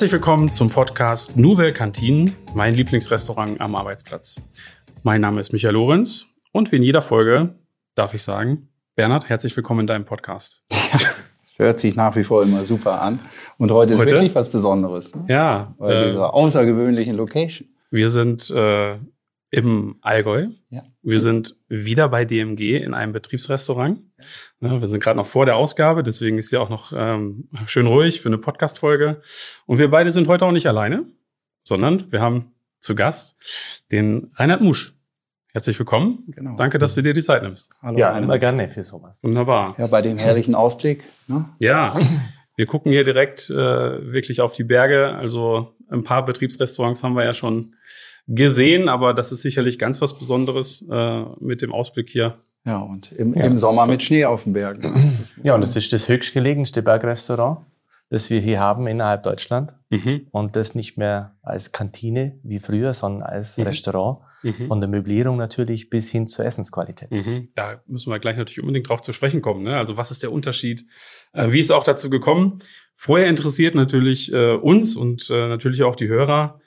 Herzlich 0.00 0.12
willkommen 0.12 0.50
zum 0.50 0.70
Podcast 0.70 1.36
Nouvelle 1.36 1.74
Cantine, 1.74 2.32
mein 2.54 2.74
Lieblingsrestaurant 2.74 3.60
am 3.60 3.76
Arbeitsplatz. 3.76 4.40
Mein 5.02 5.20
Name 5.20 5.42
ist 5.42 5.52
Michael 5.52 5.74
Lorenz 5.74 6.24
und 6.52 6.72
wie 6.72 6.76
in 6.76 6.82
jeder 6.82 7.02
Folge 7.02 7.54
darf 7.96 8.14
ich 8.14 8.22
sagen, 8.22 8.70
Bernhard, 8.96 9.28
herzlich 9.28 9.54
willkommen 9.58 9.80
in 9.80 9.86
deinem 9.86 10.06
Podcast. 10.06 10.62
Es 11.44 11.58
hört 11.58 11.80
sich 11.80 11.96
nach 11.96 12.16
wie 12.16 12.24
vor 12.24 12.42
immer 12.42 12.64
super 12.64 13.02
an. 13.02 13.18
Und 13.58 13.72
heute, 13.72 13.98
Heute? 13.98 14.04
ist 14.04 14.16
wirklich 14.16 14.34
was 14.34 14.48
Besonderes. 14.48 15.14
Ne? 15.14 15.26
Ja, 15.28 15.74
Bei 15.76 15.92
äh, 15.92 16.12
dieser 16.12 16.32
außergewöhnlichen 16.32 17.14
Location. 17.16 17.68
wir 17.90 18.08
sind 18.08 18.48
äh, 18.52 18.96
im 19.50 19.96
Allgäu. 20.00 20.48
Ja. 20.70 20.84
Wir 21.02 21.20
sind 21.20 21.56
wieder 21.68 22.08
bei 22.08 22.24
DMG 22.24 22.76
in 22.76 22.94
einem 22.94 23.12
Betriebsrestaurant. 23.12 24.00
Ja, 24.60 24.80
wir 24.80 24.88
sind 24.88 25.02
gerade 25.02 25.16
noch 25.16 25.26
vor 25.26 25.44
der 25.44 25.56
Ausgabe, 25.56 26.02
deswegen 26.02 26.38
ist 26.38 26.50
hier 26.50 26.62
auch 26.62 26.68
noch 26.68 26.92
ähm, 26.94 27.48
schön 27.66 27.86
ruhig 27.86 28.20
für 28.20 28.28
eine 28.28 28.38
Podcast-Folge. 28.38 29.22
Und 29.66 29.78
wir 29.78 29.90
beide 29.90 30.10
sind 30.10 30.28
heute 30.28 30.46
auch 30.46 30.52
nicht 30.52 30.66
alleine, 30.66 31.04
sondern 31.64 32.10
wir 32.12 32.20
haben 32.20 32.52
zu 32.78 32.94
Gast 32.94 33.36
den 33.90 34.30
Reinhard 34.34 34.60
Musch. 34.60 34.94
Herzlich 35.52 35.76
willkommen. 35.80 36.24
Genau. 36.28 36.54
Danke, 36.54 36.78
dass 36.78 36.94
du 36.94 37.02
dir 37.02 37.12
die 37.12 37.22
Zeit 37.22 37.42
nimmst. 37.42 37.70
Hallo. 37.82 37.98
Ja, 37.98 38.16
immer 38.16 38.38
gerne 38.38 38.68
für 38.68 38.84
sowas. 38.84 39.20
Wunderbar. 39.24 39.74
ja, 39.78 39.88
bei 39.88 40.00
dem 40.00 40.16
herrlichen 40.16 40.54
Ausblick. 40.54 41.02
Ne? 41.26 41.48
Ja, 41.58 41.98
wir 42.54 42.66
gucken 42.66 42.92
hier 42.92 43.02
direkt 43.02 43.50
äh, 43.50 43.54
wirklich 43.56 44.40
auf 44.40 44.52
die 44.52 44.62
Berge. 44.62 45.12
Also 45.16 45.74
ein 45.90 46.04
paar 46.04 46.24
Betriebsrestaurants 46.24 47.02
haben 47.02 47.16
wir 47.16 47.24
ja 47.24 47.32
schon 47.32 47.74
gesehen, 48.26 48.88
aber 48.88 49.14
das 49.14 49.32
ist 49.32 49.42
sicherlich 49.42 49.78
ganz 49.78 50.00
was 50.00 50.18
Besonderes 50.18 50.86
äh, 50.90 51.24
mit 51.40 51.62
dem 51.62 51.72
Ausblick 51.72 52.10
hier. 52.10 52.36
Ja, 52.66 52.78
und 52.78 53.10
im, 53.12 53.34
Ja. 53.34 53.44
im 53.44 53.56
Sommer 53.58 53.86
mit 53.86 54.02
Schnee 54.02 54.24
auf 54.26 54.44
dem 54.44 54.52
Berg. 54.52 54.82
Ne? 54.82 54.92
Ja, 55.42 55.54
und 55.54 55.62
es 55.62 55.76
ist 55.76 55.92
das 55.92 56.08
höchstgelegenste 56.08 56.82
Bergrestaurant, 56.82 57.60
das 58.10 58.28
wir 58.30 58.40
hier 58.40 58.60
haben 58.60 58.86
innerhalb 58.86 59.22
Deutschland. 59.22 59.74
Mhm. 59.88 60.26
Und 60.30 60.56
das 60.56 60.74
nicht 60.74 60.98
mehr 60.98 61.36
als 61.42 61.72
Kantine 61.72 62.38
wie 62.42 62.58
früher, 62.58 62.92
sondern 62.92 63.22
als 63.22 63.56
Mhm. 63.56 63.64
Restaurant. 63.64 64.18
Mhm. 64.42 64.68
Von 64.68 64.80
der 64.80 64.88
Möblierung 64.88 65.36
natürlich 65.36 65.90
bis 65.90 66.10
hin 66.10 66.26
zur 66.26 66.46
Essensqualität. 66.46 67.10
Mhm. 67.10 67.48
Da 67.54 67.82
müssen 67.86 68.10
wir 68.10 68.18
gleich 68.18 68.38
natürlich 68.38 68.60
unbedingt 68.60 68.88
drauf 68.88 69.02
zu 69.02 69.12
sprechen 69.12 69.42
kommen. 69.42 69.64
Ne? 69.64 69.76
Also 69.76 69.98
was 69.98 70.10
ist 70.10 70.22
der 70.22 70.32
Unterschied? 70.32 70.86
Äh, 71.34 71.52
wie 71.52 71.60
ist 71.60 71.66
es 71.66 71.70
auch 71.72 71.84
dazu 71.84 72.08
gekommen? 72.08 72.60
Vorher 72.94 73.28
interessiert 73.28 73.74
natürlich 73.74 74.32
äh, 74.32 74.54
uns 74.54 74.96
und 74.96 75.28
äh, 75.30 75.48
natürlich 75.48 75.82
auch 75.82 75.94
die 75.96 76.08
Hörer. 76.08 76.58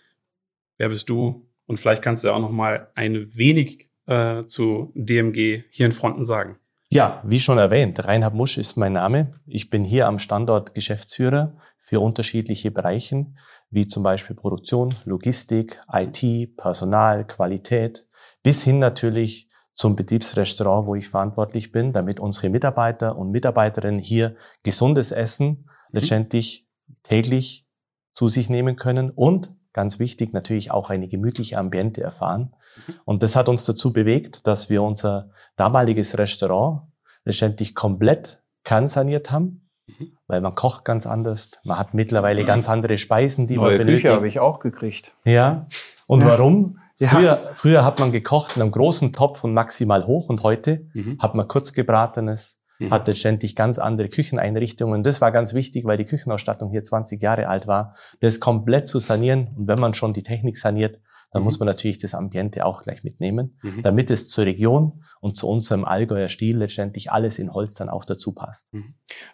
Wer 0.84 0.89
bist 0.89 1.08
du? 1.08 1.48
Und 1.66 1.80
vielleicht 1.80 2.02
kannst 2.02 2.26
du 2.26 2.28
ja 2.28 2.34
auch 2.34 2.42
noch 2.42 2.52
mal 2.52 2.92
ein 2.94 3.34
wenig 3.38 3.89
äh, 4.06 4.44
zu 4.44 4.92
DMG 4.95 5.64
hier 5.70 5.86
in 5.86 5.94
Fronten 5.94 6.25
sagen. 6.25 6.58
Ja, 6.90 7.23
wie 7.25 7.40
schon 7.40 7.58
erwähnt, 7.58 8.03
Reinhard 8.03 8.34
Musch 8.34 8.58
ist 8.58 8.75
mein 8.75 8.92
Name. 8.92 9.31
Ich 9.45 9.70
bin 9.70 9.86
hier 9.86 10.08
am 10.08 10.20
Standort 10.20 10.75
Geschäftsführer 10.75 11.56
für 11.78 12.02
unterschiedliche 12.02 12.70
Bereichen, 12.70 13.38
wie 13.70 13.88
zum 13.88 14.03
Beispiel 14.03 14.36
Produktion, 14.36 14.94
Logistik, 15.06 15.81
IT, 15.90 16.58
Personal, 16.58 17.25
Qualität, 17.25 18.06
bis 18.44 18.66
hin 18.66 18.80
natürlich 18.80 19.47
zum 19.72 19.95
Betriebsrestaurant, 19.95 20.86
wo 20.86 20.95
ich 20.95 21.08
verantwortlich 21.08 21.72
bin, 21.72 21.94
damit 21.94 22.20
unsere 22.20 22.50
Mitarbeiter 22.50 23.18
und 23.18 23.31
Mitarbeiterinnen 23.31 24.02
hier 24.02 24.36
gesundes 24.64 25.14
Essen 25.14 25.70
letztendlich 25.94 26.68
täglich 27.03 27.66
zu 28.12 28.28
sich 28.28 28.50
nehmen 28.50 28.75
können 28.75 29.12
und 29.12 29.50
ganz 29.74 30.00
wichtig 30.00 30.34
natürlich 30.34 30.72
auch 30.72 30.90
eine 30.90 31.08
gemütliche 31.08 31.58
Ambiente 31.58 32.02
erfahren. 32.02 32.54
Und 33.06 33.24
das 33.24 33.36
hat 33.36 33.50
uns 33.50 33.66
dazu 33.66 33.92
bewegt, 33.94 34.46
dass 34.48 34.70
wir 34.70 34.82
unser 34.84 35.30
damaliges 35.56 36.18
Restaurant 36.18 36.81
letztendlich 37.25 37.74
komplett 37.75 38.42
kernsaniert 38.64 39.31
haben, 39.31 39.59
Mhm. 39.86 40.14
weil 40.28 40.40
man 40.40 40.56
kocht 40.56 40.86
ganz 40.86 41.06
anders. 41.06 41.52
Man 41.66 41.78
hat 41.78 41.94
mittlerweile 41.94 42.46
ganz 42.46 42.70
andere 42.70 42.97
Speisen, 42.97 43.47
die 43.47 43.58
Neue 43.58 43.78
man 43.80 43.88
Küche 43.88 44.08
habe 44.09 44.18
benötigt. 44.20 44.36
ich 44.36 44.40
auch 44.40 44.59
gekriegt. 44.59 45.12
Ja. 45.25 45.68
Und 46.08 46.22
Ja. 46.22 46.28
warum? 46.28 46.80
Ja. 47.00 47.09
Früher, 47.09 47.50
früher 47.53 47.84
hat 47.84 48.00
man 48.00 48.12
gekocht 48.14 48.56
in 48.56 48.62
einem 48.62 48.72
großen 48.72 49.12
Topf 49.12 49.44
und 49.44 49.53
maximal 49.53 50.06
hoch 50.08 50.30
und 50.30 50.42
heute 50.44 50.88
Mhm. 50.94 51.18
hat 51.20 51.36
man 51.36 51.47
kurz 51.50 51.74
gebratenes, 51.74 52.59
Mhm. 52.86 52.92
hat 52.92 53.08
letztendlich 53.08 53.56
ganz 53.56 53.80
andere 53.80 54.10
Kücheneinrichtungen. 54.10 55.04
Das 55.04 55.22
war 55.22 55.32
ganz 55.32 55.54
wichtig, 55.54 55.86
weil 55.86 55.98
die 55.98 56.06
Küchenausstattung 56.06 56.70
hier 56.72 56.84
20 56.84 57.22
Jahre 57.22 57.48
alt 57.48 57.68
war, 57.68 57.96
das 58.20 58.40
komplett 58.40 58.88
zu 58.88 59.00
sanieren. 59.00 59.50
Und 59.56 59.68
wenn 59.68 59.80
man 59.80 59.94
schon 59.94 60.14
die 60.14 60.24
Technik 60.24 60.58
saniert, 60.58 61.00
dann 61.32 61.42
Mhm. 61.42 61.46
muss 61.46 61.58
man 61.60 61.66
natürlich 61.66 61.98
das 61.98 62.14
Ambiente 62.14 62.64
auch 62.64 62.84
gleich 62.84 63.04
mitnehmen, 63.04 63.58
Mhm. 63.64 63.82
damit 63.82 64.12
es 64.12 64.30
zur 64.30 64.46
Region 64.46 65.04
und 65.20 65.36
zu 65.36 65.48
unserem 65.48 65.84
Allgäuer 65.84 66.28
Stil 66.30 66.58
letztendlich 66.58 67.12
alles 67.12 67.40
in 67.40 67.52
Holz 67.54 67.74
dann 67.74 67.90
auch 67.90 68.06
dazu 68.06 68.34
passt. 68.34 68.72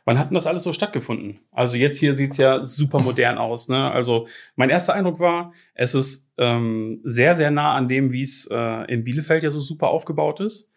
Wann 0.06 0.18
hat 0.18 0.30
denn 0.30 0.36
das 0.36 0.48
alles 0.48 0.64
so 0.64 0.72
stattgefunden? 0.72 1.40
Also 1.52 1.76
jetzt 1.76 2.00
hier 2.00 2.14
sieht's 2.14 2.38
ja 2.38 2.64
super 2.64 3.02
modern 3.02 3.38
aus. 3.38 3.68
Ne? 3.68 3.92
Also 3.92 4.28
mein 4.56 4.70
erster 4.70 4.94
Eindruck 4.94 5.20
war, 5.20 5.52
es 5.74 5.94
ist 5.94 6.31
ähm, 6.38 7.02
sehr, 7.04 7.36
sehr 7.36 7.52
nah 7.52 7.74
an 7.74 7.90
dem, 7.90 8.14
wie 8.14 8.22
es 8.22 8.48
äh, 8.50 8.84
in 8.94 9.04
Bielefeld 9.04 9.44
ja 9.44 9.52
so 9.52 9.60
super 9.60 9.90
aufgebaut 9.90 10.40
ist. 10.40 10.72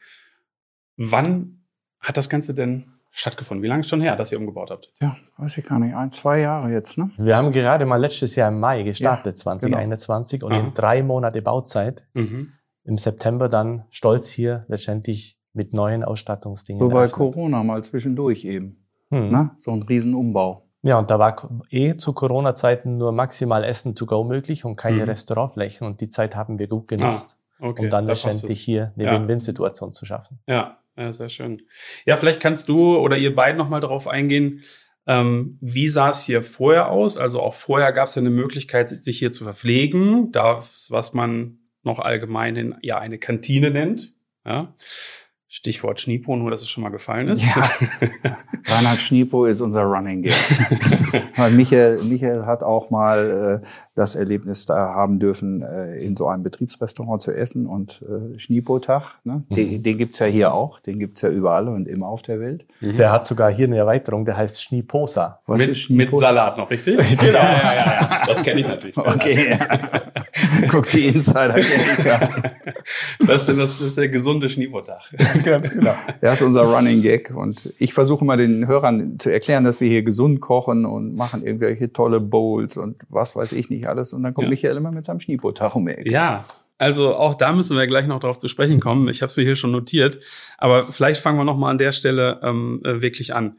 Wann 0.97 1.62
hat 2.03 2.17
das 2.17 2.29
Ganze 2.29 2.55
denn 2.55 2.85
stattgefunden? 3.11 3.63
Wie 3.63 3.69
lange 3.69 3.81
ist 3.81 3.89
schon 3.89 4.01
her, 4.01 4.17
dass 4.17 4.33
ihr 4.33 4.39
umgebaut 4.39 4.71
habt? 4.71 4.93
Ja, 5.01 5.17
weiß 5.39 5.59
ich 5.59 5.65
gar 5.67 5.79
nicht. 5.79 5.95
Ein, 5.95 6.11
zwei 6.11 6.41
Jahre 6.41 6.71
jetzt, 6.71 6.99
ne? 6.99 7.11
Wir 7.17 7.37
haben 7.37 7.53
gerade 7.53 7.85
mal 7.87 7.97
letztes 7.97 8.35
Jahr 8.37 8.49
im 8.49 8.59
Mai 8.61 8.83
gestartet, 8.83 9.35
Ja, 9.35 9.37
2021, 9.37 10.43
und 10.43 10.53
Aha. 10.53 10.61
in 10.61 10.75
drei 10.75 11.03
Monate 11.03 11.43
Bauzeit 11.43 12.07
Mhm. 12.15 12.53
im 12.85 12.99
September 12.99 13.49
dann 13.49 13.85
stolz 13.91 14.29
hier 14.29 14.65
letztendlich 14.69 15.39
mit 15.53 15.73
neuen 15.75 16.03
Ausstattungsdingen. 16.05 16.81
So 16.81 16.89
bei 16.89 17.01
eröffnet. 17.01 17.17
Corona 17.35 17.63
mal 17.63 17.85
zwischendurch 17.85 18.45
eben. 18.45 18.87
Hm. 19.11 19.31
Ne? 19.31 19.51
So 19.59 19.71
ein 19.73 19.83
Riesenumbau. 19.83 20.67
Ja, 20.85 20.99
und 20.99 21.11
da 21.11 21.19
war 21.19 21.37
eh 21.71 21.95
zu 21.97 22.13
Corona-Zeiten 22.15 22.97
nur 22.97 23.13
maximal 23.13 23.63
Essen 23.63 23.95
to 23.95 24.07
go 24.07 24.25
möglich 24.25 24.65
und 24.65 24.77
keine 24.77 24.97
Mhm. 24.97 25.03
Restaurantflächen. 25.03 25.87
Und 25.87 26.01
die 26.01 26.09
Zeit 26.09 26.35
haben 26.35 26.59
wir 26.59 26.67
gut 26.67 26.89
genutzt, 26.89 27.39
Okay, 27.61 27.85
um 27.85 27.91
dann 27.91 28.07
da 28.07 28.15
letztendlich 28.15 28.59
hier 28.61 28.93
eine 28.97 29.05
Ja. 29.05 29.13
Win-Win-Situation 29.13 29.93
zu 29.93 30.07
schaffen. 30.07 30.41
Ja, 30.49 30.79
ja, 30.97 31.13
sehr 31.13 31.29
schön. 31.29 31.63
Ja, 32.05 32.17
vielleicht 32.17 32.41
kannst 32.41 32.69
du 32.69 32.97
oder 32.97 33.17
ihr 33.17 33.35
beiden 33.35 33.59
noch 33.59 33.69
mal 33.69 33.81
darauf 33.81 34.09
eingehen, 34.09 34.63
ähm, 35.07 35.59
wie 35.61 35.89
sah 35.89 36.11
es 36.11 36.23
hier 36.23 36.43
vorher 36.43 36.91
aus? 36.91 37.17
Also 37.17 37.41
auch 37.41 37.55
vorher 37.55 37.93
gab 37.93 38.09
es 38.09 38.15
ja 38.15 38.21
eine 38.21 38.31
Möglichkeit, 38.31 38.89
sich 38.89 39.19
hier 39.19 39.33
zu 39.33 39.45
verpflegen, 39.45 40.31
das, 40.33 40.89
was 40.91 41.13
man 41.13 41.59
noch 41.83 41.99
allgemein 41.99 42.57
in, 42.57 42.75
ja 42.83 42.99
eine 42.99 43.19
Kantine 43.19 43.71
nennt. 43.71 44.15
Ja. 44.47 44.75
Stichwort 45.49 46.01
Schniepo, 46.01 46.35
nur 46.35 46.51
dass 46.51 46.63
es 46.63 46.71
schon 46.71 46.83
mal 46.83 46.89
gefallen 46.89 47.29
ist. 47.29 47.45
Ja. 47.45 47.63
Reinhard 48.65 49.01
Schniepo 49.01 49.45
ist 49.45 49.61
unser 49.61 49.83
Running. 49.83 50.25
Weil 51.37 51.51
Michael, 51.51 52.03
Michael 52.05 52.47
hat 52.47 52.63
auch 52.63 52.89
mal 52.89 53.63
äh, 53.63 53.67
das 53.95 54.15
Erlebnis 54.15 54.65
da 54.67 54.95
haben 54.95 55.19
dürfen, 55.19 55.63
äh, 55.63 55.97
in 55.99 56.17
so 56.17 56.27
einem 56.27 56.43
Betriebsrestaurant 56.43 57.21
zu 57.21 57.31
essen 57.31 57.67
und 57.67 58.03
äh, 58.03 58.39
Schniepo-Tag, 58.39 59.19
ne? 59.25 59.43
den, 59.51 59.71
Mhm. 59.75 59.83
den 59.83 59.99
gibt's 59.99 60.19
ja 60.19 60.27
hier 60.27 60.55
auch, 60.55 60.81
den 60.81 60.99
gibt's 60.99 61.21
ja 61.21 61.29
überall 61.29 61.69
und 61.69 61.87
immer 61.89 62.09
auf 62.09 62.23
der 62.23 62.41
Welt. 62.41 62.65
Mhm. 62.81 62.97
Der 62.97 63.13
hat 63.13 63.27
sogar 63.27 63.51
hier 63.51 63.67
eine 63.67 63.77
Erweiterung, 63.77 64.25
der 64.25 64.37
heißt 64.39 64.63
Schnieposa. 64.63 65.41
Was 65.47 65.61
mit, 65.61 65.71
ist 65.71 65.91
mit 65.91 66.09
Schniepo? 66.09 66.19
Salat 66.21 66.57
noch, 66.57 66.71
richtig? 66.71 66.97
genau. 67.19 67.33
Ja, 67.39 67.53
ja, 67.53 67.75
ja, 67.75 67.85
ja. 68.01 68.23
Das 68.27 68.43
kenne 68.43 68.61
ich 68.61 68.69
natürlich. 68.69 68.97
Okay. 69.03 69.59
Guck 70.71 70.89
die 70.89 71.09
Insider. 71.09 71.57
Das 73.27 73.49
ist, 73.49 73.59
das 73.59 73.81
ist 73.81 73.99
der 73.99 74.09
gesunde 74.09 74.49
Schniebotag. 74.49 75.03
Ganz 75.45 75.71
genau. 75.71 75.95
Das 76.21 76.41
ist 76.41 76.43
unser 76.43 76.63
Running 76.63 77.03
Gag. 77.03 77.33
Und 77.35 77.73
ich 77.79 77.93
versuche 77.95 78.25
mal 78.25 78.37
den 78.37 78.67
Hörern 78.67 79.19
zu 79.19 79.31
erklären, 79.31 79.65
dass 79.65 79.81
wir 79.81 79.89
hier 79.89 80.03
gesund 80.03 80.41
kochen 80.41 80.85
und 80.85 81.15
machen 81.15 81.45
irgendwelche 81.45 81.93
tolle 81.93 82.21
Bowls 82.21 82.77
und 82.77 82.97
was 83.09 83.37
weiß 83.37 83.53
ich 83.53 83.71
nicht 83.71 83.82
alles. 83.89 84.13
Und 84.13 84.23
dann 84.23 84.35
kommt 84.35 84.47
Ja. 84.47 84.51
Michael 84.51 84.77
immer 84.77 84.91
mit 84.93 85.05
seinem 85.05 85.21
Schniepotag 85.21 85.75
um 85.77 85.87
die 85.87 85.93
Ecke. 85.93 86.11
Ja, 86.11 86.45
also 86.79 87.15
auch 87.17 87.35
da 87.35 87.53
müssen 87.53 87.77
wir 87.77 87.87
gleich 87.87 88.07
noch 88.07 88.21
drauf 88.21 88.39
zu 88.39 88.49
sprechen 88.49 88.81
kommen. 88.81 89.09
Ich 89.09 89.23
habe 89.23 89.31
es 89.31 89.37
mir 89.37 89.45
hier 89.45 89.57
schon 89.57 89.71
notiert, 89.73 90.19
aber 90.59 90.85
vielleicht 90.87 91.21
fangen 91.21 91.39
wir 91.39 91.45
noch 91.45 91.57
mal 91.57 91.71
an 91.71 91.79
der 91.79 91.93
Stelle 91.93 92.41
ähm, 92.43 92.81
äh, 92.85 93.01
wirklich 93.01 93.35
an. 93.35 93.59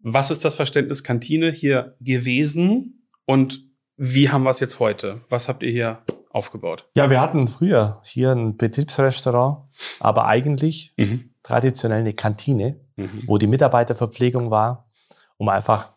Was 0.00 0.30
ist 0.30 0.44
das 0.44 0.54
Verständnis 0.56 1.02
Kantine 1.04 1.50
hier 1.52 1.96
gewesen 2.00 3.06
und 3.24 3.64
wie 3.96 4.30
haben 4.30 4.42
wir 4.42 4.50
es 4.50 4.60
jetzt 4.60 4.80
heute? 4.80 5.20
Was 5.28 5.48
habt 5.48 5.62
ihr 5.62 5.70
hier 5.70 5.98
aufgebaut? 6.30 6.88
Ja, 6.96 7.10
wir 7.10 7.20
hatten 7.20 7.46
früher 7.46 8.00
hier 8.04 8.32
ein 8.32 8.56
Betriebsrestaurant, 8.56 9.58
aber 10.00 10.26
eigentlich 10.26 10.92
Mhm. 10.96 11.30
traditionell 11.42 12.00
eine 12.00 12.14
Kantine, 12.14 12.80
Mhm. 12.96 13.22
wo 13.26 13.38
die 13.38 13.46
Mitarbeiterverpflegung 13.46 14.50
war, 14.50 14.88
um 15.36 15.48
einfach 15.48 15.92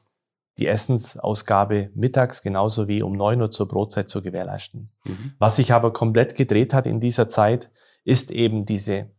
die 0.57 0.68
Essensausgabe 0.68 1.90
mittags 1.96 2.42
genauso 2.42 2.88
wie 2.88 3.02
um 3.02 3.13
9 3.13 3.42
Uhr 3.42 3.52
zur 3.52 3.68
Brotzeit 3.68 4.10
zu 4.10 4.22
gewährleisten. 4.22 4.90
Mhm. 5.06 5.34
Was 5.38 5.57
sich 5.57 5.74
aber 5.74 5.92
komplett 5.92 6.36
gedreht 6.36 6.74
hat 6.74 6.86
in 6.86 7.00
dieser 7.00 7.28
Zeit, 7.28 7.69
ist 8.06 8.31
eben 8.31 8.66
diese, 8.66 9.12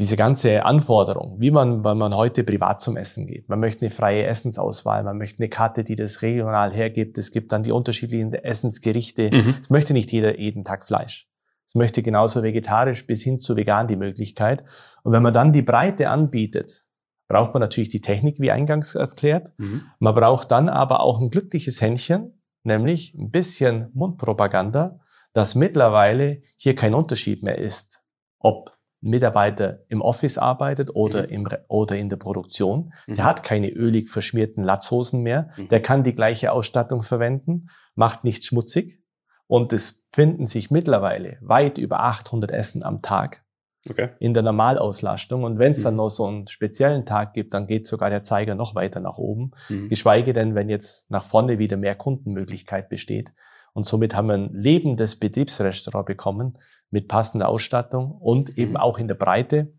diese 0.00 0.16
ganze 0.16 0.64
Anforderung, 0.64 1.38
wie 1.38 1.50
man, 1.50 1.84
wenn 1.84 1.98
man 1.98 2.16
heute 2.16 2.44
privat 2.44 2.80
zum 2.80 2.96
Essen 2.96 3.26
geht. 3.26 3.48
Man 3.48 3.60
möchte 3.60 3.82
eine 3.82 3.90
freie 3.90 4.24
Essensauswahl, 4.24 5.04
man 5.04 5.18
möchte 5.18 5.40
eine 5.40 5.50
Karte, 5.50 5.84
die 5.84 5.96
das 5.96 6.22
regional 6.22 6.72
hergibt. 6.72 7.18
Es 7.18 7.30
gibt 7.30 7.52
dann 7.52 7.62
die 7.62 7.72
unterschiedlichen 7.72 8.32
Essensgerichte. 8.32 9.30
Mhm. 9.30 9.56
Es 9.60 9.68
möchte 9.68 9.92
nicht 9.92 10.10
jeder 10.12 10.38
jeden 10.38 10.64
Tag 10.64 10.86
Fleisch. 10.86 11.28
Es 11.66 11.74
möchte 11.74 12.02
genauso 12.02 12.42
vegetarisch 12.42 13.06
bis 13.06 13.22
hin 13.22 13.38
zu 13.38 13.56
vegan 13.56 13.86
die 13.86 13.96
Möglichkeit. 13.96 14.64
Und 15.02 15.12
wenn 15.12 15.22
man 15.22 15.32
dann 15.32 15.52
die 15.52 15.62
Breite 15.62 16.10
anbietet, 16.10 16.86
braucht 17.28 17.54
man 17.54 17.60
natürlich 17.60 17.88
die 17.88 18.00
Technik, 18.00 18.38
wie 18.40 18.50
eingangs 18.50 18.94
erklärt. 18.94 19.52
Mhm. 19.58 19.82
Man 19.98 20.14
braucht 20.14 20.50
dann 20.50 20.68
aber 20.68 21.00
auch 21.00 21.20
ein 21.20 21.30
glückliches 21.30 21.80
Händchen, 21.80 22.42
nämlich 22.62 23.14
ein 23.14 23.30
bisschen 23.30 23.90
Mundpropaganda, 23.94 25.00
dass 25.32 25.54
mittlerweile 25.54 26.42
hier 26.56 26.74
kein 26.74 26.94
Unterschied 26.94 27.42
mehr 27.42 27.58
ist, 27.58 28.02
ob 28.38 28.70
ein 29.02 29.10
Mitarbeiter 29.10 29.80
im 29.88 30.00
Office 30.00 30.38
arbeitet 30.38 30.94
oder, 30.94 31.22
mhm. 31.22 31.28
im, 31.28 31.48
oder 31.68 31.96
in 31.96 32.08
der 32.08 32.16
Produktion. 32.16 32.92
Mhm. 33.06 33.14
Der 33.14 33.24
hat 33.24 33.42
keine 33.42 33.70
ölig 33.70 34.08
verschmierten 34.08 34.62
Latzhosen 34.62 35.22
mehr. 35.22 35.50
Mhm. 35.56 35.68
Der 35.68 35.82
kann 35.82 36.04
die 36.04 36.14
gleiche 36.14 36.52
Ausstattung 36.52 37.02
verwenden, 37.02 37.68
macht 37.94 38.24
nicht 38.24 38.44
schmutzig. 38.44 39.02
Und 39.46 39.72
es 39.72 40.06
finden 40.12 40.46
sich 40.46 40.70
mittlerweile 40.70 41.38
weit 41.40 41.78
über 41.78 42.00
800 42.00 42.50
Essen 42.50 42.82
am 42.82 43.02
Tag 43.02 43.44
okay. 43.88 44.10
in 44.18 44.34
der 44.34 44.42
Normalauslastung. 44.42 45.44
Und 45.44 45.58
wenn 45.58 45.72
es 45.72 45.82
dann 45.82 45.94
mhm. 45.94 45.98
noch 45.98 46.08
so 46.10 46.26
einen 46.26 46.46
speziellen 46.46 47.04
Tag 47.04 47.34
gibt, 47.34 47.54
dann 47.54 47.66
geht 47.66 47.86
sogar 47.86 48.10
der 48.10 48.22
Zeiger 48.22 48.54
noch 48.54 48.74
weiter 48.74 49.00
nach 49.00 49.18
oben. 49.18 49.52
Mhm. 49.68 49.88
Geschweige 49.88 50.32
denn, 50.32 50.54
wenn 50.54 50.68
jetzt 50.68 51.10
nach 51.10 51.24
vorne 51.24 51.58
wieder 51.58 51.76
mehr 51.76 51.94
Kundenmöglichkeit 51.94 52.88
besteht. 52.88 53.32
Und 53.74 53.86
somit 53.86 54.14
haben 54.14 54.28
wir 54.28 54.34
ein 54.34 54.50
lebendes 54.52 55.16
Betriebsrestaurant 55.16 56.06
bekommen 56.06 56.58
mit 56.90 57.08
passender 57.08 57.48
Ausstattung 57.48 58.12
und 58.12 58.58
eben 58.58 58.72
mhm. 58.72 58.76
auch 58.76 58.98
in 58.98 59.08
der 59.08 59.14
Breite 59.14 59.72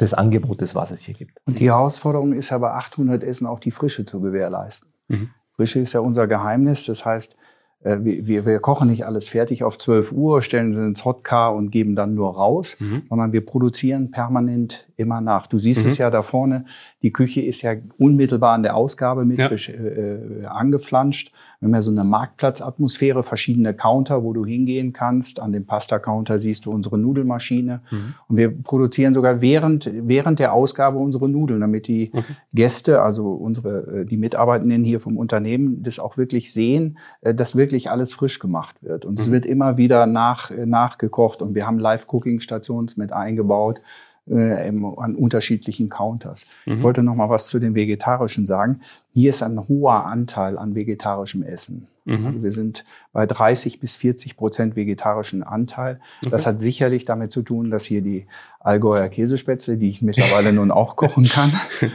des 0.00 0.14
Angebotes, 0.14 0.74
was 0.74 0.90
es 0.90 1.02
hier 1.02 1.14
gibt. 1.14 1.38
Und 1.44 1.58
die 1.58 1.66
Herausforderung 1.66 2.32
ist 2.32 2.50
ja 2.50 2.58
bei 2.58 2.70
800 2.72 3.22
Essen 3.22 3.46
auch 3.46 3.60
die 3.60 3.70
Frische 3.70 4.04
zu 4.04 4.20
gewährleisten. 4.20 4.92
Mhm. 5.08 5.30
Frische 5.54 5.80
ist 5.80 5.92
ja 5.92 6.00
unser 6.00 6.26
Geheimnis. 6.26 6.86
Das 6.86 7.04
heißt, 7.04 7.36
wir, 7.84 8.46
wir 8.46 8.58
kochen 8.60 8.88
nicht 8.88 9.06
alles 9.06 9.28
fertig 9.28 9.64
auf 9.64 9.76
12 9.76 10.12
Uhr, 10.12 10.42
stellen 10.42 10.72
sie 10.72 10.80
ins 10.80 11.04
Hotcar 11.04 11.54
und 11.54 11.70
geben 11.70 11.96
dann 11.96 12.14
nur 12.14 12.34
raus, 12.34 12.76
mhm. 12.78 13.02
sondern 13.08 13.32
wir 13.32 13.44
produzieren 13.44 14.10
permanent 14.10 14.88
immer 15.02 15.20
nach. 15.20 15.46
Du 15.46 15.58
siehst 15.58 15.84
mhm. 15.84 15.90
es 15.90 15.98
ja 15.98 16.10
da 16.10 16.22
vorne, 16.22 16.64
die 17.02 17.12
Küche 17.12 17.42
ist 17.42 17.62
ja 17.62 17.74
unmittelbar 17.98 18.54
an 18.54 18.62
der 18.62 18.76
Ausgabe 18.76 19.24
mit 19.24 19.38
ja. 19.38 19.50
äh, 19.50 20.46
angeflanscht. 20.46 21.32
Wir 21.62 21.68
haben 21.68 21.74
ja 21.74 21.82
so 21.82 21.92
eine 21.92 22.02
Marktplatzatmosphäre, 22.02 23.22
verschiedene 23.22 23.72
Counter, 23.72 24.24
wo 24.24 24.32
du 24.32 24.44
hingehen 24.44 24.92
kannst. 24.92 25.38
An 25.38 25.52
dem 25.52 25.64
Pasta-Counter 25.64 26.40
siehst 26.40 26.66
du 26.66 26.72
unsere 26.72 26.98
Nudelmaschine. 26.98 27.82
Mhm. 27.88 28.14
Und 28.26 28.36
wir 28.36 28.50
produzieren 28.50 29.14
sogar 29.14 29.40
während, 29.40 29.88
während 29.94 30.40
der 30.40 30.54
Ausgabe 30.54 30.98
unsere 30.98 31.28
Nudeln, 31.28 31.60
damit 31.60 31.86
die 31.86 32.10
mhm. 32.12 32.24
Gäste, 32.52 33.02
also 33.02 33.30
unsere, 33.30 34.00
äh, 34.00 34.04
die 34.04 34.16
Mitarbeitenden 34.16 34.82
hier 34.82 34.98
vom 34.98 35.16
Unternehmen, 35.16 35.84
das 35.84 36.00
auch 36.00 36.16
wirklich 36.16 36.52
sehen, 36.52 36.98
äh, 37.20 37.32
dass 37.32 37.54
wirklich 37.54 37.90
alles 37.90 38.12
frisch 38.12 38.40
gemacht 38.40 38.82
wird. 38.82 39.04
Und 39.04 39.20
es 39.20 39.28
mhm. 39.28 39.32
wird 39.32 39.46
immer 39.46 39.76
wieder 39.76 40.06
nach, 40.06 40.50
äh, 40.50 40.66
nachgekocht. 40.66 41.42
Und 41.42 41.54
wir 41.54 41.64
haben 41.64 41.78
Live-Cooking-Stations 41.78 42.96
mit 42.96 43.12
eingebaut 43.12 43.80
äh, 44.28 44.68
an 44.68 45.14
unterschiedlichen 45.16 45.88
Counters. 45.88 46.46
Mhm. 46.66 46.74
Ich 46.74 46.82
wollte 46.82 47.02
noch 47.02 47.14
mal 47.14 47.28
was 47.28 47.48
zu 47.48 47.58
den 47.58 47.74
Vegetarischen 47.74 48.46
sagen. 48.46 48.80
Hier 49.12 49.30
ist 49.30 49.42
ein 49.42 49.68
hoher 49.68 50.06
Anteil 50.06 50.58
an 50.58 50.74
vegetarischem 50.74 51.42
Essen. 51.42 51.88
Mhm. 52.04 52.26
Also 52.26 52.42
wir 52.42 52.52
sind 52.52 52.84
bei 53.12 53.26
30 53.26 53.80
bis 53.80 53.96
40 53.96 54.36
Prozent 54.36 54.76
vegetarischen 54.76 55.42
Anteil. 55.42 56.00
Okay. 56.20 56.30
Das 56.30 56.46
hat 56.46 56.60
sicherlich 56.60 57.04
damit 57.04 57.32
zu 57.32 57.42
tun, 57.42 57.70
dass 57.70 57.84
hier 57.84 58.02
die 58.02 58.26
Allgäuer 58.60 59.08
Käsespätzle, 59.08 59.76
die 59.76 59.90
ich 59.90 60.02
mittlerweile 60.02 60.52
nun 60.52 60.70
auch 60.70 60.96
kochen 60.96 61.24
kann. 61.24 61.52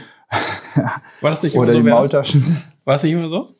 War 1.20 1.30
das 1.30 1.42
nicht 1.42 1.54
immer 1.54 1.64
Oder 1.64 1.72
so? 1.72 1.78
Die 1.78 1.88
Maultaschen. 1.88 2.56
War 2.84 2.96
es 2.96 3.02
nicht 3.02 3.12
immer 3.12 3.28
so? 3.28 3.54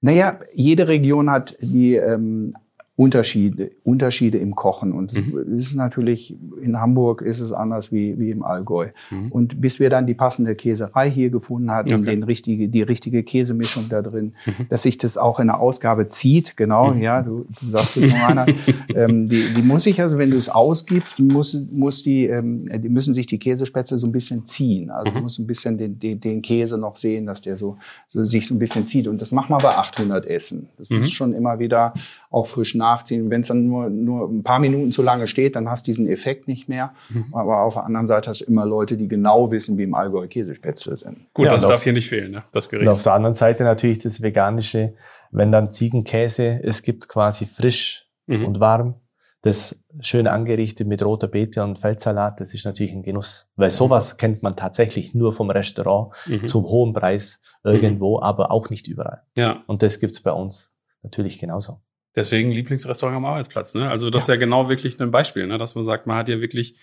Naja, 0.00 0.40
jede 0.52 0.88
Region 0.88 1.30
hat 1.30 1.56
die 1.60 1.94
ähm, 1.94 2.56
Unterschiede, 2.94 3.70
Unterschiede 3.84 4.36
im 4.36 4.54
Kochen. 4.54 4.92
Und 4.92 5.14
mhm. 5.14 5.54
es 5.56 5.68
ist 5.68 5.74
natürlich, 5.74 6.36
in 6.60 6.78
Hamburg 6.78 7.22
ist 7.22 7.40
es 7.40 7.50
anders 7.50 7.90
wie, 7.90 8.18
wie 8.18 8.30
im 8.30 8.42
Allgäu. 8.42 8.88
Mhm. 9.10 9.32
Und 9.32 9.60
bis 9.62 9.80
wir 9.80 9.88
dann 9.88 10.06
die 10.06 10.12
passende 10.12 10.54
Käserei 10.54 11.10
hier 11.10 11.30
gefunden 11.30 11.70
hatten 11.70 11.94
okay. 11.94 12.04
den 12.04 12.22
richtige, 12.22 12.68
die 12.68 12.82
richtige 12.82 13.22
Käsemischung 13.22 13.86
da 13.88 14.02
drin, 14.02 14.34
mhm. 14.44 14.66
dass 14.68 14.82
sich 14.82 14.98
das 14.98 15.16
auch 15.16 15.40
in 15.40 15.46
der 15.46 15.58
Ausgabe 15.58 16.08
zieht, 16.08 16.54
genau, 16.58 16.92
mhm. 16.92 17.00
ja, 17.00 17.22
du, 17.22 17.46
du 17.62 17.70
sagst 17.70 17.96
es 17.96 18.12
noch 18.12 18.22
einer, 18.28 18.46
ähm, 18.94 19.26
die, 19.26 19.42
die 19.56 19.62
muss 19.62 19.84
sich 19.84 19.98
also, 20.02 20.18
wenn 20.18 20.30
du 20.30 20.36
es 20.36 20.50
ausgibst, 20.50 21.18
muss, 21.18 21.66
muss 21.72 22.02
die, 22.02 22.26
ähm, 22.26 22.68
die 22.82 22.90
müssen 22.90 23.14
sich 23.14 23.24
die 23.24 23.38
Käsespätzle 23.38 23.96
so 23.96 24.06
ein 24.06 24.12
bisschen 24.12 24.44
ziehen. 24.44 24.90
Also 24.90 25.12
du 25.12 25.16
mhm. 25.16 25.22
musst 25.22 25.38
ein 25.38 25.46
bisschen 25.46 25.78
den, 25.78 25.98
den, 25.98 26.20
den 26.20 26.42
Käse 26.42 26.76
noch 26.76 26.96
sehen, 26.96 27.24
dass 27.24 27.40
der 27.40 27.56
so, 27.56 27.78
so 28.06 28.22
sich 28.22 28.46
so 28.46 28.54
ein 28.54 28.58
bisschen 28.58 28.86
zieht. 28.86 29.08
Und 29.08 29.22
das 29.22 29.32
machen 29.32 29.50
wir 29.50 29.58
bei 29.58 29.70
800 29.70 30.26
Essen. 30.26 30.68
Das 30.76 30.90
muss 30.90 31.06
mhm. 31.06 31.10
schon 31.10 31.32
immer 31.32 31.58
wieder 31.58 31.94
auch 32.30 32.46
frisch 32.46 32.74
nachziehen. 32.82 33.30
Wenn 33.30 33.40
es 33.40 33.48
dann 33.48 33.66
nur, 33.66 33.88
nur 33.88 34.28
ein 34.28 34.42
paar 34.42 34.58
Minuten 34.58 34.92
zu 34.92 35.02
lange 35.02 35.26
steht, 35.26 35.56
dann 35.56 35.70
hast 35.70 35.86
du 35.86 35.90
diesen 35.90 36.06
Effekt 36.06 36.48
nicht 36.48 36.68
mehr. 36.68 36.92
Mhm. 37.08 37.26
Aber 37.32 37.62
auf 37.62 37.74
der 37.74 37.84
anderen 37.84 38.06
Seite 38.06 38.28
hast 38.28 38.40
du 38.40 38.44
immer 38.44 38.66
Leute, 38.66 38.96
die 38.96 39.08
genau 39.08 39.50
wissen, 39.50 39.78
wie 39.78 39.84
im 39.84 39.94
Allgäu 39.94 40.26
Käsespätzle 40.26 40.96
sind. 40.96 41.32
Gut, 41.32 41.46
ja, 41.46 41.52
das 41.52 41.66
darf 41.66 41.82
hier 41.82 41.92
nicht 41.92 42.08
fehlen, 42.08 42.32
ne? 42.32 42.44
das 42.52 42.68
Gericht. 42.68 42.88
Und 42.88 42.94
auf 42.94 43.02
der 43.02 43.14
anderen 43.14 43.34
Seite 43.34 43.64
natürlich 43.64 43.98
das 43.98 44.20
Veganische, 44.22 44.94
wenn 45.30 45.50
dann 45.52 45.70
Ziegenkäse, 45.70 46.60
es 46.62 46.82
gibt 46.82 47.08
quasi 47.08 47.46
frisch 47.46 48.06
mhm. 48.26 48.44
und 48.44 48.60
warm. 48.60 48.94
Das 49.44 49.76
schön 49.98 50.28
angerichtet 50.28 50.86
mit 50.86 51.04
roter 51.04 51.26
Beete 51.26 51.64
und 51.64 51.76
Feldsalat, 51.76 52.38
das 52.40 52.54
ist 52.54 52.64
natürlich 52.64 52.92
ein 52.92 53.02
Genuss. 53.02 53.50
Weil 53.56 53.72
sowas 53.72 54.16
kennt 54.16 54.44
man 54.44 54.54
tatsächlich 54.54 55.14
nur 55.14 55.32
vom 55.32 55.50
Restaurant 55.50 56.12
mhm. 56.26 56.46
zum 56.46 56.64
hohen 56.64 56.92
Preis 56.92 57.40
irgendwo, 57.64 58.18
mhm. 58.18 58.22
aber 58.22 58.52
auch 58.52 58.70
nicht 58.70 58.86
überall. 58.86 59.22
Ja. 59.36 59.64
Und 59.66 59.82
das 59.82 59.98
gibt's 59.98 60.22
bei 60.22 60.30
uns 60.30 60.72
natürlich 61.02 61.38
genauso. 61.38 61.80
Deswegen 62.14 62.50
Lieblingsrestaurant 62.50 63.16
am 63.16 63.24
Arbeitsplatz. 63.24 63.74
Ne? 63.74 63.90
Also 63.90 64.10
das 64.10 64.26
ja. 64.26 64.34
ist 64.34 64.36
ja 64.36 64.44
genau 64.44 64.68
wirklich 64.68 65.00
ein 65.00 65.10
Beispiel, 65.10 65.46
ne? 65.46 65.58
dass 65.58 65.74
man 65.74 65.84
sagt, 65.84 66.06
man 66.06 66.16
hat 66.16 66.28
ja 66.28 66.40
wirklich 66.40 66.76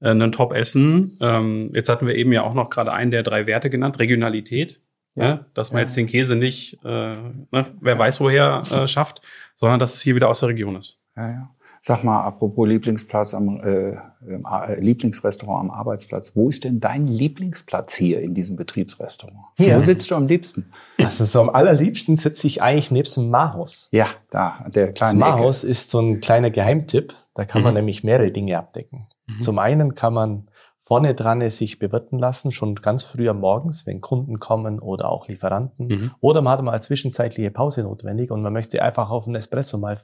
äh, 0.00 0.10
ein 0.10 0.32
Top-Essen. 0.32 1.16
Ähm, 1.20 1.72
jetzt 1.74 1.88
hatten 1.88 2.06
wir 2.06 2.14
eben 2.14 2.32
ja 2.32 2.42
auch 2.42 2.54
noch 2.54 2.70
gerade 2.70 2.92
einen 2.92 3.10
der 3.10 3.22
drei 3.22 3.46
Werte 3.46 3.70
genannt, 3.70 3.98
Regionalität. 3.98 4.80
Ja. 5.14 5.24
ja 5.24 5.46
dass 5.54 5.72
man 5.72 5.80
ja. 5.80 5.84
jetzt 5.84 5.96
den 5.96 6.06
Käse 6.06 6.36
nicht, 6.36 6.78
äh, 6.84 6.88
ne, 6.88 7.66
wer 7.80 7.98
weiß 7.98 8.20
woher, 8.20 8.62
äh, 8.70 8.86
schafft, 8.86 9.20
sondern 9.54 9.80
dass 9.80 9.94
es 9.94 10.02
hier 10.02 10.14
wieder 10.14 10.28
aus 10.28 10.40
der 10.40 10.50
Region 10.50 10.76
ist. 10.76 11.00
Ja, 11.16 11.28
ja. 11.28 11.50
Sag 11.88 12.04
mal, 12.04 12.22
apropos 12.22 12.68
Lieblingsplatz 12.68 13.32
am 13.32 13.62
äh, 13.64 13.92
äh, 13.92 14.78
Lieblingsrestaurant 14.78 15.70
am 15.70 15.70
Arbeitsplatz. 15.70 16.32
Wo 16.34 16.50
ist 16.50 16.64
denn 16.64 16.80
dein 16.80 17.06
Lieblingsplatz 17.06 17.94
hier 17.94 18.20
in 18.20 18.34
diesem 18.34 18.56
Betriebsrestaurant? 18.56 19.38
Hier. 19.56 19.74
Wo 19.74 19.80
sitzt 19.80 20.10
du 20.10 20.14
am 20.14 20.26
liebsten? 20.26 20.66
Also 20.98 21.24
so 21.24 21.40
am 21.40 21.48
allerliebsten 21.48 22.16
sitze 22.16 22.46
ich 22.46 22.60
eigentlich 22.62 22.90
nebst 22.90 23.16
dem 23.16 23.30
Mahaus. 23.30 23.88
Ja, 23.90 24.08
da, 24.28 24.66
der 24.68 24.92
kleine. 24.92 25.18
Das 25.18 25.18
Mahaus 25.18 25.64
ist 25.64 25.88
so 25.88 26.00
ein 26.00 26.20
kleiner 26.20 26.50
Geheimtipp. 26.50 27.14
Da 27.32 27.46
kann 27.46 27.62
man 27.62 27.72
mhm. 27.72 27.78
nämlich 27.78 28.04
mehrere 28.04 28.32
Dinge 28.32 28.58
abdecken. 28.58 29.06
Mhm. 29.26 29.40
Zum 29.40 29.58
einen 29.58 29.94
kann 29.94 30.12
man 30.12 30.50
vorne 30.76 31.14
dran 31.14 31.40
sich 31.48 31.78
bewirten 31.78 32.18
lassen, 32.18 32.52
schon 32.52 32.74
ganz 32.74 33.02
früh 33.02 33.30
am 33.30 33.40
Morgens, 33.40 33.86
wenn 33.86 34.02
Kunden 34.02 34.38
kommen 34.40 34.78
oder 34.78 35.10
auch 35.10 35.26
Lieferanten. 35.26 35.86
Mhm. 35.86 36.10
Oder 36.20 36.42
man 36.42 36.52
hat 36.52 36.62
mal 36.62 36.72
eine 36.72 36.82
zwischenzeitliche 36.82 37.50
Pause 37.50 37.84
notwendig 37.84 38.30
und 38.30 38.42
man 38.42 38.52
möchte 38.52 38.82
einfach 38.82 39.08
auf 39.08 39.26
einen 39.26 39.36
Espresso 39.36 39.78
mal 39.78 39.98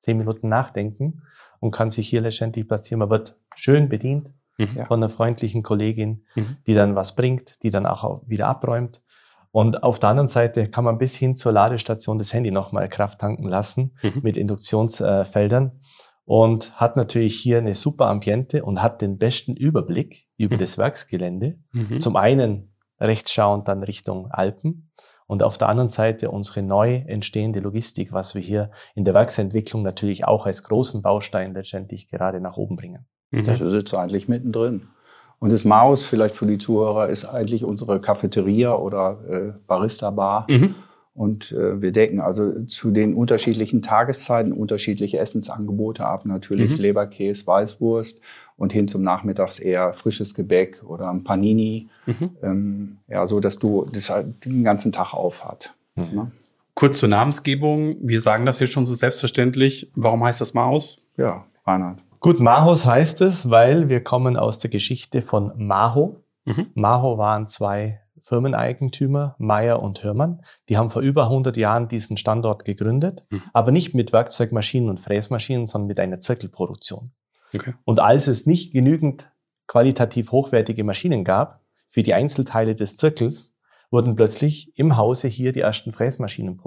zehn 0.00 0.18
Minuten 0.18 0.48
nachdenken 0.48 1.22
und 1.60 1.70
kann 1.70 1.90
sich 1.90 2.08
hier 2.08 2.20
letztendlich 2.20 2.66
platzieren. 2.66 2.98
Man 2.98 3.10
wird 3.10 3.36
schön 3.54 3.88
bedient 3.88 4.34
mhm. 4.58 4.86
von 4.86 5.00
einer 5.00 5.08
freundlichen 5.08 5.62
Kollegin, 5.62 6.24
mhm. 6.34 6.56
die 6.66 6.74
dann 6.74 6.96
was 6.96 7.14
bringt, 7.14 7.62
die 7.62 7.70
dann 7.70 7.86
auch 7.86 8.22
wieder 8.26 8.48
abräumt. 8.48 9.02
Und 9.52 9.82
auf 9.82 9.98
der 9.98 10.10
anderen 10.10 10.28
Seite 10.28 10.68
kann 10.68 10.84
man 10.84 10.98
bis 10.98 11.16
hin 11.16 11.34
zur 11.34 11.52
Ladestation 11.52 12.18
das 12.18 12.32
Handy 12.32 12.50
nochmal 12.50 12.88
Kraft 12.88 13.20
tanken 13.20 13.46
lassen 13.46 13.96
mhm. 14.02 14.20
mit 14.22 14.36
Induktionsfeldern 14.36 15.80
und 16.24 16.78
hat 16.80 16.96
natürlich 16.96 17.36
hier 17.36 17.58
eine 17.58 17.74
super 17.74 18.06
Ambiente 18.06 18.64
und 18.64 18.82
hat 18.82 19.02
den 19.02 19.18
besten 19.18 19.56
Überblick 19.56 20.28
über 20.36 20.54
mhm. 20.54 20.60
das 20.60 20.78
Werksgelände. 20.78 21.58
Mhm. 21.72 21.98
Zum 21.98 22.14
einen 22.14 22.69
rechts 23.00 23.32
schauend 23.32 23.68
dann 23.68 23.82
Richtung 23.82 24.30
Alpen 24.30 24.90
und 25.26 25.44
auf 25.44 25.58
der 25.58 25.68
anderen 25.68 25.88
Seite 25.88 26.30
unsere 26.30 26.60
neu 26.60 27.04
entstehende 27.06 27.60
Logistik, 27.60 28.12
was 28.12 28.34
wir 28.34 28.42
hier 28.42 28.70
in 28.96 29.04
der 29.04 29.14
Werksentwicklung 29.14 29.82
natürlich 29.82 30.24
auch 30.24 30.44
als 30.44 30.64
großen 30.64 31.02
Baustein 31.02 31.54
letztendlich 31.54 32.08
gerade 32.08 32.40
nach 32.40 32.56
oben 32.56 32.76
bringen. 32.76 33.06
Mhm. 33.30 33.44
Das 33.44 33.58
sitzt 33.58 33.94
eigentlich 33.94 34.26
mittendrin. 34.26 34.88
Und 35.38 35.52
das 35.52 35.64
Maus, 35.64 36.04
vielleicht 36.04 36.36
für 36.36 36.46
die 36.46 36.58
Zuhörer, 36.58 37.08
ist 37.08 37.24
eigentlich 37.24 37.64
unsere 37.64 38.00
Cafeteria 38.00 38.74
oder 38.74 39.20
äh, 39.28 39.52
Barista-Bar. 39.68 40.46
Mhm. 40.50 40.74
Und 41.14 41.52
äh, 41.52 41.80
wir 41.80 41.92
decken 41.92 42.20
also 42.20 42.64
zu 42.64 42.90
den 42.90 43.14
unterschiedlichen 43.14 43.82
Tageszeiten 43.82 44.52
unterschiedliche 44.52 45.18
Essensangebote 45.18 46.04
ab. 46.04 46.26
Natürlich 46.26 46.72
mhm. 46.72 46.82
Leberkäse, 46.82 47.46
Weißwurst 47.46 48.20
und 48.60 48.74
hin 48.74 48.86
zum 48.86 49.02
Nachmittags 49.02 49.58
eher 49.58 49.94
frisches 49.94 50.34
Gebäck 50.34 50.82
oder 50.84 51.10
ein 51.10 51.24
Panini. 51.24 51.88
Mhm. 52.04 52.30
Ähm, 52.42 52.96
ja, 53.08 53.26
so 53.26 53.40
dass 53.40 53.58
du 53.58 53.86
das 53.90 54.10
halt 54.10 54.44
den 54.44 54.62
ganzen 54.62 54.92
Tag 54.92 55.14
auf 55.14 55.46
hat. 55.46 55.74
Mhm. 55.94 56.04
Ne? 56.12 56.30
Kurz 56.74 56.98
zur 56.98 57.08
Namensgebung. 57.08 57.96
Wir 58.02 58.20
sagen 58.20 58.44
das 58.44 58.58
hier 58.58 58.66
schon 58.66 58.84
so 58.84 58.92
selbstverständlich. 58.92 59.90
Warum 59.94 60.22
heißt 60.22 60.42
das 60.42 60.52
Maus? 60.52 61.06
Ja, 61.16 61.46
Reinhard. 61.66 62.02
Gut, 62.20 62.38
Mahos 62.38 62.84
heißt 62.84 63.22
es, 63.22 63.48
weil 63.48 63.88
wir 63.88 64.04
kommen 64.04 64.36
aus 64.36 64.58
der 64.58 64.68
Geschichte 64.68 65.22
von 65.22 65.52
Maho. 65.56 66.22
Mhm. 66.44 66.66
Maho 66.74 67.16
waren 67.16 67.48
zwei 67.48 68.02
Firmeneigentümer, 68.18 69.36
Meyer 69.38 69.82
und 69.82 70.04
Hörmann. 70.04 70.42
Die 70.68 70.76
haben 70.76 70.90
vor 70.90 71.00
über 71.00 71.24
100 71.24 71.56
Jahren 71.56 71.88
diesen 71.88 72.18
Standort 72.18 72.66
gegründet, 72.66 73.24
mhm. 73.30 73.42
aber 73.54 73.72
nicht 73.72 73.94
mit 73.94 74.12
Werkzeugmaschinen 74.12 74.90
und 74.90 75.00
Fräsmaschinen, 75.00 75.66
sondern 75.66 75.88
mit 75.88 75.98
einer 75.98 76.20
Zirkelproduktion. 76.20 77.12
Okay. 77.54 77.74
Und 77.84 78.00
als 78.00 78.26
es 78.26 78.46
nicht 78.46 78.72
genügend 78.72 79.30
qualitativ 79.66 80.32
hochwertige 80.32 80.84
Maschinen 80.84 81.24
gab 81.24 81.60
für 81.86 82.02
die 82.02 82.14
Einzelteile 82.14 82.74
des 82.74 82.96
Zirkels, 82.96 83.56
wurden 83.90 84.16
plötzlich 84.16 84.72
im 84.76 84.96
Hause 84.96 85.28
hier 85.28 85.52
die 85.52 85.60
ersten 85.60 85.92
Fräsmaschinen 85.92 86.60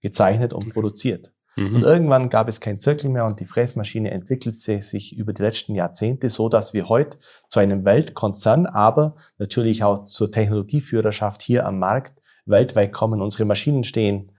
gezeichnet 0.00 0.52
und 0.52 0.72
produziert. 0.72 1.32
Mhm. 1.56 1.76
Und 1.76 1.82
irgendwann 1.82 2.30
gab 2.30 2.48
es 2.48 2.60
kein 2.60 2.78
Zirkel 2.78 3.10
mehr 3.10 3.24
und 3.24 3.40
die 3.40 3.46
Fräsmaschine 3.46 4.10
entwickelte 4.10 4.82
sich 4.82 5.16
über 5.16 5.32
die 5.32 5.42
letzten 5.42 5.74
Jahrzehnte 5.74 6.28
so, 6.28 6.48
dass 6.48 6.74
wir 6.74 6.88
heute 6.88 7.18
zu 7.48 7.60
einem 7.60 7.84
Weltkonzern, 7.84 8.66
aber 8.66 9.16
natürlich 9.38 9.84
auch 9.84 10.06
zur 10.06 10.30
Technologieführerschaft 10.30 11.42
hier 11.42 11.66
am 11.66 11.78
Markt 11.78 12.20
weltweit 12.44 12.92
kommen. 12.92 13.22
Unsere 13.22 13.44
Maschinen 13.44 13.84
stehen 13.84 14.32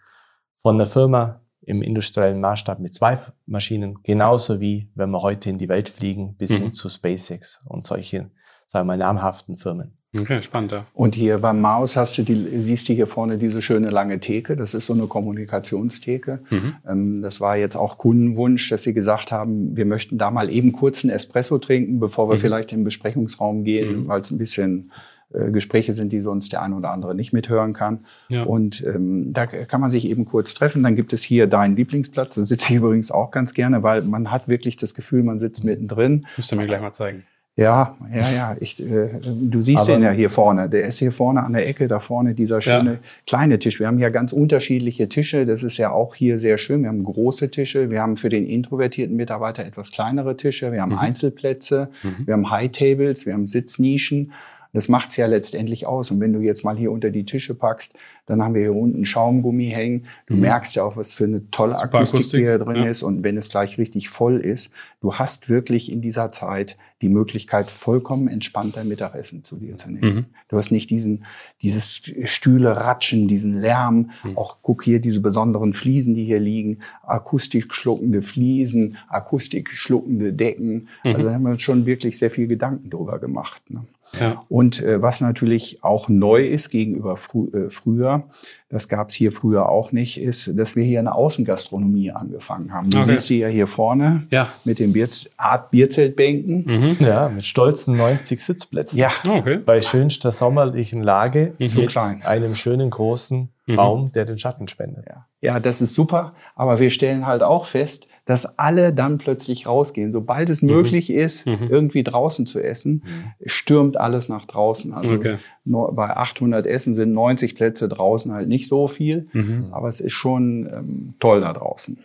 von 0.61 0.75
einer 0.75 0.87
Firma 0.87 1.41
im 1.65 1.81
industriellen 1.81 2.39
Maßstab 2.39 2.79
mit 2.79 2.93
zwei 2.93 3.17
Maschinen, 3.45 3.97
genauso 4.03 4.59
wie 4.59 4.89
wenn 4.95 5.09
wir 5.09 5.21
heute 5.21 5.49
in 5.49 5.57
die 5.57 5.69
Welt 5.69 5.89
fliegen, 5.89 6.35
bis 6.37 6.51
mhm. 6.51 6.55
hin 6.55 6.71
zu 6.71 6.89
SpaceX 6.89 7.61
und 7.67 7.85
solche, 7.85 8.29
sagen 8.65 8.87
wir 8.87 8.95
mal, 8.95 8.97
namhaften 8.97 9.57
Firmen. 9.57 9.97
Okay, 10.17 10.41
spannend. 10.41 10.71
Ja. 10.71 10.85
Und 10.93 11.15
hier 11.15 11.39
beim 11.39 11.59
Maus 11.59 11.97
hast 11.97 12.17
du 12.17 12.23
die, 12.23 12.61
siehst 12.61 12.87
du 12.87 12.93
hier 12.93 13.07
vorne 13.07 13.37
diese 13.37 13.61
schöne 13.61 13.89
lange 13.89 14.19
Theke. 14.19 14.55
Das 14.55 14.73
ist 14.73 14.85
so 14.85 14.93
eine 14.93 15.07
Kommunikationstheke. 15.07 16.41
Mhm. 16.49 16.75
Ähm, 16.87 17.21
das 17.21 17.41
war 17.41 17.57
jetzt 17.57 17.75
auch 17.75 17.97
Kundenwunsch, 17.97 18.69
dass 18.69 18.83
sie 18.83 18.93
gesagt 18.93 19.31
haben, 19.31 19.75
wir 19.75 19.85
möchten 19.85 20.17
da 20.17 20.31
mal 20.31 20.49
eben 20.49 20.71
kurz 20.71 21.03
einen 21.03 21.13
Espresso 21.13 21.57
trinken, 21.57 21.99
bevor 21.99 22.29
wir 22.29 22.35
mhm. 22.35 22.39
vielleicht 22.39 22.71
in 22.71 22.79
den 22.79 22.83
Besprechungsraum 22.85 23.63
gehen, 23.63 24.03
mhm. 24.03 24.07
weil 24.07 24.21
es 24.21 24.31
ein 24.31 24.37
bisschen 24.37 24.91
äh, 25.33 25.51
Gespräche 25.51 25.93
sind, 25.93 26.11
die 26.13 26.19
sonst 26.19 26.53
der 26.53 26.61
eine 26.61 26.75
oder 26.75 26.91
andere 26.91 27.15
nicht 27.15 27.33
mithören 27.33 27.73
kann. 27.73 27.99
Ja. 28.29 28.43
Und 28.43 28.83
ähm, 28.85 29.33
da 29.33 29.45
kann 29.45 29.81
man 29.81 29.89
sich 29.89 30.07
eben 30.07 30.25
kurz 30.25 30.53
treffen. 30.53 30.83
Dann 30.83 30.95
gibt 30.95 31.13
es 31.13 31.23
hier 31.23 31.47
deinen 31.47 31.75
Lieblingsplatz. 31.75 32.35
Da 32.35 32.43
sitze 32.43 32.71
ich 32.71 32.77
übrigens 32.77 33.11
auch 33.11 33.31
ganz 33.31 33.53
gerne, 33.53 33.83
weil 33.83 34.01
man 34.01 34.31
hat 34.31 34.47
wirklich 34.47 34.77
das 34.77 34.93
Gefühl, 34.93 35.23
man 35.23 35.39
sitzt 35.39 35.63
mittendrin. 35.63 36.25
Müsst 36.37 36.51
ihr 36.51 36.57
mir 36.57 36.65
gleich 36.65 36.81
mal 36.81 36.91
zeigen. 36.91 37.23
Ja, 37.57 37.95
ja, 38.13 38.31
ja. 38.31 38.57
Ich, 38.59 38.85
äh, 38.85 39.11
du 39.23 39.61
siehst 39.61 39.83
Aber, 39.83 39.93
den 39.93 40.03
ja 40.03 40.11
hier 40.11 40.29
vorne. 40.29 40.67
Der 40.67 40.85
ist 40.85 40.99
hier 40.99 41.13
vorne 41.13 41.41
an 41.41 41.53
der 41.53 41.65
Ecke, 41.69 41.87
da 41.87 42.01
vorne 42.01 42.33
dieser 42.33 42.59
schöne 42.59 42.93
ja. 42.93 42.99
kleine 43.25 43.59
Tisch. 43.59 43.79
Wir 43.79 43.87
haben 43.87 43.97
hier 43.97 44.11
ganz 44.11 44.33
unterschiedliche 44.33 45.07
Tische. 45.07 45.45
Das 45.45 45.63
ist 45.63 45.77
ja 45.77 45.91
auch 45.91 46.15
hier 46.15 46.37
sehr 46.37 46.57
schön. 46.57 46.81
Wir 46.81 46.89
haben 46.89 47.05
große 47.05 47.51
Tische. 47.51 47.89
Wir 47.89 48.01
haben 48.01 48.17
für 48.17 48.27
den 48.27 48.45
introvertierten 48.45 49.15
Mitarbeiter 49.15 49.65
etwas 49.65 49.91
kleinere 49.91 50.35
Tische. 50.35 50.73
Wir 50.73 50.81
haben 50.81 50.91
mhm. 50.91 50.99
Einzelplätze. 50.99 51.89
Mhm. 52.03 52.27
Wir 52.27 52.33
haben 52.33 52.49
High 52.49 52.71
Tables. 52.71 53.25
Wir 53.25 53.31
haben 53.31 53.47
Sitznischen. 53.47 54.33
Das 54.75 54.89
macht's 54.89 55.15
ja 55.15 55.25
letztendlich 55.25 55.87
aus. 55.87 56.11
Und 56.11 56.19
wenn 56.19 56.33
du 56.33 56.41
jetzt 56.41 56.65
mal 56.65 56.75
hier 56.75 56.91
unter 56.91 57.09
die 57.09 57.23
Tische 57.23 57.55
packst, 57.55 57.95
dann 58.25 58.43
haben 58.43 58.55
wir 58.55 58.61
hier 58.61 58.75
unten 58.75 59.05
Schaumgummi 59.05 59.69
hängen. 59.69 60.05
Du 60.27 60.33
mhm. 60.33 60.41
merkst 60.41 60.75
ja 60.75 60.83
auch, 60.83 60.97
was 60.97 61.13
für 61.13 61.23
eine 61.23 61.49
tolle 61.49 61.77
Akustik, 61.77 62.15
Akustik, 62.15 62.39
hier 62.41 62.59
drin 62.59 62.75
ja. 62.75 62.89
ist. 62.89 63.01
Und 63.01 63.23
wenn 63.23 63.37
es 63.37 63.47
gleich 63.47 63.77
richtig 63.77 64.09
voll 64.09 64.41
ist, 64.41 64.71
du 64.99 65.13
hast 65.13 65.47
wirklich 65.47 65.89
in 65.89 66.01
dieser 66.01 66.29
Zeit 66.29 66.75
die 67.01 67.07
Möglichkeit, 67.07 67.71
vollkommen 67.71 68.27
entspannt 68.27 68.75
dein 68.75 68.89
Mittagessen 68.89 69.43
zu 69.43 69.55
dir 69.55 69.77
zu 69.77 69.91
nehmen. 69.91 70.15
Mhm. 70.15 70.25
Du 70.49 70.57
hast 70.57 70.71
nicht 70.71 70.89
diesen, 70.89 71.23
dieses 71.61 72.01
Stühle 72.25 72.75
ratschen, 72.75 73.29
diesen 73.29 73.53
Lärm. 73.53 74.11
Mhm. 74.23 74.37
Auch 74.37 74.57
guck 74.61 74.83
hier 74.83 74.99
diese 74.99 75.21
besonderen 75.21 75.71
Fliesen, 75.71 76.15
die 76.15 76.25
hier 76.25 76.39
liegen. 76.39 76.79
Akustik 77.03 77.73
schluckende 77.73 78.21
Fliesen, 78.21 78.97
Akustik 79.07 79.71
schluckende 79.71 80.33
Decken. 80.33 80.89
Mhm. 81.03 81.15
Also 81.15 81.27
da 81.27 81.33
haben 81.33 81.43
wir 81.43 81.51
uns 81.51 81.61
schon 81.61 81.85
wirklich 81.85 82.17
sehr 82.17 82.29
viel 82.29 82.47
Gedanken 82.47 82.89
drüber 82.89 83.19
gemacht. 83.19 83.61
Ne? 83.69 83.85
Ja. 84.19 84.43
Und 84.49 84.81
äh, 84.81 85.01
was 85.01 85.21
natürlich 85.21 85.83
auch 85.83 86.09
neu 86.09 86.45
ist 86.45 86.69
gegenüber 86.69 87.17
frü 87.17 87.47
äh, 87.53 87.69
früher, 87.69 88.23
das 88.69 88.89
gab 88.89 89.09
es 89.09 89.15
hier 89.15 89.31
früher 89.31 89.69
auch 89.69 89.91
nicht, 89.91 90.19
ist, 90.19 90.57
dass 90.57 90.75
wir 90.75 90.83
hier 90.83 90.99
eine 90.99 91.13
Außengastronomie 91.13 92.11
angefangen 92.11 92.73
haben. 92.73 92.89
Du 92.89 92.97
okay. 92.97 93.11
siehst 93.11 93.29
die 93.29 93.39
ja 93.39 93.47
hier 93.47 93.67
vorne 93.67 94.27
ja. 94.31 94.49
mit 94.63 94.79
den 94.79 94.91
Bier 94.91 95.07
Art 95.37 95.71
Bierzeltbänken. 95.71 96.65
Mhm. 96.65 96.97
Ja, 96.99 97.29
mit 97.29 97.45
stolzen 97.45 97.95
90 97.95 98.43
Sitzplätzen. 98.43 98.97
Ja. 98.97 99.11
Okay. 99.27 99.57
Bei 99.57 99.81
schönster 99.81 100.31
sommerlichen 100.31 101.03
Lage 101.03 101.53
mhm. 101.59 101.67
mit 101.75 101.89
klein. 101.89 102.23
einem 102.23 102.55
schönen 102.55 102.89
großen 102.89 103.49
mhm. 103.67 103.75
Baum, 103.75 104.11
der 104.11 104.25
den 104.25 104.39
Schatten 104.39 104.67
spendet. 104.67 105.05
Ja. 105.07 105.25
ja, 105.41 105.59
das 105.59 105.81
ist 105.81 105.93
super. 105.93 106.33
Aber 106.55 106.79
wir 106.79 106.89
stellen 106.89 107.27
halt 107.27 107.43
auch 107.43 107.67
fest, 107.67 108.07
dass 108.25 108.57
alle 108.57 108.91
dann 108.93 109.19
plötzlich 109.19 109.67
rausgehen. 109.67 110.11
Sobald 110.11 110.49
es 110.49 110.61
mhm. 110.61 110.69
möglich 110.69 111.11
ist, 111.11 111.45
mhm. 111.45 111.67
irgendwie 111.69 112.03
draußen 112.03 112.45
zu 112.45 112.59
essen, 112.59 113.03
mhm. 113.05 113.47
stürmt 113.47 113.97
alles 113.97 114.29
nach 114.29 114.45
draußen. 114.45 114.93
Also 114.93 115.13
okay. 115.13 115.37
bei 115.63 116.09
800 116.09 116.65
Essen 116.65 116.95
sind 116.95 117.13
90 117.13 117.55
Plätze 117.55 117.87
draußen 117.87 118.33
halt 118.33 118.49
nicht 118.49 118.67
so 118.67 118.87
viel, 118.87 119.27
mhm. 119.31 119.69
aber 119.71 119.87
es 119.87 119.99
ist 119.99 120.13
schon 120.13 120.67
ähm, 120.71 121.13
toll 121.19 121.41
da 121.41 121.53
draußen. 121.53 121.97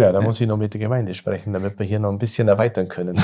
Ja, 0.00 0.12
da 0.12 0.20
muss 0.20 0.40
ich 0.40 0.46
noch 0.46 0.56
mit 0.56 0.74
der 0.74 0.80
Gemeinde 0.80 1.14
sprechen, 1.14 1.52
damit 1.52 1.78
wir 1.78 1.86
hier 1.86 1.98
noch 1.98 2.10
ein 2.10 2.18
bisschen 2.18 2.48
erweitern 2.48 2.88
können. 2.88 3.20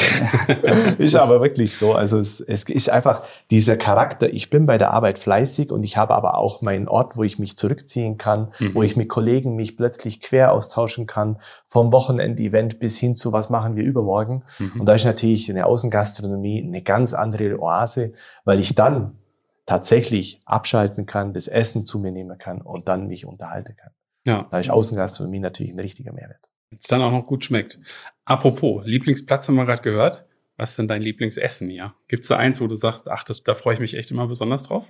ist 0.98 1.16
aber 1.16 1.40
wirklich 1.40 1.76
so. 1.76 1.94
Also 1.94 2.18
es, 2.18 2.40
es 2.40 2.64
ist 2.64 2.90
einfach 2.90 3.22
dieser 3.50 3.76
Charakter. 3.76 4.32
Ich 4.32 4.50
bin 4.50 4.66
bei 4.66 4.78
der 4.78 4.92
Arbeit 4.92 5.18
fleißig 5.18 5.70
und 5.70 5.84
ich 5.84 5.96
habe 5.96 6.14
aber 6.14 6.38
auch 6.38 6.62
meinen 6.62 6.88
Ort, 6.88 7.16
wo 7.16 7.22
ich 7.22 7.38
mich 7.38 7.56
zurückziehen 7.56 8.18
kann, 8.18 8.52
mhm. 8.58 8.74
wo 8.74 8.82
ich 8.82 8.96
mit 8.96 9.08
Kollegen 9.08 9.56
mich 9.56 9.76
plötzlich 9.76 10.20
quer 10.20 10.52
austauschen 10.52 11.06
kann, 11.06 11.38
vom 11.64 11.92
Wochenendevent 11.92 12.78
bis 12.80 12.98
hin 12.98 13.16
zu 13.16 13.32
was 13.32 13.50
machen 13.50 13.76
wir 13.76 13.84
übermorgen. 13.84 14.44
Mhm. 14.58 14.80
Und 14.80 14.86
da 14.86 14.94
ist 14.94 15.04
natürlich 15.04 15.50
eine 15.50 15.66
Außengastronomie 15.66 16.64
eine 16.66 16.82
ganz 16.82 17.14
andere 17.14 17.60
Oase, 17.60 18.12
weil 18.44 18.60
ich 18.60 18.74
dann 18.74 19.18
tatsächlich 19.66 20.42
abschalten 20.44 21.06
kann, 21.06 21.32
das 21.32 21.48
Essen 21.48 21.84
zu 21.84 21.98
mir 21.98 22.12
nehmen 22.12 22.38
kann 22.38 22.60
und 22.60 22.88
dann 22.88 23.06
mich 23.06 23.24
unterhalten 23.26 23.76
kann. 23.76 23.90
Ja. 24.26 24.46
Da 24.50 24.58
ist 24.58 24.70
Außengastronomie 24.70 25.40
natürlich 25.40 25.72
ein 25.72 25.80
richtiger 25.80 26.12
Mehrwert 26.12 26.48
es 26.80 26.88
dann 26.88 27.02
auch 27.02 27.12
noch 27.12 27.26
gut 27.26 27.44
schmeckt. 27.44 27.78
Apropos, 28.24 28.84
Lieblingsplatz 28.84 29.48
haben 29.48 29.56
wir 29.56 29.66
gerade 29.66 29.82
gehört. 29.82 30.24
Was 30.56 30.70
ist 30.70 30.78
denn 30.78 30.88
dein 30.88 31.02
Lieblingsessen 31.02 31.68
hier? 31.68 31.94
Gibt 32.08 32.22
es 32.22 32.28
da 32.28 32.36
eins, 32.36 32.60
wo 32.60 32.66
du 32.66 32.74
sagst, 32.76 33.10
ach, 33.10 33.24
das, 33.24 33.42
da 33.42 33.54
freue 33.54 33.74
ich 33.74 33.80
mich 33.80 33.96
echt 33.96 34.10
immer 34.10 34.28
besonders 34.28 34.62
drauf? 34.62 34.84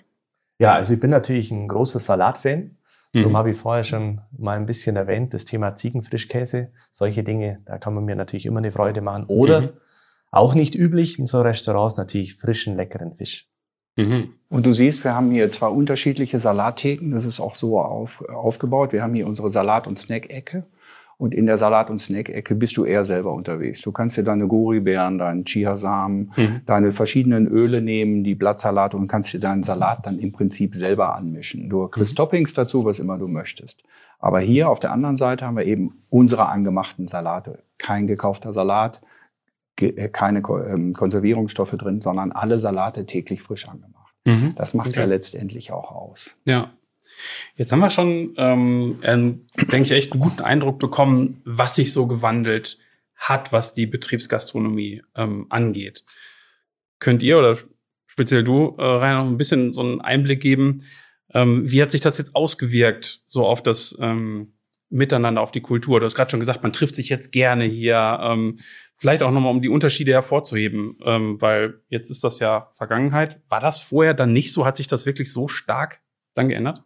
Ja, 0.58 0.74
also 0.74 0.94
ich 0.94 1.00
bin 1.00 1.10
natürlich 1.10 1.50
ein 1.50 1.68
großer 1.68 2.00
Salatfan. 2.00 2.76
Mhm. 3.12 3.20
Darum 3.20 3.36
habe 3.36 3.50
ich 3.50 3.56
vorher 3.56 3.84
schon 3.84 4.20
mal 4.36 4.56
ein 4.56 4.66
bisschen 4.66 4.96
erwähnt, 4.96 5.32
das 5.32 5.44
Thema 5.44 5.74
Ziegenfrischkäse. 5.74 6.72
Solche 6.92 7.24
Dinge, 7.24 7.60
da 7.64 7.78
kann 7.78 7.94
man 7.94 8.04
mir 8.04 8.16
natürlich 8.16 8.46
immer 8.46 8.58
eine 8.58 8.72
Freude 8.72 9.00
machen. 9.00 9.24
Oder 9.26 9.60
mhm. 9.62 9.70
auch 10.30 10.54
nicht 10.54 10.74
üblich 10.74 11.18
in 11.18 11.26
so 11.26 11.40
Restaurants 11.40 11.96
natürlich 11.96 12.34
frischen, 12.34 12.76
leckeren 12.76 13.14
Fisch. 13.14 13.48
Mhm. 13.96 14.34
Und 14.48 14.66
du 14.66 14.72
siehst, 14.72 15.04
wir 15.04 15.14
haben 15.14 15.30
hier 15.30 15.50
zwei 15.50 15.68
unterschiedliche 15.68 16.40
Salattheken. 16.40 17.12
Das 17.12 17.24
ist 17.24 17.40
auch 17.40 17.54
so 17.54 17.80
auf, 17.80 18.22
aufgebaut. 18.28 18.92
Wir 18.92 19.02
haben 19.02 19.14
hier 19.14 19.26
unsere 19.26 19.50
Salat- 19.50 19.86
und 19.86 19.98
Snack-Ecke. 19.98 20.66
Und 21.16 21.35
in 21.35 21.47
der 21.47 21.59
Salat- 21.59 21.90
und 21.90 21.99
Snack-Ecke 21.99 22.54
bist 22.54 22.76
du 22.76 22.85
eher 22.85 23.04
selber 23.04 23.33
unterwegs. 23.33 23.80
Du 23.80 23.92
kannst 23.92 24.16
dir 24.16 24.25
deine 24.25 24.47
Goribeeren, 24.47 25.18
deinen 25.18 25.44
Chiasamen, 25.44 26.33
mhm. 26.37 26.61
deine 26.66 26.92
verschiedenen 26.92 27.47
Öle 27.47 27.80
nehmen, 27.80 28.25
die 28.25 28.35
Blattsalate 28.35 28.97
und 28.97 29.06
kannst 29.06 29.33
dir 29.33 29.40
deinen 29.40 29.62
Salat 29.62 30.06
dann 30.06 30.18
im 30.18 30.33
Prinzip 30.33 30.75
selber 30.75 31.14
anmischen. 31.14 31.68
Du 31.68 31.87
kriegst 31.88 32.12
mhm. 32.12 32.16
Toppings 32.16 32.54
dazu, 32.54 32.85
was 32.85 32.99
immer 32.99 33.18
du 33.18 33.28
möchtest. 33.28 33.83
Aber 34.18 34.40
hier 34.40 34.71
auf 34.71 34.80
der 34.80 34.92
anderen 34.92 35.16
Seite 35.16 35.47
haben 35.47 35.56
wir 35.56 35.66
eben 35.66 36.02
unsere 36.09 36.49
angemachten 36.49 37.06
Salate. 37.06 37.62
Kein 37.78 38.06
gekaufter 38.06 38.52
Salat, 38.52 39.00
äh, 39.80 40.09
keine 40.09 40.38
ähm, 40.38 40.94
Konservierungsstoffe 40.94 41.73
drin, 41.73 42.00
sondern 42.00 42.33
alle 42.33 42.59
Salate 42.59 43.06
täglich 43.06 43.42
frisch 43.42 43.68
angemacht. 43.68 44.14
Mhm. 44.25 44.54
Das 44.56 44.75
macht 44.75 44.88
okay. 44.88 45.00
ja 45.00 45.06
letztendlich 45.06 45.73
auch 45.73 45.92
aus. 45.92 46.37
Ja, 46.44 46.71
Jetzt 47.56 47.73
haben 47.73 47.80
wir 47.80 47.90
schon, 47.90 48.35
ähm, 48.37 49.00
denke 49.02 49.83
ich, 49.83 49.90
echt 49.92 50.12
einen 50.12 50.23
guten 50.23 50.42
Eindruck 50.42 50.78
bekommen, 50.78 51.40
was 51.44 51.75
sich 51.75 51.92
so 51.92 52.06
gewandelt 52.06 52.78
hat, 53.16 53.52
was 53.52 53.75
die 53.75 53.87
Betriebsgastronomie 53.87 55.02
ähm, 55.14 55.47
angeht. 55.50 56.04
Könnt 56.99 57.23
ihr 57.23 57.38
oder 57.38 57.56
speziell 58.06 58.44
du, 58.44 58.76
äh, 58.78 58.83
Rainer, 58.83 59.25
noch 59.25 59.30
ein 59.30 59.38
bisschen 59.38 59.73
so 59.73 59.80
einen 59.80 60.00
Einblick 60.00 60.40
geben, 60.40 60.83
ähm, 61.33 61.71
wie 61.71 61.83
hat 61.83 61.90
sich 61.90 62.00
das 62.00 62.18
jetzt 62.18 62.35
ausgewirkt, 62.37 63.23
so 63.26 63.44
auf 63.44 63.62
das 63.62 63.99
ähm, 64.00 64.52
Miteinander, 64.88 65.40
auf 65.40 65.50
die 65.50 65.61
Kultur? 65.61 65.99
Du 65.99 66.06
hast 66.06 66.14
gerade 66.14 66.30
schon 66.30 66.40
gesagt, 66.40 66.62
man 66.62 66.73
trifft 66.73 66.94
sich 66.94 67.09
jetzt 67.09 67.33
gerne 67.33 67.64
hier. 67.64 68.18
Ähm, 68.23 68.56
vielleicht 68.94 69.25
auch 69.25 69.33
nochmal, 69.33 69.50
um 69.50 69.61
die 69.61 69.68
Unterschiede 69.68 70.12
hervorzuheben, 70.12 70.97
ähm, 71.04 71.40
weil 71.40 71.80
jetzt 71.88 72.11
ist 72.11 72.23
das 72.23 72.38
ja 72.38 72.71
Vergangenheit. 72.73 73.40
War 73.49 73.61
das 73.61 73.80
vorher 73.80 74.14
dann 74.14 74.33
nicht 74.33 74.52
so? 74.52 74.64
Hat 74.64 74.76
sich 74.76 74.87
das 74.87 75.06
wirklich 75.06 75.33
so 75.33 75.49
stark 75.49 76.00
dann 76.35 76.49
geändert? 76.49 76.85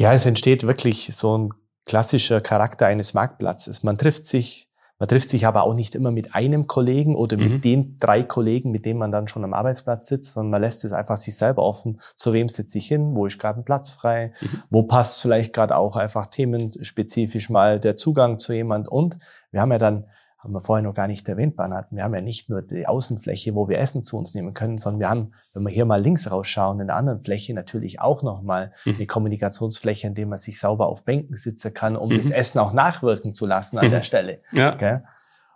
Ja, 0.00 0.14
es 0.14 0.24
entsteht 0.24 0.66
wirklich 0.66 1.14
so 1.14 1.36
ein 1.36 1.50
klassischer 1.84 2.40
Charakter 2.40 2.86
eines 2.86 3.12
Marktplatzes. 3.12 3.82
Man 3.82 3.98
trifft 3.98 4.26
sich, 4.26 4.66
man 4.98 5.10
trifft 5.10 5.28
sich 5.28 5.46
aber 5.46 5.64
auch 5.64 5.74
nicht 5.74 5.94
immer 5.94 6.10
mit 6.10 6.34
einem 6.34 6.66
Kollegen 6.66 7.14
oder 7.14 7.36
mit 7.36 7.52
mhm. 7.52 7.60
den 7.60 7.98
drei 8.00 8.22
Kollegen, 8.22 8.70
mit 8.70 8.86
denen 8.86 8.98
man 8.98 9.12
dann 9.12 9.28
schon 9.28 9.44
am 9.44 9.52
Arbeitsplatz 9.52 10.06
sitzt, 10.06 10.32
sondern 10.32 10.52
man 10.52 10.62
lässt 10.62 10.86
es 10.86 10.92
einfach 10.92 11.18
sich 11.18 11.36
selber 11.36 11.62
offen. 11.64 12.00
Zu 12.16 12.32
wem 12.32 12.48
sitze 12.48 12.78
ich 12.78 12.88
hin? 12.88 13.14
Wo 13.14 13.26
ist 13.26 13.38
gerade 13.38 13.60
ein 13.60 13.66
Platz 13.66 13.90
frei? 13.90 14.32
Mhm. 14.40 14.62
Wo 14.70 14.84
passt 14.84 15.20
vielleicht 15.20 15.52
gerade 15.52 15.76
auch 15.76 15.96
einfach 15.96 16.28
themenspezifisch 16.28 17.50
mal 17.50 17.78
der 17.78 17.94
Zugang 17.94 18.38
zu 18.38 18.54
jemand? 18.54 18.88
Und 18.88 19.18
wir 19.50 19.60
haben 19.60 19.70
ja 19.70 19.78
dann 19.78 20.06
haben 20.42 20.54
wir 20.54 20.62
vorher 20.62 20.82
noch 20.82 20.94
gar 20.94 21.06
nicht 21.06 21.28
erwähnt, 21.28 21.56
Bernhard. 21.56 21.88
Wir 21.90 22.02
haben 22.02 22.14
ja 22.14 22.22
nicht 22.22 22.48
nur 22.48 22.62
die 22.62 22.86
Außenfläche, 22.86 23.54
wo 23.54 23.68
wir 23.68 23.78
Essen 23.78 24.02
zu 24.02 24.16
uns 24.16 24.34
nehmen 24.34 24.54
können, 24.54 24.78
sondern 24.78 25.00
wir 25.00 25.10
haben, 25.10 25.32
wenn 25.52 25.62
wir 25.64 25.70
hier 25.70 25.84
mal 25.84 26.00
links 26.00 26.30
rausschauen, 26.30 26.80
in 26.80 26.86
der 26.86 26.96
anderen 26.96 27.20
Fläche 27.20 27.52
natürlich 27.52 28.00
auch 28.00 28.22
nochmal 28.22 28.72
mhm. 28.86 28.94
eine 28.96 29.06
Kommunikationsfläche, 29.06 30.06
in 30.06 30.14
der 30.14 30.26
man 30.26 30.38
sich 30.38 30.58
sauber 30.58 30.86
auf 30.86 31.04
Bänken 31.04 31.36
sitzen 31.36 31.74
kann, 31.74 31.94
um 31.94 32.08
mhm. 32.08 32.14
das 32.14 32.30
Essen 32.30 32.58
auch 32.58 32.72
nachwirken 32.72 33.34
zu 33.34 33.44
lassen 33.44 33.76
an 33.78 33.88
mhm. 33.88 33.90
der 33.90 34.02
Stelle. 34.02 34.40
Ja. 34.52 34.74
Okay? 34.74 35.00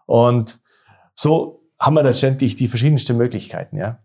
Und 0.04 0.60
so 1.14 1.62
haben 1.80 1.94
wir 1.94 2.02
letztendlich 2.02 2.54
die 2.54 2.68
verschiedensten 2.68 3.16
Möglichkeiten, 3.16 3.76
ja. 3.76 4.00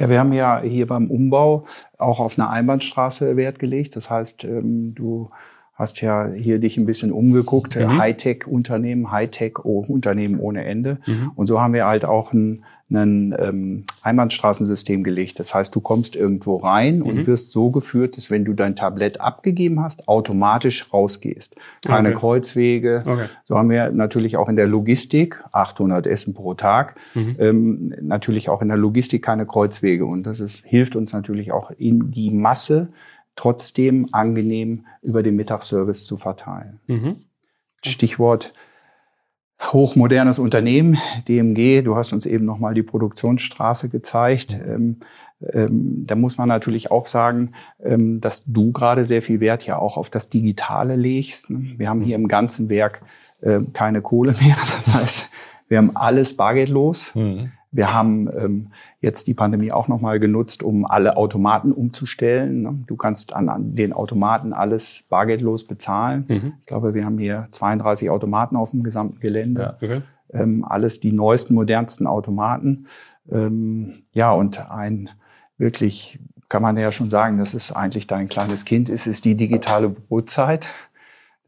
Ja, 0.00 0.08
wir 0.08 0.20
haben 0.20 0.32
ja 0.32 0.60
hier 0.60 0.86
beim 0.86 1.10
Umbau 1.10 1.66
auch 1.96 2.20
auf 2.20 2.38
eine 2.38 2.48
Einbahnstraße 2.48 3.36
Wert 3.36 3.58
gelegt. 3.58 3.96
Das 3.96 4.08
heißt, 4.08 4.44
ähm, 4.44 4.94
du 4.94 5.30
hast 5.78 6.00
ja 6.00 6.26
hier 6.26 6.58
dich 6.58 6.76
ein 6.76 6.86
bisschen 6.86 7.12
umgeguckt, 7.12 7.76
mhm. 7.76 7.98
Hightech-Unternehmen, 7.98 9.12
Hightech-Unternehmen 9.12 10.40
ohne 10.40 10.64
Ende. 10.64 10.98
Mhm. 11.06 11.30
Und 11.36 11.46
so 11.46 11.60
haben 11.60 11.72
wir 11.72 11.86
halt 11.86 12.04
auch 12.04 12.32
ein, 12.32 12.64
ein 12.90 13.32
ähm, 13.38 13.84
Einbahnstraßensystem 14.02 15.04
gelegt. 15.04 15.38
Das 15.38 15.54
heißt, 15.54 15.72
du 15.72 15.80
kommst 15.80 16.16
irgendwo 16.16 16.56
rein 16.56 16.98
mhm. 16.98 17.06
und 17.06 17.26
wirst 17.28 17.52
so 17.52 17.70
geführt, 17.70 18.16
dass 18.16 18.28
wenn 18.28 18.44
du 18.44 18.54
dein 18.54 18.74
Tablett 18.74 19.20
abgegeben 19.20 19.80
hast, 19.80 20.08
automatisch 20.08 20.92
rausgehst. 20.92 21.54
Keine 21.86 22.08
okay. 22.08 22.18
Kreuzwege. 22.18 23.04
Okay. 23.06 23.26
So 23.44 23.56
haben 23.56 23.70
wir 23.70 23.92
natürlich 23.92 24.36
auch 24.36 24.48
in 24.48 24.56
der 24.56 24.66
Logistik 24.66 25.44
800 25.52 26.08
Essen 26.08 26.34
pro 26.34 26.54
Tag. 26.54 26.96
Mhm. 27.14 27.36
Ähm, 27.38 27.94
natürlich 28.00 28.48
auch 28.48 28.62
in 28.62 28.68
der 28.68 28.78
Logistik 28.78 29.22
keine 29.22 29.46
Kreuzwege. 29.46 30.06
Und 30.06 30.24
das 30.24 30.40
ist, 30.40 30.64
hilft 30.64 30.96
uns 30.96 31.12
natürlich 31.12 31.52
auch 31.52 31.70
in 31.70 32.10
die 32.10 32.32
Masse 32.32 32.88
trotzdem 33.38 34.08
angenehm 34.10 34.86
über 35.00 35.22
den 35.22 35.36
Mittagsservice 35.36 36.04
zu 36.04 36.16
verteilen. 36.16 36.80
Mhm. 36.88 37.16
Stichwort 37.84 38.52
hochmodernes 39.62 40.40
Unternehmen, 40.40 40.98
DMG. 41.28 41.82
Du 41.82 41.94
hast 41.94 42.12
uns 42.12 42.26
eben 42.26 42.44
nochmal 42.44 42.74
die 42.74 42.82
Produktionsstraße 42.82 43.90
gezeigt. 43.90 44.58
Ähm, 44.66 44.96
ähm, 45.40 46.04
da 46.04 46.16
muss 46.16 46.36
man 46.36 46.48
natürlich 46.48 46.90
auch 46.90 47.06
sagen, 47.06 47.52
ähm, 47.80 48.20
dass 48.20 48.42
du 48.44 48.72
gerade 48.72 49.04
sehr 49.04 49.22
viel 49.22 49.38
Wert 49.38 49.64
ja 49.64 49.78
auch 49.78 49.96
auf 49.96 50.10
das 50.10 50.30
Digitale 50.30 50.96
legst. 50.96 51.46
Wir 51.48 51.88
haben 51.88 52.00
hier 52.00 52.16
im 52.16 52.26
ganzen 52.26 52.68
Werk 52.68 53.02
äh, 53.40 53.60
keine 53.72 54.02
Kohle 54.02 54.34
mehr. 54.40 54.56
Das 54.76 54.92
heißt, 54.92 55.30
wir 55.68 55.78
haben 55.78 55.94
alles 55.94 56.36
bargeldlos. 56.36 57.14
Mhm. 57.14 57.52
Wir 57.78 57.94
haben 57.94 58.28
ähm, 58.36 58.72
jetzt 59.00 59.28
die 59.28 59.34
Pandemie 59.34 59.70
auch 59.70 59.86
nochmal 59.86 60.18
genutzt, 60.18 60.64
um 60.64 60.84
alle 60.84 61.16
Automaten 61.16 61.70
umzustellen. 61.70 62.62
Ne? 62.62 62.82
Du 62.88 62.96
kannst 62.96 63.32
an, 63.34 63.76
den 63.76 63.92
Automaten 63.92 64.52
alles 64.52 65.04
bargeldlos 65.08 65.64
bezahlen. 65.64 66.24
Mhm. 66.26 66.52
Ich 66.58 66.66
glaube, 66.66 66.94
wir 66.94 67.04
haben 67.04 67.18
hier 67.18 67.46
32 67.52 68.10
Automaten 68.10 68.56
auf 68.56 68.72
dem 68.72 68.82
gesamten 68.82 69.20
Gelände. 69.20 69.60
Ja, 69.60 69.74
okay. 69.76 70.02
ähm, 70.32 70.64
alles 70.64 70.98
die 70.98 71.12
neuesten, 71.12 71.54
modernsten 71.54 72.08
Automaten. 72.08 72.88
Ähm, 73.30 74.02
ja, 74.12 74.32
und 74.32 74.72
ein 74.72 75.10
wirklich, 75.56 76.18
kann 76.48 76.62
man 76.62 76.76
ja 76.78 76.90
schon 76.90 77.10
sagen, 77.10 77.38
das 77.38 77.54
ist 77.54 77.70
eigentlich 77.70 78.08
dein 78.08 78.28
kleines 78.28 78.64
Kind, 78.64 78.88
ist, 78.88 79.06
ist 79.06 79.24
die 79.24 79.36
digitale 79.36 79.88
Brotzeit. 79.88 80.66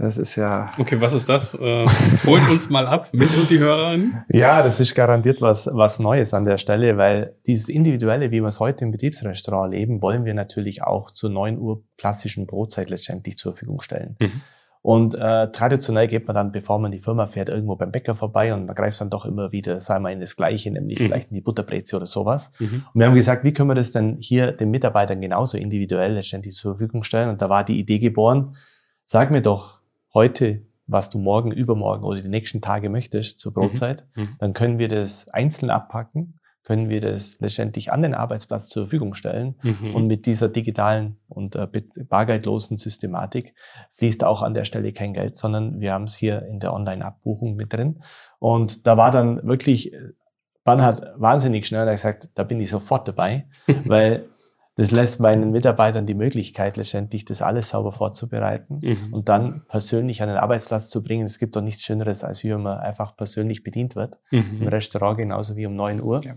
Das 0.01 0.17
ist 0.17 0.35
ja. 0.37 0.73
Okay, 0.79 0.99
was 0.99 1.13
ist 1.13 1.29
das? 1.29 1.53
Äh, 1.53 1.85
holt 2.25 2.49
uns 2.49 2.71
mal 2.71 2.87
ab, 2.87 3.11
mit 3.13 3.29
und 3.37 3.51
die 3.51 3.59
Hörer 3.59 3.99
Ja, 4.31 4.63
das 4.63 4.81
ist 4.81 4.95
garantiert 4.95 5.43
was, 5.43 5.69
was 5.71 5.99
Neues 5.99 6.33
an 6.33 6.47
der 6.47 6.57
Stelle, 6.57 6.97
weil 6.97 7.37
dieses 7.47 7.69
Individuelle, 7.69 8.31
wie 8.31 8.41
wir 8.41 8.49
es 8.49 8.61
heute 8.61 8.85
im 8.87 8.93
Betriebsrestaurant 8.93 9.73
leben, 9.73 10.01
wollen 10.01 10.25
wir 10.25 10.33
natürlich 10.33 10.83
auch 10.83 11.11
zur 11.11 11.29
9 11.29 11.59
Uhr 11.59 11.83
klassischen 11.99 12.47
Brotzeit 12.47 12.89
letztendlich 12.89 13.37
zur 13.37 13.53
Verfügung 13.53 13.83
stellen. 13.83 14.17
Mhm. 14.19 14.41
Und 14.81 15.15
äh, 15.15 15.53
traditionell 15.53 16.09
geht 16.09 16.27
man 16.27 16.35
dann, 16.35 16.51
bevor 16.51 16.79
man 16.79 16.91
die 16.91 16.99
Firma 16.99 17.27
fährt, 17.27 17.51
irgendwo 17.51 17.77
beim 17.77 17.93
Bäcker 17.93 18.15
vorbei 18.15 18.55
und 18.55 18.65
man 18.65 18.75
greift 18.75 18.99
dann 19.03 19.11
doch 19.11 19.27
immer 19.27 19.53
wieder, 19.53 19.83
sagen 19.83 20.03
wir, 20.05 20.13
in 20.13 20.21
das 20.21 20.35
Gleiche, 20.35 20.71
nämlich 20.71 20.99
mhm. 20.99 21.05
vielleicht 21.05 21.31
in 21.31 21.35
die 21.35 21.43
Butterbreze 21.43 21.97
oder 21.97 22.07
sowas. 22.07 22.53
Mhm. 22.59 22.87
Und 22.95 23.01
wir 23.01 23.07
haben 23.07 23.15
gesagt, 23.15 23.45
wie 23.45 23.53
können 23.53 23.69
wir 23.69 23.75
das 23.75 23.91
denn 23.91 24.17
hier 24.19 24.53
den 24.53 24.71
Mitarbeitern 24.71 25.21
genauso 25.21 25.59
individuell 25.59 26.15
letztendlich 26.15 26.55
zur 26.55 26.77
Verfügung 26.77 27.03
stellen? 27.03 27.29
Und 27.29 27.43
da 27.43 27.51
war 27.51 27.65
die 27.65 27.79
Idee 27.79 27.99
geboren, 27.99 28.57
sag 29.05 29.31
mir 29.31 29.43
doch, 29.43 29.80
heute, 30.15 30.67
was 30.87 31.09
du 31.09 31.19
morgen, 31.19 31.53
übermorgen 31.53 32.05
oder 32.05 32.21
die 32.21 32.29
nächsten 32.29 32.61
Tage 32.61 32.89
möchtest 32.89 33.39
zur 33.39 33.53
mhm. 33.53 33.55
Brotzeit, 33.55 34.07
mhm. 34.15 34.37
dann 34.39 34.53
können 34.53 34.79
wir 34.79 34.89
das 34.89 35.29
einzeln 35.29 35.71
abpacken, 35.71 36.41
können 36.63 36.89
wir 36.89 37.01
das 37.01 37.39
letztendlich 37.41 37.91
an 37.91 38.03
den 38.03 38.15
Arbeitsplatz 38.15 38.69
zur 38.69 38.85
Verfügung 38.85 39.15
stellen. 39.15 39.57
Mhm. 39.63 39.95
Und 39.95 40.07
mit 40.07 40.27
dieser 40.27 40.49
digitalen 40.49 41.17
und 41.29 41.57
äh, 41.57 41.67
bargeldlosen 42.09 42.77
Systematik 42.79 43.55
fließt 43.93 44.25
auch 44.25 44.43
an 44.43 44.55
der 44.55 44.65
Stelle 44.65 44.93
kein 44.93 45.15
Geld, 45.15 45.37
sondern 45.37 45.81
wir 45.81 45.93
haben 45.93 46.05
es 46.05 46.17
hier 46.17 46.47
in 46.47 46.61
der 46.61 46.75
Online-Abbuchung 46.75 47.57
mit 47.57 47.73
drin. 47.73 48.03
Und 48.39 48.87
da 48.87 48.97
war 48.97 49.11
dann 49.11 49.43
wirklich, 49.47 49.93
man 50.65 50.83
hat 50.83 51.03
wahnsinnig 51.17 51.67
schnell 51.67 51.87
gesagt, 51.91 52.29
da 52.35 52.45
bin 52.45 52.61
ich 52.61 52.71
sofort 52.71 53.09
dabei, 53.09 53.49
weil 53.87 54.29
das 54.77 54.91
lässt 54.93 55.21
meinen 55.21 55.51
Mitarbeitern 55.51 56.07
die 56.07 56.15
Möglichkeit, 56.15 56.77
letztendlich 56.77 57.25
das 57.25 57.43
alles 57.43 57.71
sauber 57.71 57.93
vorzubereiten 57.93 58.81
mhm. 58.83 59.13
und 59.13 59.29
dann 59.29 59.65
persönlich 59.69 60.23
an 60.23 60.29
den 60.29 60.39
Arbeitsplatz 60.39 60.91
zu 60.91 61.03
bringen. 61.03 61.27
Es 61.27 61.39
gibt 61.39 61.57
doch 61.57 61.61
nichts 61.61 61.83
Schöneres, 61.83 62.25
als 62.25 62.45
wie 62.45 62.51
wenn 62.51 62.63
man 62.63 62.79
einfach 62.79 63.17
persönlich 63.17 63.63
bedient 63.63 63.97
wird. 63.97 64.19
Mhm. 64.31 64.63
Im 64.63 64.69
Restaurant 64.69 65.19
genauso 65.19 65.57
wie 65.57 65.67
um 65.67 65.75
neun 65.75 66.01
Uhr. 66.03 66.25
Ja. 66.25 66.37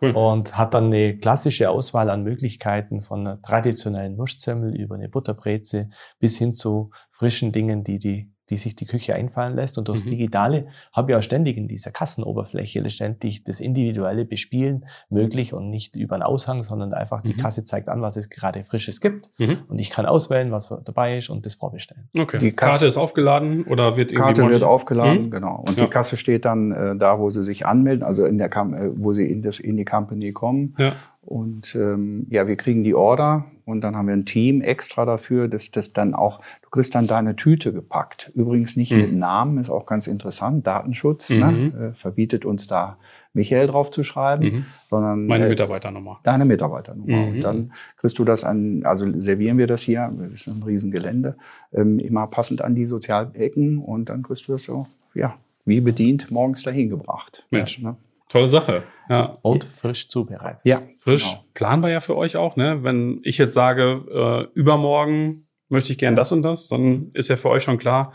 Cool. 0.00 0.10
Und 0.10 0.58
hat 0.58 0.74
dann 0.74 0.86
eine 0.86 1.16
klassische 1.16 1.70
Auswahl 1.70 2.10
an 2.10 2.24
Möglichkeiten 2.24 3.02
von 3.02 3.20
einer 3.20 3.40
traditionellen 3.40 4.18
Wurstsemmel 4.18 4.74
über 4.74 4.96
eine 4.96 5.08
Butterbreze 5.08 5.90
bis 6.18 6.36
hin 6.36 6.54
zu 6.54 6.90
frischen 7.10 7.52
Dingen, 7.52 7.84
die 7.84 8.00
die 8.00 8.32
die 8.52 8.58
sich 8.58 8.76
die 8.76 8.84
Küche 8.84 9.14
einfallen 9.14 9.56
lässt. 9.56 9.78
Und 9.78 9.88
durchs 9.88 10.04
mhm. 10.04 10.10
Digitale 10.10 10.66
habe 10.92 11.12
ich 11.12 11.16
auch 11.16 11.22
ständig 11.22 11.56
in 11.56 11.68
dieser 11.68 11.90
Kassenoberfläche 11.90 12.80
letztendlich 12.80 13.44
das 13.44 13.60
individuelle 13.60 14.26
Bespielen 14.26 14.84
möglich 15.08 15.54
und 15.54 15.70
nicht 15.70 15.96
über 15.96 16.16
einen 16.16 16.22
Aushang, 16.22 16.62
sondern 16.62 16.92
einfach 16.92 17.22
die 17.22 17.32
mhm. 17.32 17.38
Kasse 17.38 17.64
zeigt 17.64 17.88
an, 17.88 18.02
was 18.02 18.16
es 18.16 18.28
gerade 18.28 18.62
Frisches 18.62 19.00
gibt. 19.00 19.30
Mhm. 19.38 19.60
Und 19.68 19.78
ich 19.78 19.88
kann 19.88 20.04
auswählen, 20.04 20.52
was 20.52 20.72
dabei 20.84 21.16
ist 21.16 21.30
und 21.30 21.46
das 21.46 21.54
vorbestellen. 21.54 22.10
Okay. 22.16 22.38
Die 22.38 22.52
Kasse, 22.52 22.72
Karte 22.72 22.86
ist 22.86 22.98
aufgeladen 22.98 23.64
oder 23.64 23.96
wird 23.96 24.12
irgendwie 24.12 24.34
Karte 24.34 24.50
wird 24.50 24.62
aufgeladen, 24.62 25.26
mhm. 25.26 25.30
genau. 25.30 25.64
Und 25.66 25.78
ja. 25.78 25.84
die 25.84 25.90
Kasse 25.90 26.18
steht 26.18 26.44
dann 26.44 26.72
äh, 26.72 26.96
da, 26.96 27.18
wo 27.18 27.30
sie 27.30 27.44
sich 27.44 27.64
anmelden, 27.64 28.04
also 28.04 28.26
in 28.26 28.36
der 28.36 28.50
Kam 28.50 28.74
äh, 28.74 28.90
wo 28.94 29.14
sie 29.14 29.30
in, 29.30 29.40
das, 29.40 29.60
in 29.60 29.78
die 29.78 29.86
Company 29.86 30.32
kommen. 30.32 30.74
Ja. 30.78 30.92
Und 31.24 31.76
ähm, 31.76 32.26
ja, 32.30 32.48
wir 32.48 32.56
kriegen 32.56 32.82
die 32.82 32.94
Order 32.94 33.44
und 33.64 33.80
dann 33.82 33.96
haben 33.96 34.08
wir 34.08 34.14
ein 34.14 34.24
Team 34.24 34.60
extra 34.60 35.04
dafür, 35.04 35.46
dass 35.46 35.70
das 35.70 35.92
dann 35.92 36.14
auch, 36.14 36.40
du 36.62 36.70
kriegst 36.70 36.96
dann 36.96 37.06
deine 37.06 37.36
Tüte 37.36 37.72
gepackt. 37.72 38.32
Übrigens 38.34 38.74
nicht 38.74 38.90
mhm. 38.90 38.98
mit 38.98 39.14
Namen, 39.14 39.58
ist 39.58 39.70
auch 39.70 39.86
ganz 39.86 40.08
interessant. 40.08 40.66
Datenschutz 40.66 41.30
ne, 41.30 41.46
mhm. 41.46 41.78
ne, 41.78 41.86
äh, 41.86 41.94
verbietet 41.94 42.44
uns 42.44 42.66
da 42.66 42.98
Michael 43.34 43.68
drauf 43.68 43.92
zu 43.92 44.02
schreiben, 44.02 44.44
mhm. 44.44 44.66
sondern 44.90 45.26
meine 45.26 45.46
äh, 45.46 45.50
Mitarbeiternummer. 45.50 46.18
Deine 46.24 46.44
Mitarbeiternummer. 46.44 47.16
Mhm. 47.16 47.34
Und 47.34 47.40
dann 47.40 47.72
kriegst 47.98 48.18
du 48.18 48.24
das 48.24 48.42
an, 48.42 48.82
also 48.84 49.06
servieren 49.20 49.58
wir 49.58 49.68
das 49.68 49.82
hier, 49.82 50.12
das 50.28 50.32
ist 50.32 50.48
ein 50.48 50.64
Riesengelände, 50.64 51.36
ähm, 51.72 52.00
immer 52.00 52.26
passend 52.26 52.62
an 52.62 52.74
die 52.74 52.86
Sozialecken 52.86 53.78
und 53.78 54.08
dann 54.08 54.24
kriegst 54.24 54.48
du 54.48 54.52
das 54.52 54.64
so, 54.64 54.88
ja, 55.14 55.36
wie 55.64 55.80
bedient 55.80 56.32
morgens 56.32 56.64
dahin 56.64 56.88
gebracht. 56.88 57.46
Mensch. 57.50 57.80
Ne? 57.80 57.94
Tolle 58.32 58.48
Sache. 58.48 58.84
Ja. 59.10 59.36
Und 59.42 59.64
frisch 59.64 60.08
zubereitet. 60.08 60.62
Ja. 60.64 60.80
Frisch. 60.96 61.24
Genau. 61.24 61.44
Planbar 61.52 61.90
ja 61.90 62.00
für 62.00 62.16
euch 62.16 62.38
auch, 62.38 62.56
ne? 62.56 62.82
Wenn 62.82 63.20
ich 63.24 63.36
jetzt 63.36 63.52
sage, 63.52 64.48
äh, 64.54 64.58
übermorgen 64.58 65.48
möchte 65.68 65.92
ich 65.92 65.98
gern 65.98 66.16
das 66.16 66.32
und 66.32 66.42
das, 66.42 66.68
dann 66.68 67.10
ist 67.12 67.28
ja 67.28 67.36
für 67.36 67.50
euch 67.50 67.62
schon 67.62 67.76
klar. 67.76 68.14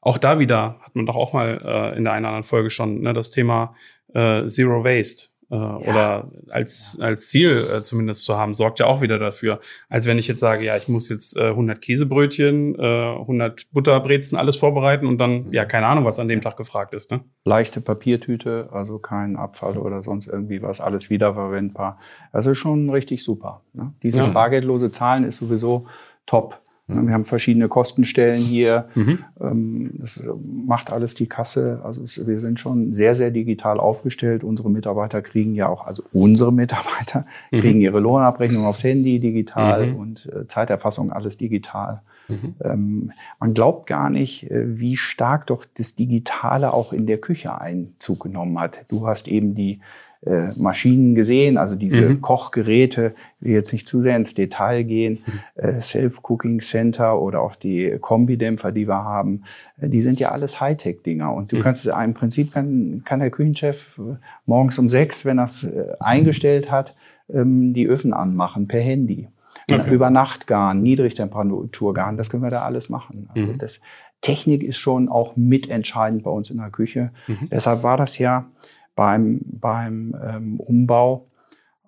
Auch 0.00 0.18
da 0.18 0.40
wieder 0.40 0.80
hat 0.82 0.96
man 0.96 1.06
doch 1.06 1.14
auch 1.14 1.32
mal 1.32 1.60
äh, 1.64 1.96
in 1.96 2.02
der 2.02 2.12
einen 2.12 2.24
oder 2.24 2.30
anderen 2.30 2.42
Folge 2.42 2.70
schon 2.70 3.02
ne, 3.02 3.12
das 3.12 3.30
Thema 3.30 3.76
äh, 4.14 4.46
Zero 4.46 4.82
Waste 4.82 5.28
äh, 5.52 5.56
ja. 5.56 5.76
oder 5.76 6.30
als, 6.48 6.98
als 7.00 7.28
Ziel 7.28 7.68
äh, 7.70 7.82
zumindest 7.82 8.24
zu 8.24 8.36
haben, 8.38 8.54
sorgt 8.54 8.80
ja 8.80 8.86
auch 8.86 9.02
wieder 9.02 9.18
dafür. 9.18 9.60
Als 9.90 10.06
wenn 10.06 10.18
ich 10.18 10.26
jetzt 10.26 10.40
sage, 10.40 10.64
ja, 10.64 10.76
ich 10.76 10.88
muss 10.88 11.08
jetzt 11.10 11.36
äh, 11.36 11.48
100 11.48 11.80
Käsebrötchen, 11.80 12.74
äh, 12.78 13.18
100 13.20 13.70
Butterbrezen, 13.70 14.38
alles 14.38 14.56
vorbereiten 14.56 15.06
und 15.06 15.18
dann, 15.18 15.52
ja, 15.52 15.66
keine 15.66 15.86
Ahnung, 15.86 16.06
was 16.06 16.18
an 16.18 16.28
dem 16.28 16.40
Tag 16.40 16.56
gefragt 16.56 16.94
ist. 16.94 17.10
Ne? 17.10 17.20
Leichte 17.44 17.82
Papiertüte, 17.82 18.70
also 18.72 18.98
kein 18.98 19.36
Abfall 19.36 19.76
oder 19.76 20.02
sonst 20.02 20.26
irgendwie 20.26 20.62
was, 20.62 20.80
alles 20.80 21.10
wiederverwendbar. 21.10 21.98
Also 22.32 22.54
schon 22.54 22.88
richtig 22.88 23.22
super. 23.22 23.62
Ne? 23.74 23.92
Dieses 24.02 24.26
ja. 24.26 24.32
bargeldlose 24.32 24.90
Zahlen 24.90 25.24
ist 25.24 25.36
sowieso 25.36 25.86
top. 26.24 26.62
Ne, 26.94 27.06
wir 27.06 27.14
haben 27.14 27.24
verschiedene 27.24 27.68
Kostenstellen 27.68 28.40
hier. 28.40 28.88
Mhm. 28.94 29.18
Ähm, 29.40 29.90
das 29.94 30.22
macht 30.42 30.92
alles 30.92 31.14
die 31.14 31.26
Kasse. 31.26 31.80
Also 31.84 32.02
wir 32.26 32.40
sind 32.40 32.60
schon 32.60 32.92
sehr, 32.92 33.14
sehr 33.14 33.30
digital 33.30 33.80
aufgestellt. 33.80 34.44
Unsere 34.44 34.70
Mitarbeiter 34.70 35.22
kriegen 35.22 35.54
ja 35.54 35.68
auch, 35.68 35.86
also 35.86 36.02
unsere 36.12 36.52
Mitarbeiter 36.52 37.26
mhm. 37.50 37.60
kriegen 37.60 37.80
ihre 37.80 38.00
Lohnabrechnung 38.00 38.64
aufs 38.64 38.84
Handy 38.84 39.20
digital 39.20 39.88
mhm. 39.88 39.96
und 39.96 40.26
äh, 40.32 40.46
Zeiterfassung 40.46 41.12
alles 41.12 41.36
digital. 41.36 42.02
Mhm. 42.28 42.54
Ähm, 42.62 43.12
man 43.40 43.54
glaubt 43.54 43.86
gar 43.86 44.10
nicht, 44.10 44.50
äh, 44.50 44.78
wie 44.78 44.96
stark 44.96 45.46
doch 45.46 45.64
das 45.76 45.94
Digitale 45.94 46.72
auch 46.72 46.92
in 46.92 47.06
der 47.06 47.18
Küche 47.18 47.60
Einzug 47.60 48.20
genommen 48.20 48.58
hat. 48.58 48.84
Du 48.88 49.06
hast 49.06 49.28
eben 49.28 49.54
die 49.54 49.80
äh, 50.24 50.50
Maschinen 50.56 51.14
gesehen, 51.14 51.56
also 51.56 51.74
diese 51.74 52.02
mhm. 52.02 52.20
Kochgeräte, 52.20 53.14
ich 53.40 53.46
will 53.46 53.54
jetzt 53.54 53.72
nicht 53.72 53.88
zu 53.88 54.00
sehr 54.00 54.16
ins 54.16 54.34
Detail 54.34 54.84
gehen, 54.84 55.22
mhm. 55.24 55.62
äh, 55.62 55.80
Self-Cooking 55.80 56.60
Center 56.60 57.20
oder 57.20 57.40
auch 57.40 57.56
die 57.56 57.96
Kombidämpfer, 58.00 58.72
die 58.72 58.86
wir 58.86 59.04
haben, 59.04 59.42
äh, 59.80 59.88
die 59.88 60.00
sind 60.00 60.20
ja 60.20 60.30
alles 60.30 60.60
Hightech-Dinger. 60.60 61.32
Und 61.32 61.52
du 61.52 61.56
mhm. 61.56 61.60
kannst 61.62 61.86
im 61.86 62.14
Prinzip 62.14 62.52
kann, 62.52 63.02
kann 63.04 63.20
der 63.20 63.30
Küchenchef 63.30 63.98
äh, 63.98 64.16
morgens 64.46 64.78
um 64.78 64.88
sechs, 64.88 65.24
wenn 65.24 65.38
er 65.38 65.44
es 65.44 65.64
äh, 65.64 65.92
eingestellt 66.00 66.70
hat, 66.70 66.94
ähm, 67.28 67.74
die 67.74 67.86
Öfen 67.86 68.12
anmachen 68.12 68.68
per 68.68 68.80
Handy. 68.80 69.28
Okay. 69.70 69.94
Über 69.94 70.10
Nacht 70.10 70.46
garen, 70.46 70.82
Niedrigtemperatur 70.82 71.94
garen, 71.94 72.16
das 72.16 72.30
können 72.30 72.42
wir 72.42 72.50
da 72.50 72.62
alles 72.62 72.88
machen. 72.88 73.28
Also 73.34 73.52
mhm. 73.52 73.58
das, 73.58 73.80
Technik 74.22 74.62
ist 74.62 74.78
schon 74.78 75.08
auch 75.08 75.36
mitentscheidend 75.36 76.22
bei 76.22 76.30
uns 76.30 76.48
in 76.48 76.56
der 76.56 76.70
Küche. 76.70 77.10
Mhm. 77.26 77.48
Deshalb 77.50 77.82
war 77.82 77.96
das 77.96 78.18
ja 78.18 78.46
beim, 78.94 79.40
beim 79.44 80.14
ähm, 80.22 80.60
Umbau 80.60 81.28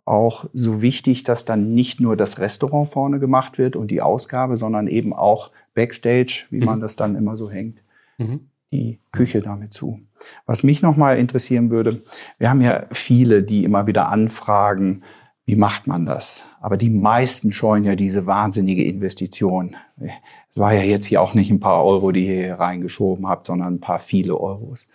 auch 0.05 0.45
so 0.53 0.83
wichtig, 0.83 1.25
dass 1.25 1.45
dann 1.45 1.75
nicht 1.75 2.01
nur 2.01 2.17
das 2.17 2.39
Restaurant 2.39 2.89
vorne 2.89 3.19
gemacht 3.19 3.59
wird 3.59 3.75
und 3.77 3.91
die 3.91 4.03
Ausgabe, 4.03 4.57
sondern 4.57 4.87
eben 4.87 5.13
auch 5.13 5.51
Backstage, 5.75 6.45
wie 6.51 6.61
mhm. 6.61 6.67
man 6.67 6.81
das 6.81 6.97
dann 6.97 7.17
immer 7.17 7.37
so 7.37 7.51
hängt, 7.51 7.79
mhm. 8.19 8.49
die 8.73 9.01
Küche 9.13 9.41
damit 9.41 9.73
zu. 9.73 10.01
Was 10.47 10.63
mich 10.63 10.83
nochmal 10.83 11.19
interessieren 11.19 11.71
würde, 11.71 12.03
wir 12.39 12.51
haben 12.51 12.61
ja 12.61 12.85
viele, 12.91 13.43
die 13.43 13.65
immer 13.65 13.87
wieder 13.87 14.09
anfragen, 14.09 15.03
wie 15.47 15.57
macht 15.57 15.87
man 15.87 16.07
das? 16.07 16.43
Aber 16.61 16.79
die 16.79 16.89
meisten 16.89 17.53
scheuen 17.53 17.85
ja 17.85 17.97
diese 17.97 18.27
wahnsinnige 18.27 18.85
Investition. 18.85 19.77
Es 19.99 20.59
war 20.59 20.73
ja 20.73 20.83
jetzt 20.83 21.05
hier 21.07 21.21
auch 21.21 21.35
nicht 21.35 21.51
ein 21.51 21.61
paar 21.61 21.85
Euro, 21.85 22.13
die 22.13 22.27
ihr 22.27 22.45
hier 22.45 22.55
reingeschoben 22.55 23.29
habt, 23.29 23.47
sondern 23.47 23.75
ein 23.75 23.81
paar 23.81 23.99
viele 23.99 24.39
Euros. 24.41 24.89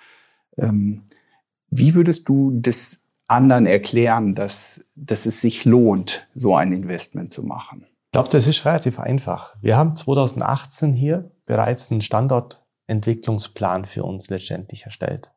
Ähm, 0.57 1.03
wie 1.69 1.93
würdest 1.95 2.27
du 2.29 2.51
das 2.59 3.05
anderen 3.27 3.65
erklären, 3.65 4.35
dass, 4.35 4.83
dass 4.95 5.25
es 5.25 5.41
sich 5.41 5.65
lohnt, 5.65 6.27
so 6.35 6.55
ein 6.55 6.73
Investment 6.73 7.31
zu 7.31 7.43
machen? 7.43 7.85
Ich 8.05 8.11
glaube, 8.13 8.29
das 8.29 8.47
ist 8.47 8.65
relativ 8.65 8.99
einfach. 8.99 9.55
Wir 9.61 9.77
haben 9.77 9.95
2018 9.95 10.93
hier 10.93 11.31
bereits 11.45 11.91
einen 11.91 12.01
Standortentwicklungsplan 12.01 13.85
für 13.85 14.03
uns 14.03 14.29
letztendlich 14.29 14.85
erstellt. 14.85 15.31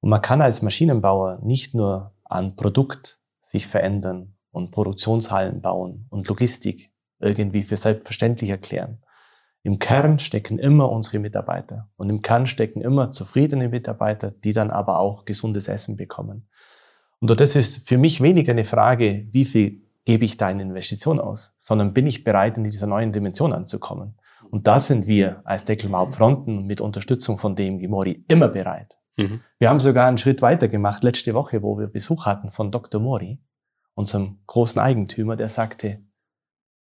Und 0.00 0.10
man 0.10 0.22
kann 0.22 0.40
als 0.40 0.62
Maschinenbauer 0.62 1.40
nicht 1.42 1.74
nur 1.74 2.14
an 2.24 2.54
Produkt 2.54 3.18
sich 3.40 3.66
verändern 3.66 4.36
und 4.52 4.70
Produktionshallen 4.70 5.60
bauen 5.60 6.06
und 6.10 6.28
Logistik 6.28 6.92
irgendwie 7.18 7.64
für 7.64 7.76
selbstverständlich 7.76 8.50
erklären. 8.50 9.02
Im 9.68 9.78
Kern 9.78 10.18
stecken 10.18 10.58
immer 10.58 10.90
unsere 10.90 11.18
Mitarbeiter 11.18 11.90
und 11.98 12.08
im 12.08 12.22
Kern 12.22 12.46
stecken 12.46 12.80
immer 12.80 13.10
zufriedene 13.10 13.68
Mitarbeiter, 13.68 14.30
die 14.30 14.54
dann 14.54 14.70
aber 14.70 14.98
auch 14.98 15.26
gesundes 15.26 15.68
Essen 15.68 15.98
bekommen. 15.98 16.48
Und 17.20 17.38
das 17.38 17.54
ist 17.54 17.86
für 17.86 17.98
mich 17.98 18.22
weniger 18.22 18.52
eine 18.52 18.64
Frage, 18.64 19.26
wie 19.30 19.44
viel 19.44 19.82
gebe 20.06 20.24
ich 20.24 20.38
da 20.38 20.46
eine 20.46 20.62
Investition 20.62 21.20
aus, 21.20 21.54
sondern 21.58 21.92
bin 21.92 22.06
ich 22.06 22.24
bereit, 22.24 22.56
in 22.56 22.64
dieser 22.64 22.86
neuen 22.86 23.12
Dimension 23.12 23.52
anzukommen. 23.52 24.14
Und 24.50 24.66
da 24.66 24.80
sind 24.80 25.06
wir 25.06 25.42
als 25.44 25.66
Deckelmauer 25.66 26.12
Fronten 26.12 26.64
mit 26.64 26.80
Unterstützung 26.80 27.36
von 27.36 27.54
DMG 27.54 27.88
Mori 27.88 28.24
immer 28.26 28.48
bereit. 28.48 28.96
Mhm. 29.18 29.42
Wir 29.58 29.68
haben 29.68 29.80
sogar 29.80 30.08
einen 30.08 30.16
Schritt 30.16 30.40
weiter 30.40 30.68
gemacht 30.68 31.04
letzte 31.04 31.34
Woche, 31.34 31.62
wo 31.62 31.78
wir 31.78 31.88
Besuch 31.88 32.24
hatten 32.24 32.48
von 32.48 32.70
Dr. 32.70 33.02
Mori, 33.02 33.38
unserem 33.94 34.38
großen 34.46 34.80
Eigentümer, 34.80 35.36
der 35.36 35.50
sagte, 35.50 36.00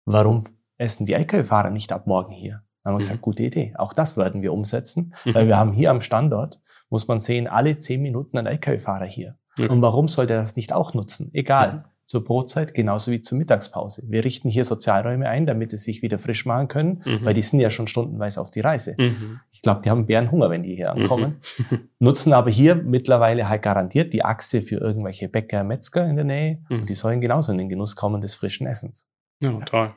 warum 0.05 0.43
essen 0.79 1.05
die 1.05 1.13
LKW-Fahrer 1.13 1.69
nicht 1.69 1.91
ab 1.91 2.07
morgen 2.07 2.33
hier? 2.33 2.63
Dann 2.83 2.93
haben 2.93 2.93
wir 2.93 2.93
mhm. 2.95 2.99
gesagt, 2.99 3.21
gute 3.21 3.43
Idee. 3.43 3.73
Auch 3.77 3.93
das 3.93 4.17
werden 4.17 4.41
wir 4.41 4.53
umsetzen, 4.53 5.13
mhm. 5.25 5.33
weil 5.35 5.47
wir 5.47 5.57
haben 5.57 5.73
hier 5.73 5.91
am 5.91 6.01
Standort, 6.01 6.61
muss 6.89 7.07
man 7.07 7.19
sehen, 7.19 7.47
alle 7.47 7.77
zehn 7.77 8.01
Minuten 8.01 8.37
einen 8.37 8.47
LKW-Fahrer 8.47 9.05
hier. 9.05 9.37
Mhm. 9.57 9.69
Und 9.69 9.81
warum 9.81 10.07
sollte 10.07 10.33
er 10.33 10.39
das 10.39 10.55
nicht 10.55 10.73
auch 10.73 10.93
nutzen? 10.93 11.29
Egal. 11.33 11.85
Zur 12.07 12.23
Brotzeit 12.23 12.73
genauso 12.73 13.11
wie 13.11 13.21
zur 13.21 13.37
Mittagspause. 13.37 14.01
Wir 14.07 14.25
richten 14.25 14.49
hier 14.49 14.65
Sozialräume 14.65 15.29
ein, 15.29 15.45
damit 15.45 15.69
sie 15.69 15.77
sich 15.77 16.01
wieder 16.01 16.17
frisch 16.17 16.43
machen 16.47 16.67
können, 16.67 17.03
mhm. 17.05 17.23
weil 17.23 17.35
die 17.35 17.43
sind 17.43 17.59
ja 17.59 17.69
schon 17.69 17.85
stundenweise 17.85 18.41
auf 18.41 18.49
die 18.49 18.61
Reise. 18.61 18.95
Mhm. 18.97 19.41
Ich 19.51 19.61
glaube, 19.61 19.81
die 19.83 19.91
haben 19.91 20.07
Bärenhunger, 20.07 20.49
wenn 20.49 20.63
die 20.63 20.75
hier 20.75 20.91
ankommen. 20.91 21.39
Mhm. 21.69 21.89
Nutzen 21.99 22.33
aber 22.33 22.49
hier 22.49 22.73
mittlerweile 22.73 23.47
halt 23.47 23.61
garantiert 23.61 24.13
die 24.13 24.25
Achse 24.25 24.63
für 24.63 24.77
irgendwelche 24.77 25.29
Bäcker, 25.29 25.63
Metzger 25.63 26.07
in 26.07 26.15
der 26.15 26.25
Nähe. 26.25 26.63
Und 26.69 26.89
die 26.89 26.95
sollen 26.95 27.21
genauso 27.21 27.51
in 27.51 27.59
den 27.59 27.69
Genuss 27.69 27.95
kommen 27.95 28.21
des 28.21 28.35
frischen 28.35 28.65
Essens. 28.65 29.07
Ja, 29.41 29.51
toll. 29.65 29.93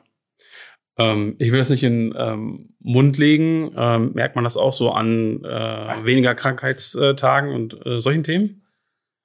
Ähm, 0.97 1.35
ich 1.39 1.51
will 1.51 1.59
das 1.59 1.69
nicht 1.69 1.83
in 1.83 2.13
ähm, 2.17 2.75
Mund 2.79 3.17
legen. 3.17 3.73
Ähm, 3.75 4.11
merkt 4.13 4.35
man 4.35 4.43
das 4.43 4.57
auch 4.57 4.73
so 4.73 4.91
an 4.91 5.43
äh, 5.43 6.05
weniger 6.05 6.35
Krankheitstagen 6.35 7.53
und 7.53 7.85
äh, 7.85 7.99
solchen 7.99 8.23
Themen? 8.23 8.63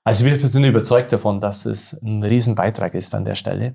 Also 0.05 0.25
wir 0.25 0.37
sind 0.39 0.65
überzeugt 0.65 1.13
davon, 1.13 1.41
dass 1.41 1.67
es 1.67 1.93
ein 2.03 2.23
Riesenbeitrag 2.23 2.95
ist 2.95 3.15
an 3.15 3.25
der 3.25 3.35
Stelle. 3.35 3.75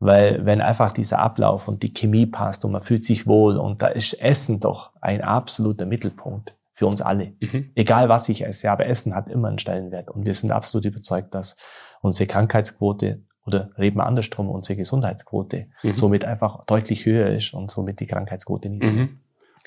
Weil 0.00 0.44
wenn 0.44 0.60
einfach 0.60 0.90
dieser 0.90 1.20
Ablauf 1.20 1.68
und 1.68 1.84
die 1.84 1.92
Chemie 1.92 2.26
passt 2.26 2.64
und 2.64 2.72
man 2.72 2.82
fühlt 2.82 3.04
sich 3.04 3.26
wohl 3.26 3.56
und 3.56 3.82
da 3.82 3.86
ist 3.86 4.14
Essen 4.14 4.58
doch 4.58 4.90
ein 5.00 5.22
absoluter 5.22 5.86
Mittelpunkt 5.86 6.56
für 6.72 6.88
uns 6.88 7.00
alle. 7.00 7.34
Mhm. 7.40 7.70
Egal 7.76 8.08
was 8.08 8.28
ich 8.28 8.44
esse, 8.44 8.68
aber 8.70 8.86
Essen 8.86 9.14
hat 9.14 9.28
immer 9.28 9.46
einen 9.46 9.60
Stellenwert 9.60 10.10
und 10.10 10.26
wir 10.26 10.34
sind 10.34 10.50
absolut 10.50 10.86
überzeugt, 10.86 11.32
dass 11.34 11.54
unsere 12.00 12.26
Krankheitsquote 12.26 13.22
oder 13.46 13.70
reden 13.78 13.96
wir 13.96 14.06
andersrum, 14.06 14.48
unsere 14.48 14.76
Gesundheitsquote 14.76 15.66
mhm. 15.82 15.92
somit 15.92 16.24
einfach 16.24 16.64
deutlich 16.64 17.06
höher 17.06 17.28
ist 17.30 17.54
und 17.54 17.70
somit 17.70 18.00
die 18.00 18.06
Krankheitsquote 18.06 18.68
niedriger. 18.68 18.92
Mhm. 18.92 19.18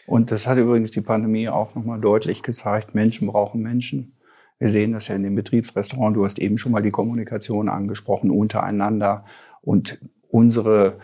Und 0.08 0.32
das 0.32 0.48
hat 0.48 0.58
übrigens 0.58 0.92
die 0.92 1.02
Pandemie 1.02 1.50
auch 1.50 1.76
nochmal 1.76 2.00
deutlich 2.00 2.44
gezeigt. 2.44 2.94
Menschen 2.94 3.28
brauchen 3.28 3.62
Menschen. 3.62 4.14
Wir 4.60 4.70
sehen 4.70 4.94
das 4.94 5.08
ja 5.08 5.16
in 5.16 5.24
dem 5.24 5.36
Betriebsrestaurant. 5.36 6.16
Du 6.16 6.24
hast 6.24 6.40
eben 6.40 6.58
schon 6.58 6.72
mal 6.72 6.82
die 6.82 6.92
Kommunikation 6.92 7.70
angesprochen 7.70 8.30
untereinander. 8.30 9.26
Und 9.62 10.00
unsere 10.30 11.00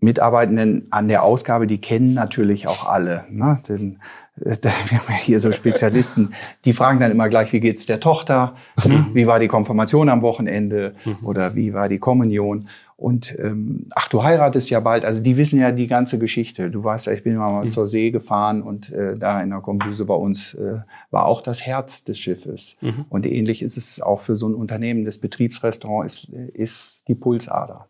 Mitarbeitenden 0.00 0.88
an 0.90 1.08
der 1.08 1.22
Ausgabe, 1.22 1.66
die 1.66 1.80
kennen 1.80 2.14
natürlich 2.14 2.66
auch 2.66 2.88
alle. 2.88 3.26
Ne? 3.30 3.62
Denn 3.68 3.94
äh, 3.94 3.98
wir 4.44 4.98
haben 4.98 5.08
ja 5.08 5.14
hier 5.14 5.40
so 5.40 5.50
Spezialisten, 5.50 6.34
die 6.64 6.74
fragen 6.74 7.00
dann 7.00 7.10
immer 7.10 7.28
gleich, 7.28 7.52
wie 7.52 7.60
geht's 7.60 7.86
der 7.86 8.00
Tochter? 8.00 8.54
Mhm. 8.84 9.10
Wie 9.14 9.26
war 9.26 9.38
die 9.38 9.48
Konfirmation 9.48 10.08
am 10.08 10.20
Wochenende? 10.22 10.94
Mhm. 11.04 11.26
Oder 11.26 11.54
wie 11.54 11.72
war 11.72 11.88
die 11.88 11.98
Kommunion? 11.98 12.68
Und 12.98 13.38
ähm, 13.38 13.86
ach, 13.94 14.08
du 14.08 14.22
heiratest 14.22 14.70
ja 14.70 14.80
bald. 14.80 15.04
Also 15.04 15.22
die 15.22 15.36
wissen 15.36 15.60
ja 15.60 15.70
die 15.70 15.86
ganze 15.86 16.18
Geschichte. 16.18 16.70
Du 16.70 16.82
weißt 16.82 17.06
ja, 17.06 17.12
ich 17.12 17.22
bin 17.22 17.36
mal 17.36 17.64
mhm. 17.64 17.70
zur 17.70 17.86
See 17.86 18.10
gefahren 18.10 18.62
und 18.62 18.90
äh, 18.90 19.16
da 19.16 19.42
in 19.42 19.50
der 19.50 19.60
Kombüse 19.60 20.06
bei 20.06 20.14
uns 20.14 20.54
äh, 20.54 20.80
war 21.10 21.26
auch 21.26 21.42
das 21.42 21.64
Herz 21.64 22.04
des 22.04 22.18
Schiffes. 22.18 22.76
Mhm. 22.80 23.04
Und 23.08 23.26
ähnlich 23.26 23.62
ist 23.62 23.76
es 23.76 24.00
auch 24.00 24.22
für 24.22 24.36
so 24.36 24.48
ein 24.48 24.54
Unternehmen. 24.54 25.04
Das 25.04 25.18
Betriebsrestaurant 25.18 26.06
ist, 26.06 26.28
ist 26.28 27.04
die 27.08 27.14
Pulsader. 27.14 27.88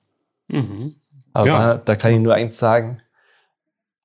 Mhm. 0.49 0.97
Aber 1.33 1.47
ja. 1.47 1.77
da 1.77 1.95
kann 1.97 2.13
ich 2.13 2.21
nur 2.21 2.35
eins 2.35 2.59
sagen. 2.59 3.01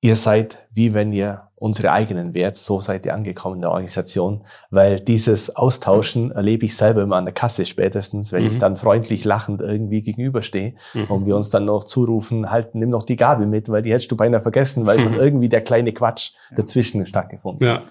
Ihr 0.00 0.16
seid 0.16 0.66
wie 0.72 0.94
wenn 0.94 1.12
ihr 1.12 1.48
unsere 1.62 1.92
eigenen 1.92 2.34
Werte, 2.34 2.58
so 2.58 2.80
seid 2.80 3.06
ihr 3.06 3.14
angekommen 3.14 3.54
in 3.54 3.60
der 3.60 3.70
Organisation, 3.70 4.40
weil 4.70 4.98
dieses 4.98 5.54
Austauschen 5.54 6.32
erlebe 6.32 6.66
ich 6.66 6.74
selber 6.74 7.02
immer 7.02 7.14
an 7.14 7.24
der 7.24 7.34
Kasse 7.34 7.66
spätestens, 7.66 8.32
wenn 8.32 8.42
mhm. 8.42 8.50
ich 8.50 8.58
dann 8.58 8.74
freundlich 8.74 9.24
lachend 9.24 9.60
irgendwie 9.60 10.02
gegenüberstehe 10.02 10.74
mhm. 10.92 11.04
und 11.04 11.26
wir 11.26 11.36
uns 11.36 11.50
dann 11.50 11.64
noch 11.64 11.84
zurufen, 11.84 12.50
halt, 12.50 12.74
nimm 12.74 12.90
noch 12.90 13.04
die 13.04 13.14
Gabel 13.14 13.46
mit, 13.46 13.68
weil 13.68 13.82
die 13.82 13.92
hättest 13.92 14.10
du 14.10 14.16
beinahe 14.16 14.40
vergessen, 14.40 14.86
weil 14.86 14.98
schon 14.98 15.14
irgendwie 15.20 15.48
der 15.48 15.60
kleine 15.60 15.92
Quatsch 15.92 16.32
dazwischen 16.56 17.06
stattgefunden 17.06 17.64
ja. 17.64 17.82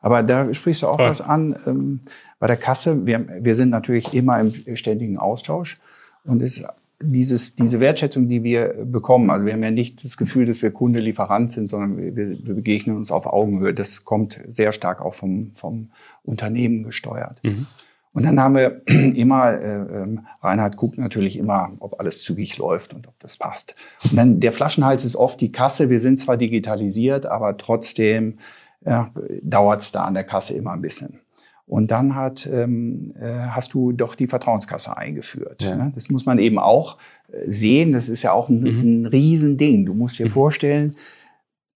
Aber 0.00 0.22
da 0.22 0.54
sprichst 0.54 0.82
du 0.82 0.86
auch 0.86 0.98
Voll. 0.98 1.08
was 1.08 1.20
an. 1.20 1.56
Ähm, 1.66 2.00
bei 2.38 2.46
der 2.46 2.56
Kasse, 2.56 3.06
wir, 3.06 3.26
wir 3.40 3.56
sind 3.56 3.70
natürlich 3.70 4.14
immer 4.14 4.38
im 4.38 4.76
ständigen 4.76 5.18
Austausch 5.18 5.78
und 6.24 6.42
es 6.42 6.62
dieses, 7.00 7.56
diese 7.56 7.80
Wertschätzung, 7.80 8.28
die 8.28 8.42
wir 8.42 8.74
bekommen, 8.84 9.30
also 9.30 9.44
wir 9.44 9.52
haben 9.52 9.62
ja 9.62 9.70
nicht 9.70 10.02
das 10.04 10.16
Gefühl, 10.16 10.46
dass 10.46 10.62
wir 10.62 10.70
Kunde, 10.70 11.00
Lieferant 11.00 11.50
sind, 11.50 11.66
sondern 11.66 11.96
wir, 11.98 12.16
wir 12.16 12.54
begegnen 12.54 12.96
uns 12.96 13.12
auf 13.12 13.26
Augenhöhe. 13.26 13.74
Das 13.74 14.04
kommt 14.04 14.40
sehr 14.48 14.72
stark 14.72 15.02
auch 15.02 15.14
vom, 15.14 15.52
vom 15.54 15.90
Unternehmen 16.22 16.84
gesteuert. 16.84 17.42
Mhm. 17.42 17.66
Und 18.12 18.24
dann 18.24 18.40
haben 18.40 18.54
wir 18.54 18.80
immer, 18.86 19.52
äh, 19.52 19.76
äh, 19.82 20.16
Reinhard 20.40 20.76
guckt 20.76 20.96
natürlich 20.96 21.36
immer, 21.36 21.72
ob 21.80 22.00
alles 22.00 22.22
zügig 22.22 22.56
läuft 22.56 22.94
und 22.94 23.06
ob 23.06 23.18
das 23.20 23.36
passt. 23.36 23.74
Und 24.10 24.16
dann 24.16 24.40
der 24.40 24.52
Flaschenhals 24.52 25.04
ist 25.04 25.16
oft 25.16 25.38
die 25.40 25.52
Kasse. 25.52 25.90
Wir 25.90 26.00
sind 26.00 26.18
zwar 26.18 26.38
digitalisiert, 26.38 27.26
aber 27.26 27.58
trotzdem 27.58 28.38
ja, 28.86 29.10
dauert 29.42 29.82
es 29.82 29.92
da 29.92 30.04
an 30.04 30.14
der 30.14 30.24
Kasse 30.24 30.54
immer 30.54 30.72
ein 30.72 30.80
bisschen. 30.80 31.20
Und 31.66 31.90
dann 31.90 32.14
hat, 32.14 32.48
ähm, 32.52 33.12
äh, 33.20 33.48
hast 33.50 33.74
du 33.74 33.92
doch 33.92 34.14
die 34.14 34.28
Vertrauenskasse 34.28 34.96
eingeführt. 34.96 35.62
Ja. 35.62 35.76
Ne? 35.76 35.92
Das 35.94 36.10
muss 36.10 36.24
man 36.24 36.38
eben 36.38 36.58
auch 36.58 36.96
äh, 37.28 37.50
sehen. 37.50 37.92
Das 37.92 38.08
ist 38.08 38.22
ja 38.22 38.32
auch 38.32 38.48
ein, 38.48 38.60
mhm. 38.60 39.02
ein 39.02 39.06
Riesending. 39.06 39.84
Du 39.84 39.94
musst 39.94 40.18
dir 40.18 40.26
mhm. 40.26 40.30
vorstellen, 40.30 40.96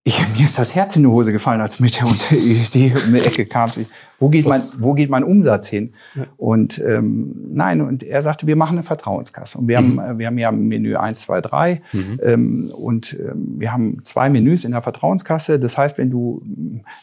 ich, 0.02 0.18
mir 0.36 0.44
ist 0.44 0.58
das 0.58 0.74
Herz 0.74 0.96
in 0.96 1.02
die 1.02 1.08
Hose 1.08 1.30
gefallen, 1.30 1.60
als 1.60 1.78
mit 1.78 2.00
der 2.00 2.08
Idee 2.38 2.94
um 3.04 3.12
die 3.12 3.20
Ecke 3.20 3.44
kam. 3.44 3.70
Wo 4.18 4.30
geht 4.30 4.46
mein, 4.46 4.62
wo 4.78 4.94
geht 4.94 5.10
mein 5.10 5.24
Umsatz 5.24 5.68
hin? 5.68 5.92
Ja. 6.14 6.26
Und 6.38 6.78
ähm, 6.78 7.34
nein, 7.52 7.82
und 7.82 8.02
er 8.02 8.22
sagte, 8.22 8.46
wir 8.46 8.56
machen 8.56 8.78
eine 8.78 8.82
Vertrauenskasse. 8.82 9.58
Und 9.58 9.68
wir 9.68 9.80
mhm. 9.80 10.00
haben, 10.00 10.18
wir 10.18 10.26
haben 10.26 10.38
ja 10.38 10.52
Menü 10.52 10.96
eins, 10.96 11.22
zwei, 11.22 11.40
drei 11.40 11.82
mhm. 11.92 12.20
ähm, 12.22 12.72
und 12.74 13.14
ähm, 13.20 13.56
wir 13.58 13.72
haben 13.72 14.02
zwei 14.04 14.30
Menüs 14.30 14.64
in 14.64 14.70
der 14.70 14.82
Vertrauenskasse. 14.82 15.58
Das 15.58 15.76
heißt, 15.76 15.98
wenn 15.98 16.10
du 16.10 16.42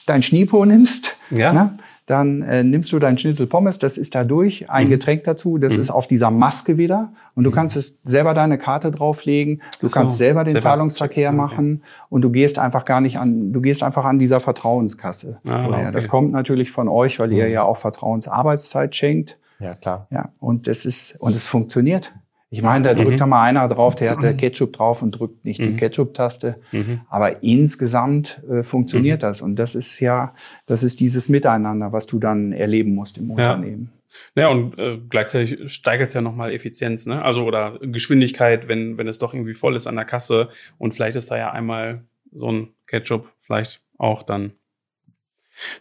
dein 0.08 0.24
Schniepo 0.24 0.66
nimmst, 0.66 1.16
ja. 1.30 1.54
ne, 1.54 1.78
dann 2.08 2.42
äh, 2.42 2.64
nimmst 2.64 2.92
du 2.94 3.00
dein 3.00 3.18
Schnitzel 3.18 3.48
Pommes, 3.48 3.80
das 3.80 3.98
ist 3.98 4.16
da 4.16 4.24
durch, 4.24 4.70
ein 4.70 4.88
mhm. 4.88 4.92
Getränk 4.92 5.26
dazu, 5.26 5.58
das 5.58 5.76
mhm. 5.76 5.82
ist 5.82 5.92
auf 5.92 6.08
dieser 6.08 6.32
Maske 6.32 6.78
wieder 6.78 7.12
und 7.36 7.44
du 7.44 7.50
mhm. 7.50 7.56
kannst 7.56 7.76
es 7.76 8.00
selber 8.04 8.34
deine 8.34 8.58
Karte 8.58 8.92
drauflegen, 8.92 9.62
du 9.82 9.88
so, 9.88 9.94
kannst 9.94 10.18
selber 10.18 10.46
den 10.46 10.54
selber. 10.54 10.70
Zahlungsverkehr 10.70 11.30
okay. 11.30 11.38
machen 11.38 11.84
und 12.10 12.22
du 12.22 12.32
gehst 12.32 12.60
einfach 12.60 12.86
gar 12.86 13.02
nicht 13.02 13.20
an, 13.20 13.52
du 13.52 13.60
gehst 13.60 13.84
einfach 13.84 14.06
an 14.06 14.20
dieser 14.20 14.40
Vertrauenskasse. 14.40 15.40
Ah, 15.46 15.68
okay. 15.68 15.92
Das 15.92 16.08
kommt 16.08 16.32
natürlich 16.32 16.72
von 16.72 16.88
euch, 16.88 17.20
weil 17.20 17.34
ihr 17.34 17.46
mhm. 17.46 17.52
ja 17.52 17.64
auch 17.64 17.78
Vertrauensarbeitszeit 17.78 18.96
schenkt. 18.96 19.38
Ja, 19.60 19.76
klar. 19.76 20.08
Ja, 20.10 20.30
und 20.40 20.68
das 20.68 20.86
ist, 20.86 21.18
und 21.20 21.36
es 21.36 21.46
funktioniert. 21.46 22.14
Ich 22.50 22.62
meine, 22.62 22.86
da 22.86 22.94
drückt 22.94 23.12
mhm. 23.12 23.18
da 23.18 23.26
mal 23.26 23.44
einer 23.44 23.68
drauf, 23.68 23.96
der 23.96 24.12
hat 24.12 24.24
der 24.24 24.34
Ketchup 24.34 24.72
drauf 24.74 25.02
und 25.02 25.12
drückt 25.12 25.44
nicht 25.44 25.60
mhm. 25.60 25.66
die 25.66 25.76
Ketchup-Taste. 25.76 26.62
Mhm. 26.72 27.02
Aber 27.10 27.44
insgesamt 27.44 28.42
äh, 28.50 28.64
funktioniert 28.64 29.22
mhm. 29.22 29.28
das. 29.28 29.42
Und 29.42 29.58
das 29.58 29.76
ist 29.76 30.00
ja, 30.00 30.34
das 30.66 30.82
ist 30.82 31.02
dieses 31.02 31.28
Miteinander, 31.28 31.92
was 31.92 32.08
du 32.08 32.20
dann 32.20 32.54
erleben 32.54 32.96
musst 32.96 33.18
im 33.18 33.32
Unternehmen. 33.32 33.92
Ja, 34.36 34.48
und 34.48 34.80
äh, 34.80 34.98
gleichzeitig 35.10 35.72
steigert 35.72 36.08
es 36.08 36.14
ja 36.14 36.22
nochmal 36.22 36.54
Effizienz, 36.54 37.06
ne? 37.06 37.22
Also 37.22 37.44
oder 37.44 37.78
Geschwindigkeit, 37.82 38.70
wenn, 38.70 38.98
wenn 38.98 39.08
es 39.08 39.20
doch 39.20 39.34
irgendwie 39.34 39.54
voll 39.54 39.76
ist 39.76 39.86
an 39.86 39.96
der 39.96 40.06
Kasse 40.06 40.48
und 40.78 40.94
vielleicht 40.94 41.18
ist 41.18 41.30
da 41.30 41.38
ja 41.38 41.52
einmal 41.52 42.04
so 42.32 42.50
ein 42.50 42.70
Ketchup 42.88 43.30
vielleicht 43.40 43.82
auch 43.98 44.24
dann 44.24 44.54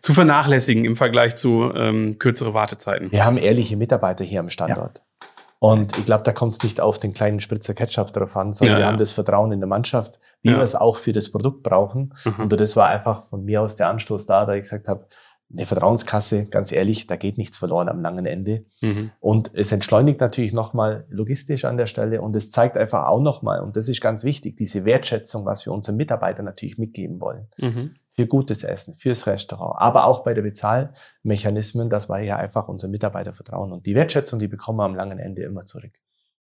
zu 0.01 0.15
vernachlässigen 0.15 0.85
im 0.85 0.97
Vergleich 0.97 1.37
zu 1.37 1.71
ähm, 1.75 2.19
kürzere 2.19 2.55
Wartezeiten. 2.55 3.13
Wir 3.13 3.25
haben 3.25 3.37
ehrliche 3.37 3.77
Mitarbeiter 3.77 4.25
hier 4.25 4.41
am 4.41 4.51
Standort. 4.51 4.99
Ja. 4.99 5.29
Und 5.59 5.97
ich 5.97 6.05
glaube, 6.05 6.23
da 6.23 6.33
kommt 6.33 6.53
es 6.53 6.63
nicht 6.63 6.81
auf 6.81 6.99
den 6.99 7.15
kleinen 7.15 7.41
Spritzer 7.41 7.75
Ketchup 7.75 8.13
drauf 8.13 8.37
an, 8.37 8.53
sondern 8.53 8.77
ja, 8.77 8.83
wir 8.83 8.87
haben 8.89 8.99
das 8.99 9.13
Vertrauen 9.13 9.53
in 9.53 9.61
der 9.61 9.69
Mannschaft, 9.69 10.21
wie 10.43 10.51
wir 10.51 10.61
es 10.61 10.75
auch 10.75 10.97
für 10.97 11.13
das 11.13 11.31
Produkt 11.31 11.63
brauchen. 11.63 12.15
Mhm. 12.25 12.45
Und 12.45 12.61
das 12.61 12.77
war 12.77 12.89
einfach 12.89 13.25
von 13.25 13.45
mir 13.45 13.63
aus 13.63 13.77
der 13.77 13.89
Anstoß 13.89 14.27
da, 14.27 14.45
da 14.45 14.55
ich 14.55 14.63
gesagt 14.63 14.87
habe, 14.87 15.07
eine 15.53 15.65
Vertrauenskasse, 15.65 16.47
ganz 16.47 16.73
ehrlich, 16.73 17.07
da 17.07 17.17
geht 17.17 17.39
nichts 17.39 17.57
verloren 17.57 17.89
am 17.89 18.03
langen 18.03 18.27
Ende. 18.27 18.65
Mhm. 18.81 19.13
Und 19.21 19.53
es 19.55 19.71
entschleunigt 19.71 20.21
natürlich 20.21 20.53
nochmal 20.53 21.07
logistisch 21.09 21.65
an 21.65 21.77
der 21.77 21.87
Stelle 21.87 22.21
und 22.21 22.35
es 22.35 22.51
zeigt 22.51 22.77
einfach 22.77 23.07
auch 23.07 23.21
nochmal, 23.21 23.61
und 23.61 23.77
das 23.77 23.89
ist 23.89 24.01
ganz 24.01 24.25
wichtig, 24.25 24.57
diese 24.57 24.85
Wertschätzung, 24.85 25.45
was 25.47 25.65
wir 25.65 25.73
unseren 25.73 25.97
Mitarbeitern 25.97 26.45
natürlich 26.45 26.79
mitgeben 26.79 27.21
wollen. 27.21 27.47
Mhm. 27.59 27.95
Für 28.17 28.27
gutes 28.27 28.65
Essen, 28.65 28.95
fürs 28.95 29.27
Restaurant, 29.27 29.75
aber 29.79 30.07
auch 30.07 30.25
bei 30.25 30.33
der 30.33 30.43
Bezahlmechanismen, 30.43 31.91
dass 31.91 32.09
wir 32.09 32.21
ja 32.21 32.37
einfach 32.37 32.67
unseren 32.69 32.91
Mitarbeitern 32.91 33.35
vertrauen. 33.35 33.73
Und 33.73 33.85
die 33.85 33.95
Wertschätzung, 33.95 34.39
die 34.39 34.49
bekommen 34.49 34.79
wir 34.79 34.85
am 34.85 34.95
langen 34.95 35.19
Ende 35.19 35.43
immer 35.43 35.67
zurück. 35.67 35.93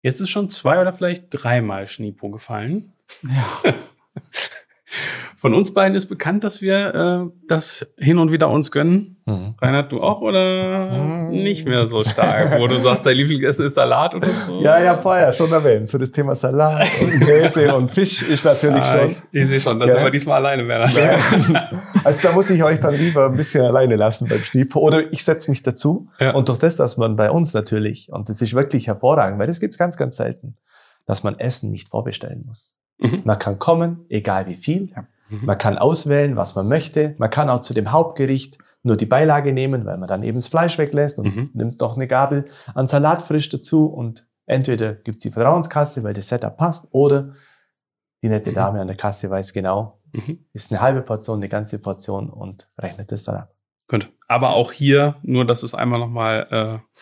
Jetzt 0.03 0.21
ist 0.21 0.31
schon 0.31 0.51
zwei 0.51 0.81
oder 0.81 0.93
vielleicht 0.93 1.27
dreimal 1.31 1.87
Schnipo 1.87 2.31
gefallen. 2.31 2.93
Ja. 3.23 3.63
Von 5.37 5.55
uns 5.55 5.75
beiden 5.75 5.97
ist 5.97 6.07
bekannt, 6.07 6.45
dass 6.45 6.63
wir 6.63 6.95
äh, 7.27 7.47
das 7.49 7.93
hin 7.99 8.19
und 8.19 8.31
wieder 8.31 8.49
uns 8.49 8.71
gönnen. 8.71 9.17
Mhm. 9.27 9.55
Reinhard, 9.61 9.91
du 9.91 10.01
auch 10.01 10.21
oder 10.21 10.91
mhm. 10.93 11.31
nicht 11.31 11.67
mehr 11.67 11.87
so 11.89 12.05
stark, 12.05 12.61
wo 12.61 12.67
du 12.67 12.77
sagst, 12.77 13.07
dein 13.07 13.17
Lieblingsessen 13.17 13.67
ist 13.67 13.75
Salat 13.75 14.15
oder 14.15 14.29
so? 14.29 14.61
Ja, 14.61 14.81
ja, 14.81 14.97
vorher 14.97 15.33
schon 15.33 15.51
erwähnt. 15.51 15.89
So 15.89 15.99
das 15.99 16.13
Thema 16.13 16.35
Salat 16.35 16.89
und 17.01 17.21
Käse 17.27 17.75
und 17.75 17.91
Fisch 17.91 18.23
ist 18.23 18.45
natürlich 18.45 18.83
ah, 18.83 18.99
schon. 19.01 19.09
Ich, 19.09 19.23
ich 19.33 19.49
sehe 19.49 19.61
schon, 19.61 19.81
dass 19.81 19.89
ja. 19.89 20.03
wir 20.03 20.11
diesmal 20.11 20.37
alleine 20.37 20.67
werden. 20.69 20.91
Ja. 20.95 21.71
Also 22.05 22.19
da 22.23 22.33
muss 22.33 22.51
ich 22.51 22.65
euch 22.65 22.81
dann 22.81 22.95
lieber 22.95 23.27
ein 23.27 23.37
bisschen 23.37 23.65
alleine 23.65 23.95
lassen 23.95 24.27
beim 24.27 24.43
Schniep. 24.43 24.75
Oder 24.75 25.13
ich 25.13 25.23
setze 25.23 25.51
mich 25.51 25.63
dazu. 25.63 26.09
Ja. 26.19 26.35
Und 26.35 26.49
durch 26.49 26.59
das, 26.59 26.77
dass 26.77 26.97
man 26.97 27.15
bei 27.15 27.31
uns 27.31 27.55
natürlich, 27.55 28.09
und 28.11 28.29
das 28.29 28.43
ist 28.43 28.55
wirklich 28.55 28.89
hervorragend, 28.89 29.39
weil 29.39 29.47
das 29.47 29.61
gibt's 29.61 29.79
ganz, 29.79 29.97
ganz 29.97 30.17
selten, 30.17 30.57
dass 31.07 31.23
man 31.23 31.39
Essen 31.39 31.71
nicht 31.71 31.89
vorbestellen 31.89 32.45
muss. 32.45 32.75
Mhm. 33.03 33.23
Man 33.25 33.39
kann 33.39 33.59
kommen, 33.59 34.07
egal 34.09 34.47
wie 34.47 34.55
viel. 34.55 34.91
Ja. 34.91 35.07
Mhm. 35.29 35.47
Man 35.47 35.59
kann 35.59 35.79
auswählen, 35.79 36.37
was 36.37 36.55
man 36.55 36.69
möchte. 36.69 37.15
Man 37.19 37.31
kann 37.31 37.51
auch 37.51 37.61
zu 37.61 37.75
dem 37.75 37.93
Hauptgericht 37.93 38.59
nur 38.83 38.97
die 38.97 39.07
Beilage 39.07 39.53
nehmen, 39.53 39.85
weil 39.85 39.99
man 39.99 40.09
dann 40.09 40.23
eben 40.23 40.37
das 40.39 40.49
Fleisch 40.49 40.79
weglässt 40.79 41.19
und 41.19 41.35
mhm. 41.35 41.51
nimmt 41.55 41.81
noch 41.81 41.97
eine 41.97 42.09
Gabel 42.09 42.47
an 42.75 42.87
Salat 42.87 43.23
frisch 43.23 43.49
dazu 43.49 43.87
und 43.87 44.27
entweder 44.47 44.95
gibt's 44.95 45.21
die 45.21 45.31
Vertrauenskasse, 45.31 46.03
weil 46.03 46.15
das 46.15 46.29
Setup 46.29 46.57
passt, 46.57 46.89
oder 46.91 47.33
die 48.23 48.29
nette 48.29 48.51
mhm. 48.51 48.55
Dame 48.55 48.81
an 48.81 48.89
der 48.89 48.97
Kasse 48.97 49.31
weiß 49.31 49.53
genau, 49.53 50.01
mhm. 50.13 50.45
ist 50.53 50.73
eine 50.73 50.81
halbe 50.81 51.03
Portion, 51.03 51.39
eine 51.39 51.49
ganze 51.49 51.79
Portion 51.79 52.29
und 52.29 52.69
rechnet 52.79 53.13
das 53.13 53.25
dann 53.25 53.37
ab. 53.37 53.52
Könnte. 53.93 54.09
Aber 54.27 54.55
auch 54.55 54.73
hier, 54.73 55.17
nur 55.23 55.45
dass 55.45 55.63
es 55.63 55.75
einmal 55.75 55.99
nochmal 56.01 56.47
äh, 56.51 56.99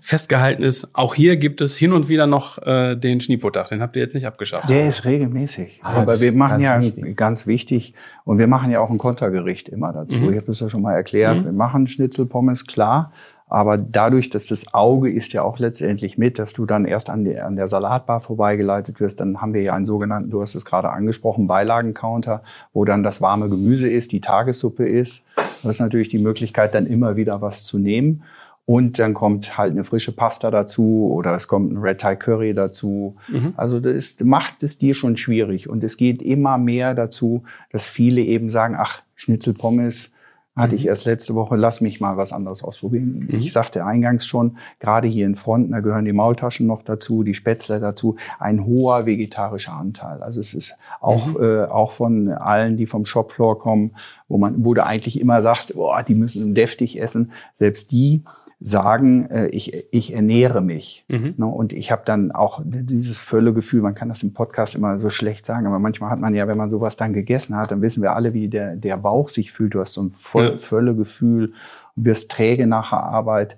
festgehalten 0.00 0.62
ist, 0.62 0.94
auch 0.94 1.16
hier 1.16 1.36
gibt 1.36 1.60
es 1.60 1.76
hin 1.76 1.92
und 1.92 2.08
wieder 2.08 2.28
noch 2.28 2.56
äh, 2.58 2.94
den 2.94 3.20
Schniepotag. 3.20 3.66
Den 3.66 3.82
habt 3.82 3.96
ihr 3.96 4.02
jetzt 4.02 4.14
nicht 4.14 4.28
abgeschafft. 4.28 4.68
Der 4.68 4.86
ist 4.86 5.04
regelmäßig. 5.04 5.80
Ah, 5.82 6.02
Aber 6.02 6.20
wir 6.20 6.30
machen 6.30 6.60
ja 6.60 6.80
wichtig. 6.80 7.16
ganz 7.16 7.48
wichtig 7.48 7.94
und 8.24 8.38
wir 8.38 8.46
machen 8.46 8.70
ja 8.70 8.78
auch 8.78 8.90
ein 8.90 8.98
Kontergericht 8.98 9.68
immer 9.68 9.92
dazu. 9.92 10.18
Mhm. 10.18 10.30
Ich 10.30 10.36
habe 10.36 10.46
das 10.46 10.60
ja 10.60 10.68
schon 10.68 10.82
mal 10.82 10.94
erklärt. 10.94 11.38
Mhm. 11.38 11.44
Wir 11.46 11.52
machen 11.52 11.88
Schnitzelpommes, 11.88 12.64
klar. 12.64 13.10
Aber 13.50 13.76
dadurch, 13.76 14.30
dass 14.30 14.46
das 14.46 14.72
Auge 14.72 15.10
ist 15.10 15.32
ja 15.32 15.42
auch 15.42 15.58
letztendlich 15.58 16.16
mit, 16.16 16.38
dass 16.38 16.52
du 16.52 16.66
dann 16.66 16.84
erst 16.84 17.10
an, 17.10 17.24
der 17.24 17.46
an 17.46 17.56
der 17.56 17.66
Salatbar 17.66 18.20
vorbeigeleitet 18.20 19.00
wirst, 19.00 19.18
dann 19.18 19.40
haben 19.40 19.54
wir 19.54 19.62
ja 19.62 19.74
einen 19.74 19.84
sogenannten, 19.84 20.30
du 20.30 20.40
hast 20.40 20.54
es 20.54 20.64
gerade 20.64 20.90
angesprochen, 20.90 21.48
Beilagencounter, 21.48 22.42
wo 22.72 22.84
dann 22.84 23.02
das 23.02 23.20
warme 23.20 23.48
Gemüse 23.48 23.88
ist, 23.88 24.12
die 24.12 24.20
Tagessuppe 24.20 24.88
ist. 24.88 25.22
Das 25.34 25.72
ist 25.72 25.80
natürlich 25.80 26.08
die 26.10 26.20
Möglichkeit, 26.20 26.74
dann 26.74 26.86
immer 26.86 27.16
wieder 27.16 27.42
was 27.42 27.64
zu 27.64 27.78
nehmen. 27.78 28.22
Und 28.66 29.00
dann 29.00 29.14
kommt 29.14 29.58
halt 29.58 29.72
eine 29.72 29.82
frische 29.82 30.12
Pasta 30.12 30.52
dazu 30.52 31.10
oder 31.12 31.34
es 31.34 31.48
kommt 31.48 31.72
ein 31.72 31.78
Red 31.78 32.02
Thai 32.02 32.14
Curry 32.14 32.54
dazu. 32.54 33.16
Mhm. 33.26 33.54
Also 33.56 33.80
das 33.80 33.94
ist, 33.94 34.24
macht 34.24 34.62
es 34.62 34.78
dir 34.78 34.94
schon 34.94 35.16
schwierig. 35.16 35.68
Und 35.68 35.82
es 35.82 35.96
geht 35.96 36.22
immer 36.22 36.56
mehr 36.56 36.94
dazu, 36.94 37.42
dass 37.72 37.88
viele 37.88 38.20
eben 38.20 38.48
sagen, 38.48 38.76
ach, 38.78 39.02
Schnitzelpommes 39.16 40.12
hatte 40.60 40.74
mhm. 40.74 40.80
ich 40.80 40.86
erst 40.86 41.04
letzte 41.04 41.34
Woche, 41.34 41.56
lass 41.56 41.80
mich 41.80 42.00
mal 42.00 42.16
was 42.16 42.32
anderes 42.32 42.62
ausprobieren. 42.62 43.28
Mhm. 43.28 43.38
Ich 43.38 43.52
sagte 43.52 43.84
eingangs 43.84 44.26
schon, 44.26 44.58
gerade 44.78 45.08
hier 45.08 45.26
in 45.26 45.34
Fronten, 45.34 45.72
da 45.72 45.80
gehören 45.80 46.04
die 46.04 46.12
Maultaschen 46.12 46.66
noch 46.66 46.82
dazu, 46.82 47.22
die 47.22 47.34
Spätzle 47.34 47.80
dazu, 47.80 48.16
ein 48.38 48.64
hoher 48.64 49.06
vegetarischer 49.06 49.72
Anteil. 49.72 50.22
Also 50.22 50.40
es 50.40 50.54
ist 50.54 50.76
auch, 51.00 51.26
mhm. 51.26 51.42
äh, 51.42 51.64
auch 51.64 51.92
von 51.92 52.28
allen, 52.28 52.76
die 52.76 52.86
vom 52.86 53.04
Shopfloor 53.04 53.58
kommen, 53.58 53.92
wo 54.28 54.38
man, 54.38 54.64
wo 54.64 54.74
du 54.74 54.84
eigentlich 54.84 55.20
immer 55.20 55.42
sagst, 55.42 55.74
boah, 55.74 56.02
die 56.02 56.14
müssen 56.14 56.54
deftig 56.54 57.00
essen, 57.00 57.32
selbst 57.54 57.90
die 57.92 58.22
sagen, 58.60 59.26
äh, 59.30 59.46
ich, 59.48 59.86
ich 59.90 60.12
ernähre 60.12 60.60
mich. 60.60 61.04
Mhm. 61.08 61.34
Ne? 61.38 61.46
Und 61.46 61.72
ich 61.72 61.90
habe 61.90 62.02
dann 62.04 62.30
auch 62.30 62.60
dieses 62.64 63.20
Völlegefühl, 63.20 63.80
man 63.80 63.94
kann 63.94 64.10
das 64.10 64.22
im 64.22 64.34
Podcast 64.34 64.74
immer 64.74 64.98
so 64.98 65.08
schlecht 65.08 65.46
sagen, 65.46 65.66
aber 65.66 65.78
manchmal 65.78 66.10
hat 66.10 66.20
man 66.20 66.34
ja, 66.34 66.46
wenn 66.46 66.58
man 66.58 66.68
sowas 66.68 66.96
dann 66.96 67.14
gegessen 67.14 67.56
hat, 67.56 67.70
dann 67.70 67.80
wissen 67.80 68.02
wir 68.02 68.14
alle, 68.14 68.34
wie 68.34 68.48
der, 68.48 68.76
der 68.76 68.98
Bauch 68.98 69.30
sich 69.30 69.50
fühlt. 69.50 69.74
Du 69.74 69.80
hast 69.80 69.94
so 69.94 70.02
ein 70.02 70.10
Voll, 70.10 70.44
ja. 70.44 70.58
Völlegefühl 70.58 71.54
und 71.96 72.04
wirst 72.04 72.30
träge 72.30 72.66
nach 72.66 72.90
der 72.90 73.02
Arbeit. 73.02 73.56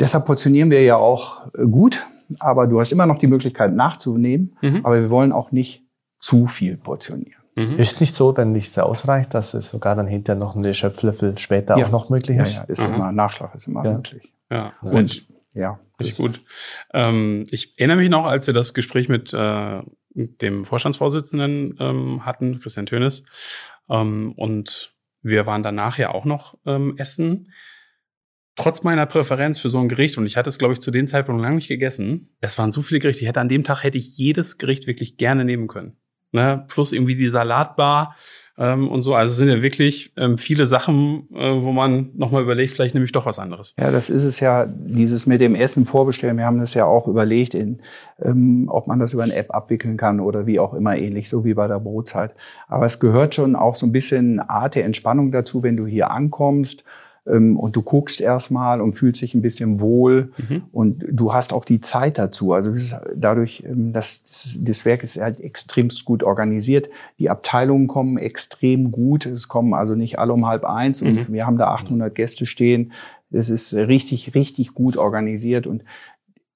Deshalb 0.00 0.24
portionieren 0.24 0.70
wir 0.70 0.82
ja 0.82 0.96
auch 0.96 1.52
äh, 1.54 1.66
gut, 1.66 2.06
aber 2.38 2.66
du 2.66 2.80
hast 2.80 2.92
immer 2.92 3.06
noch 3.06 3.18
die 3.18 3.26
Möglichkeit 3.26 3.74
nachzunehmen, 3.74 4.56
mhm. 4.62 4.80
aber 4.84 5.00
wir 5.02 5.10
wollen 5.10 5.32
auch 5.32 5.52
nicht 5.52 5.84
zu 6.18 6.46
viel 6.46 6.78
portionieren. 6.78 7.37
Mhm. 7.58 7.76
Ist 7.76 8.00
nicht 8.00 8.14
so, 8.14 8.36
wenn 8.36 8.52
nichts 8.52 8.78
ausreicht, 8.78 9.34
dass 9.34 9.52
es 9.52 9.70
sogar 9.70 9.96
dann 9.96 10.06
hinterher 10.06 10.38
noch 10.38 10.54
eine 10.54 10.74
Schöpflöffel 10.74 11.36
später 11.38 11.76
ja. 11.76 11.86
auch 11.86 11.90
noch 11.90 12.08
möglich 12.08 12.38
ist? 12.38 12.52
Ja, 12.52 12.60
ja 12.60 12.64
ist 12.64 12.86
mhm. 12.86 12.94
immer, 12.94 13.12
Nachschlag 13.12 13.52
ist 13.56 13.66
immer 13.66 13.84
ja. 13.84 13.94
möglich. 13.94 14.32
Ja. 14.48 14.72
Und, 14.80 15.26
ja. 15.54 15.80
Richtig 15.98 16.16
gut. 16.16 16.40
Ähm, 16.94 17.42
ich 17.50 17.76
erinnere 17.76 17.96
mich 17.96 18.10
noch, 18.10 18.26
als 18.26 18.46
wir 18.46 18.54
das 18.54 18.74
Gespräch 18.74 19.08
mit, 19.08 19.34
äh, 19.34 19.82
dem 20.14 20.64
Vorstandsvorsitzenden 20.64 21.76
ähm, 21.80 22.24
hatten, 22.24 22.60
Christian 22.60 22.86
Tönes, 22.86 23.24
ähm, 23.90 24.34
und 24.36 24.94
wir 25.22 25.46
waren 25.46 25.64
danach 25.64 25.98
ja 25.98 26.10
auch 26.10 26.24
noch 26.24 26.56
ähm, 26.64 26.94
essen. 26.96 27.52
Trotz 28.54 28.84
meiner 28.84 29.06
Präferenz 29.06 29.58
für 29.58 29.68
so 29.68 29.80
ein 29.80 29.88
Gericht, 29.88 30.16
und 30.16 30.26
ich 30.26 30.36
hatte 30.36 30.48
es, 30.48 30.58
glaube 30.58 30.74
ich, 30.74 30.80
zu 30.80 30.92
dem 30.92 31.08
Zeitpunkt 31.08 31.42
lange 31.42 31.56
nicht 31.56 31.68
gegessen, 31.68 32.36
es 32.40 32.56
waren 32.56 32.70
so 32.70 32.82
viele 32.82 33.00
Gerichte, 33.00 33.22
ich 33.22 33.28
hätte 33.28 33.40
an 33.40 33.48
dem 33.48 33.64
Tag 33.64 33.82
hätte 33.82 33.98
ich 33.98 34.16
jedes 34.16 34.58
Gericht 34.58 34.86
wirklich 34.86 35.16
gerne 35.16 35.44
nehmen 35.44 35.66
können 35.66 35.96
ne? 36.32 36.64
plus 36.68 36.92
irgendwie 36.92 37.16
die 37.16 37.28
Salatbar 37.28 38.16
ähm, 38.58 38.88
und 38.88 39.02
so. 39.02 39.14
Also 39.14 39.32
es 39.32 39.36
sind 39.38 39.48
ja 39.48 39.62
wirklich 39.62 40.12
ähm, 40.16 40.36
viele 40.36 40.66
Sachen, 40.66 41.28
äh, 41.34 41.62
wo 41.62 41.72
man 41.72 42.10
nochmal 42.16 42.42
überlegt, 42.42 42.72
vielleicht 42.72 42.94
nehme 42.94 43.06
ich 43.06 43.12
doch 43.12 43.24
was 43.24 43.38
anderes. 43.38 43.74
Ja, 43.78 43.90
das 43.90 44.10
ist 44.10 44.24
es 44.24 44.40
ja, 44.40 44.66
dieses 44.66 45.26
mit 45.26 45.40
dem 45.40 45.54
Essen 45.54 45.86
vorbestellen. 45.86 46.36
Wir 46.36 46.44
haben 46.44 46.58
das 46.58 46.74
ja 46.74 46.84
auch 46.84 47.06
überlegt, 47.06 47.54
in, 47.54 47.80
ähm, 48.20 48.68
ob 48.68 48.88
man 48.88 48.98
das 48.98 49.12
über 49.12 49.22
eine 49.22 49.34
App 49.34 49.54
abwickeln 49.54 49.96
kann 49.96 50.18
oder 50.18 50.46
wie 50.46 50.58
auch 50.58 50.74
immer 50.74 50.96
ähnlich, 50.96 51.28
so 51.28 51.44
wie 51.44 51.54
bei 51.54 51.68
der 51.68 51.78
Brotzeit. 51.78 52.34
Aber 52.66 52.86
es 52.86 52.98
gehört 52.98 53.34
schon 53.34 53.54
auch 53.54 53.76
so 53.76 53.86
ein 53.86 53.92
bisschen 53.92 54.40
Art 54.40 54.74
der 54.74 54.84
Entspannung 54.84 55.30
dazu, 55.30 55.62
wenn 55.62 55.76
du 55.76 55.86
hier 55.86 56.10
ankommst 56.10 56.82
und 57.28 57.76
du 57.76 57.82
guckst 57.82 58.20
erstmal 58.20 58.80
und 58.80 58.94
fühlst 58.94 59.20
dich 59.20 59.34
ein 59.34 59.42
bisschen 59.42 59.80
wohl 59.80 60.32
mhm. 60.38 60.62
und 60.72 61.04
du 61.10 61.32
hast 61.32 61.52
auch 61.52 61.64
die 61.64 61.80
Zeit 61.80 62.18
dazu. 62.18 62.52
Also 62.52 62.74
dadurch, 63.14 63.64
ähm, 63.64 63.92
dass 63.92 64.56
das, 64.58 64.84
Werk 64.84 65.02
ist 65.02 65.20
halt 65.20 65.40
extremst 65.40 66.04
gut 66.04 66.22
organisiert. 66.22 66.88
Die 67.18 67.30
Abteilungen 67.30 67.86
kommen 67.86 68.18
extrem 68.18 68.90
gut. 68.90 69.26
Es 69.26 69.48
kommen 69.48 69.74
also 69.74 69.94
nicht 69.94 70.18
alle 70.18 70.32
um 70.32 70.46
halb 70.46 70.64
eins 70.64 71.02
und 71.02 71.14
mhm. 71.14 71.32
wir 71.32 71.46
haben 71.46 71.58
da 71.58 71.68
800 71.68 72.14
Gäste 72.14 72.46
stehen. 72.46 72.92
Es 73.30 73.50
ist 73.50 73.74
richtig, 73.74 74.34
richtig 74.34 74.74
gut 74.74 74.96
organisiert 74.96 75.66
und 75.66 75.84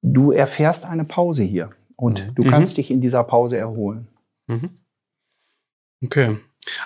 du 0.01 0.33
erfährst 0.33 0.87
eine 0.87 1.05
Pause 1.05 1.43
hier 1.43 1.71
und 1.97 2.29
mhm. 2.29 2.35
du 2.35 2.45
kannst 2.45 2.79
dich 2.79 2.91
in 2.91 3.01
dieser 3.01 3.25
Pause 3.25 3.59
erholen. 3.59 4.09
Mhm. 4.47 4.71
Okay. 6.05 6.39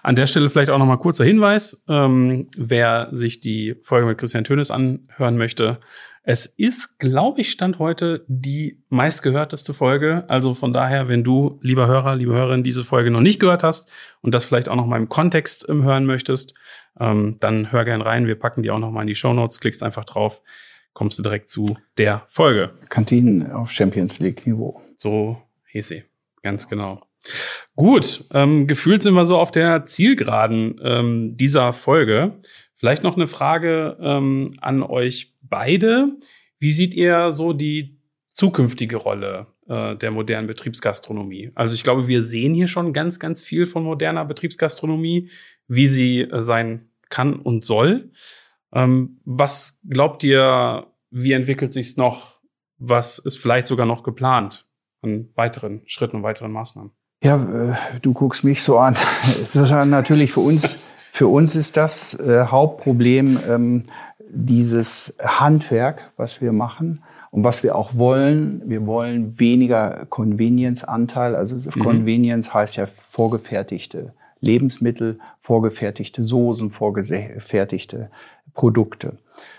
An 0.02 0.16
der 0.16 0.26
Stelle 0.26 0.48
vielleicht 0.50 0.70
auch 0.70 0.78
nochmal 0.78 0.98
kurzer 0.98 1.24
Hinweis, 1.24 1.82
ähm, 1.88 2.48
wer 2.56 3.08
sich 3.12 3.40
die 3.40 3.76
Folge 3.82 4.06
mit 4.06 4.18
Christian 4.18 4.44
Tönes 4.44 4.70
anhören 4.70 5.36
möchte. 5.36 5.80
Es 6.28 6.46
ist, 6.46 6.98
glaube 6.98 7.40
ich, 7.40 7.52
Stand 7.52 7.78
heute 7.78 8.24
die 8.26 8.82
meistgehörteste 8.88 9.72
Folge. 9.74 10.24
Also 10.26 10.54
von 10.54 10.72
daher, 10.72 11.06
wenn 11.06 11.22
du, 11.22 11.60
lieber 11.62 11.86
Hörer, 11.86 12.16
liebe 12.16 12.32
Hörerin, 12.32 12.64
diese 12.64 12.82
Folge 12.82 13.12
noch 13.12 13.20
nicht 13.20 13.38
gehört 13.38 13.62
hast 13.62 13.88
und 14.22 14.34
das 14.34 14.44
vielleicht 14.44 14.68
auch 14.68 14.74
noch 14.74 14.86
mal 14.86 14.96
im 14.96 15.08
Kontext 15.08 15.68
ähm, 15.68 15.84
hören 15.84 16.04
möchtest, 16.04 16.54
ähm, 16.98 17.36
dann 17.38 17.70
hör 17.70 17.84
gern 17.84 18.02
rein. 18.02 18.26
Wir 18.26 18.36
packen 18.36 18.64
die 18.64 18.72
auch 18.72 18.80
noch 18.80 18.90
mal 18.90 19.02
in 19.02 19.06
die 19.06 19.14
Show 19.14 19.32
Notes. 19.34 19.60
Klickst 19.60 19.84
einfach 19.84 20.04
drauf, 20.04 20.42
kommst 20.94 21.16
du 21.18 21.22
direkt 21.22 21.48
zu 21.48 21.76
der 21.96 22.24
Folge. 22.26 22.72
Kantinen 22.88 23.52
auf 23.52 23.70
Champions 23.70 24.18
League 24.18 24.48
Niveau. 24.48 24.82
So 24.96 25.40
hieß 25.68 25.86
sie. 25.86 26.02
Ganz 26.42 26.68
genau. 26.68 27.05
Gut, 27.74 28.24
ähm, 28.32 28.66
gefühlt 28.66 29.02
sind 29.02 29.14
wir 29.14 29.26
so 29.26 29.38
auf 29.38 29.52
der 29.52 29.84
Zielgeraden 29.84 30.80
ähm, 30.82 31.36
dieser 31.36 31.72
Folge. 31.72 32.40
Vielleicht 32.74 33.02
noch 33.02 33.16
eine 33.16 33.26
Frage 33.26 33.96
ähm, 34.00 34.52
an 34.60 34.82
euch 34.82 35.34
beide. 35.42 36.16
Wie 36.58 36.72
seht 36.72 36.94
ihr 36.94 37.32
so 37.32 37.52
die 37.52 37.98
zukünftige 38.28 38.96
Rolle 38.96 39.46
äh, 39.68 39.96
der 39.96 40.10
modernen 40.10 40.46
Betriebsgastronomie? 40.46 41.52
Also 41.54 41.74
ich 41.74 41.82
glaube, 41.82 42.08
wir 42.08 42.22
sehen 42.22 42.54
hier 42.54 42.66
schon 42.66 42.92
ganz, 42.92 43.18
ganz 43.18 43.42
viel 43.42 43.66
von 43.66 43.84
moderner 43.84 44.24
Betriebsgastronomie, 44.24 45.30
wie 45.68 45.86
sie 45.86 46.20
äh, 46.20 46.42
sein 46.42 46.88
kann 47.08 47.34
und 47.34 47.64
soll. 47.64 48.10
Ähm, 48.72 49.20
was 49.24 49.80
glaubt 49.88 50.24
ihr, 50.24 50.86
wie 51.10 51.32
entwickelt 51.32 51.72
sich's 51.72 51.96
noch? 51.96 52.40
Was 52.78 53.18
ist 53.18 53.38
vielleicht 53.38 53.66
sogar 53.66 53.86
noch 53.86 54.02
geplant 54.02 54.66
an 55.02 55.30
weiteren 55.34 55.82
Schritten 55.86 56.16
und 56.16 56.22
weiteren 56.22 56.52
Maßnahmen? 56.52 56.92
Ja, 57.22 57.36
äh, 57.36 57.74
du 58.02 58.12
guckst 58.12 58.44
mich 58.44 58.62
so 58.62 58.78
an. 58.78 58.94
Es 59.42 59.56
ist 59.56 59.70
natürlich 59.70 60.32
für 60.32 60.40
uns, 60.40 60.76
für 61.12 61.28
uns 61.28 61.56
ist 61.56 61.76
das 61.76 62.14
äh, 62.14 62.46
Hauptproblem 62.46 63.40
ähm, 63.48 63.84
dieses 64.28 65.14
Handwerk, 65.22 66.12
was 66.16 66.40
wir 66.40 66.52
machen 66.52 67.02
und 67.30 67.44
was 67.44 67.62
wir 67.62 67.76
auch 67.76 67.94
wollen. 67.94 68.62
Wir 68.66 68.86
wollen 68.86 69.38
weniger 69.38 70.06
Convenience-Anteil. 70.08 71.34
Also 71.34 71.56
mhm. 71.56 71.70
Convenience 71.82 72.52
heißt 72.52 72.76
ja 72.76 72.86
vorgefertigte 72.86 74.12
Lebensmittel, 74.40 75.18
vorgefertigte 75.40 76.22
Soßen, 76.22 76.70
vorgefertigte 76.70 78.10
Produkte. 78.54 79.18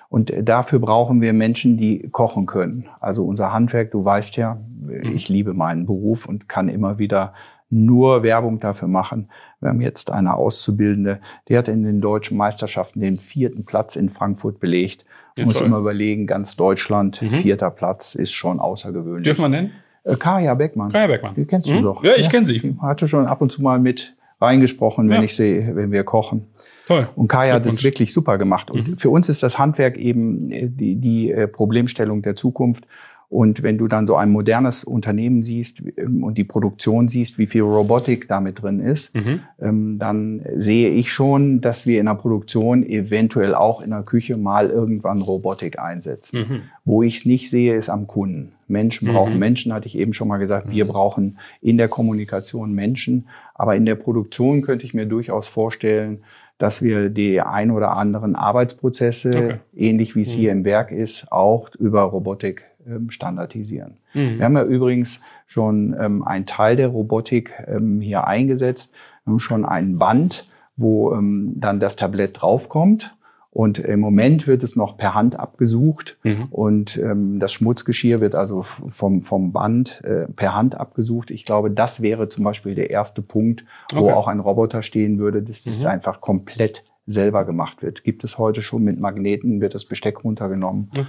Und 0.10 0.32
dafür 0.44 0.80
brauchen 0.80 1.22
wir 1.22 1.34
Menschen, 1.34 1.78
die 1.78 2.10
kochen 2.12 2.46
können. 2.46 2.88
Also 3.00 3.26
unser 3.26 3.52
Handwerk, 3.54 3.92
du 3.92 4.06
weißt 4.06 4.38
ja, 4.38 4.58
mhm. 4.80 5.16
ich 5.16 5.30
liebe 5.30 5.54
meinen 5.54 5.86
Beruf 5.86 6.26
und 6.26 6.48
kann 6.48 6.70
immer 6.70 6.98
wieder 6.98 7.34
nur 7.70 8.24
Werbung 8.24 8.60
dafür 8.60 8.88
machen. 8.88 9.30
Wir 9.60 9.70
haben 9.70 9.82
jetzt 9.82 10.12
eine 10.12 10.36
Auszubildende, 10.36 11.20
die 11.50 11.58
hat 11.58 11.68
in 11.68 11.84
den 11.84 12.00
deutschen 12.00 12.38
Meisterschaften 12.38 13.02
den 13.02 13.20
vierten 13.20 13.66
Platz 13.66 13.96
in 13.96 14.10
Frankfurt 14.10 14.60
belegt. 14.60 15.06
Ja, 15.38 15.46
muss 15.46 15.62
immer 15.62 15.78
überlegen, 15.78 16.26
ganz 16.26 16.56
Deutschland, 16.56 17.22
mhm. 17.22 17.30
vierter 17.30 17.70
Platz 17.70 18.16
ist 18.16 18.32
schon 18.32 18.60
außergewöhnlich. 18.60 19.24
Dürfen 19.24 19.42
wir 19.42 19.50
nennen? 19.50 19.72
Äh, 20.04 20.16
Kaya 20.16 20.54
Beckmann. 20.56 20.92
Kaya 20.92 21.08
Beckmann. 21.08 21.36
Die 21.36 21.46
kennst 21.46 21.70
mhm. 21.70 21.76
du 21.76 21.82
doch. 21.82 22.04
Ja, 22.04 22.14
ich 22.16 22.24
ja? 22.26 22.30
kenne 22.30 22.46
sie. 22.46 22.58
Die 22.58 22.76
hatte 22.82 23.08
schon 23.08 23.28
ab 23.28 23.42
und 23.42 23.52
zu 23.52 23.62
mal 23.62 23.80
mit 23.80 24.16
reingesprochen, 24.40 25.10
wenn 25.10 25.18
ja. 25.18 25.24
ich 25.24 25.36
sehe, 25.36 25.76
wenn 25.76 25.92
wir 25.92 26.04
kochen. 26.04 26.48
Toll. 26.88 27.10
Und 27.16 27.28
Kaya 27.28 27.54
hat 27.54 27.66
es 27.66 27.84
wirklich 27.84 28.14
super 28.14 28.38
gemacht. 28.38 28.72
Und 28.72 28.88
mhm. 28.88 28.98
für 28.98 29.10
uns 29.10 29.28
ist 29.28 29.44
das 29.44 29.60
Handwerk 29.60 29.98
eben 29.98 30.50
äh, 30.52 30.70
die, 30.70 30.96
die 30.96 31.32
äh, 31.32 31.48
Problemstellung 31.48 32.22
der 32.22 32.36
Zukunft. 32.36 32.88
Und 33.30 33.62
wenn 33.62 33.78
du 33.78 33.90
dann 33.90 34.08
so 34.08 34.16
ein 34.16 34.32
modernes 34.32 34.86
Unternehmen 34.86 35.44
siehst 35.44 35.84
ähm, 35.98 36.24
und 36.24 36.38
die 36.38 36.46
Produktion 36.46 37.10
siehst, 37.10 37.38
wie 37.38 37.48
viel 37.48 37.64
Robotik 37.64 38.30
damit 38.30 38.62
drin 38.62 38.80
ist, 38.80 39.14
mhm. 39.14 39.42
ähm, 39.60 40.00
dann 40.00 40.46
sehe 40.56 40.92
ich 40.92 41.12
schon, 41.12 41.60
dass 41.60 41.86
wir 41.88 42.00
in 42.00 42.06
der 42.06 42.16
Produktion 42.16 42.84
eventuell 42.84 43.54
auch 43.54 43.82
in 43.82 43.90
der 43.90 44.04
Küche 44.04 44.38
mal 44.38 44.70
irgendwann 44.70 45.22
Robotik 45.22 45.80
einsetzen. 45.80 46.40
Mhm. 46.40 46.62
Wo 46.86 47.04
ich 47.04 47.18
es 47.18 47.26
nicht 47.26 47.50
sehe, 47.50 47.76
ist 47.76 47.90
am 47.90 48.08
Kunden. 48.08 48.54
Menschen 48.68 49.08
brauchen 49.08 49.34
mhm. 49.34 49.40
Menschen, 49.40 49.74
hatte 49.74 49.88
ich 49.88 49.98
eben 49.98 50.14
schon 50.14 50.28
mal 50.28 50.38
gesagt. 50.38 50.70
Wir 50.70 50.86
mhm. 50.86 50.90
brauchen 50.90 51.40
in 51.62 51.78
der 51.78 51.88
Kommunikation 51.88 52.74
Menschen. 52.74 53.28
Aber 53.54 53.76
in 53.76 53.86
der 53.86 53.96
Produktion 53.96 54.62
könnte 54.62 54.86
ich 54.86 54.94
mir 54.94 55.06
durchaus 55.06 55.48
vorstellen, 55.48 56.24
dass 56.58 56.82
wir 56.82 57.10
die 57.10 57.42
ein 57.42 57.72
oder 57.72 57.96
anderen 57.96 58.36
Arbeitsprozesse, 58.36 59.30
okay. 59.30 59.56
ähnlich 59.76 60.16
wie 60.16 60.22
es 60.22 60.36
mhm. 60.36 60.40
hier 60.40 60.52
im 60.52 60.66
Werk 60.66 60.92
ist, 60.92 61.32
auch 61.32 61.70
über 61.76 62.02
Robotik 62.02 62.64
ähm, 62.88 63.12
standardisieren. 63.12 63.98
Mhm. 64.14 64.40
Wir 64.40 64.46
haben 64.46 64.56
ja 64.56 64.64
übrigens 64.64 65.22
schon 65.46 65.96
ähm, 66.00 66.24
einen 66.24 66.46
Teil 66.46 66.76
der 66.76 66.88
Robotik 66.88 67.54
ähm, 67.68 68.02
hier 68.02 68.28
eingesetzt. 68.28 68.94
Wir 69.24 69.32
haben 69.32 69.40
schon 69.40 69.66
ein 69.66 69.98
Band, 69.98 70.50
wo 70.76 71.14
ähm, 71.14 71.54
dann 71.56 71.80
das 71.80 71.96
Tablett 71.96 72.42
draufkommt 72.42 73.17
und 73.52 73.80
im 73.80 74.00
Moment 74.00 74.46
wird 74.46 74.64
es 74.64 74.76
noch 74.76 74.98
per 74.98 75.14
Hand 75.14 75.40
abgesucht 75.40 76.18
mhm. 76.24 76.46
und 76.52 76.98
ähm, 76.98 77.40
das 77.40 77.54
Schmutzgeschirr 77.54 78.22
wird 78.22 78.36
also 78.36 78.62
vom, 78.62 79.22
vom 79.22 79.52
Band 79.52 80.04
äh, 80.04 80.28
per 80.28 80.54
Hand 80.54 80.76
abgesucht. 80.76 81.32
Ich 81.32 81.46
glaube, 81.46 81.72
das 81.72 82.02
wäre 82.02 82.30
zum 82.30 82.44
Beispiel 82.44 82.76
der 82.76 82.90
erste 82.90 83.22
Punkt, 83.22 83.66
wo 83.92 84.06
okay. 84.06 84.14
auch 84.14 84.28
ein 84.28 84.40
Roboter 84.40 84.82
stehen 84.82 85.18
würde, 85.18 85.42
dass 85.42 85.64
das 85.64 85.82
mhm. 85.82 85.88
einfach 85.88 86.22
komplett 86.22 86.84
selber 87.06 87.46
gemacht 87.46 87.82
wird. 87.82 88.04
Gibt 88.04 88.24
es 88.24 88.38
heute 88.38 88.62
schon 88.62 88.84
mit 88.84 89.00
Magneten, 89.00 89.62
wird 89.62 89.74
das 89.74 89.86
Besteck 89.86 90.24
runtergenommen 90.24 90.92
mhm. 90.96 91.08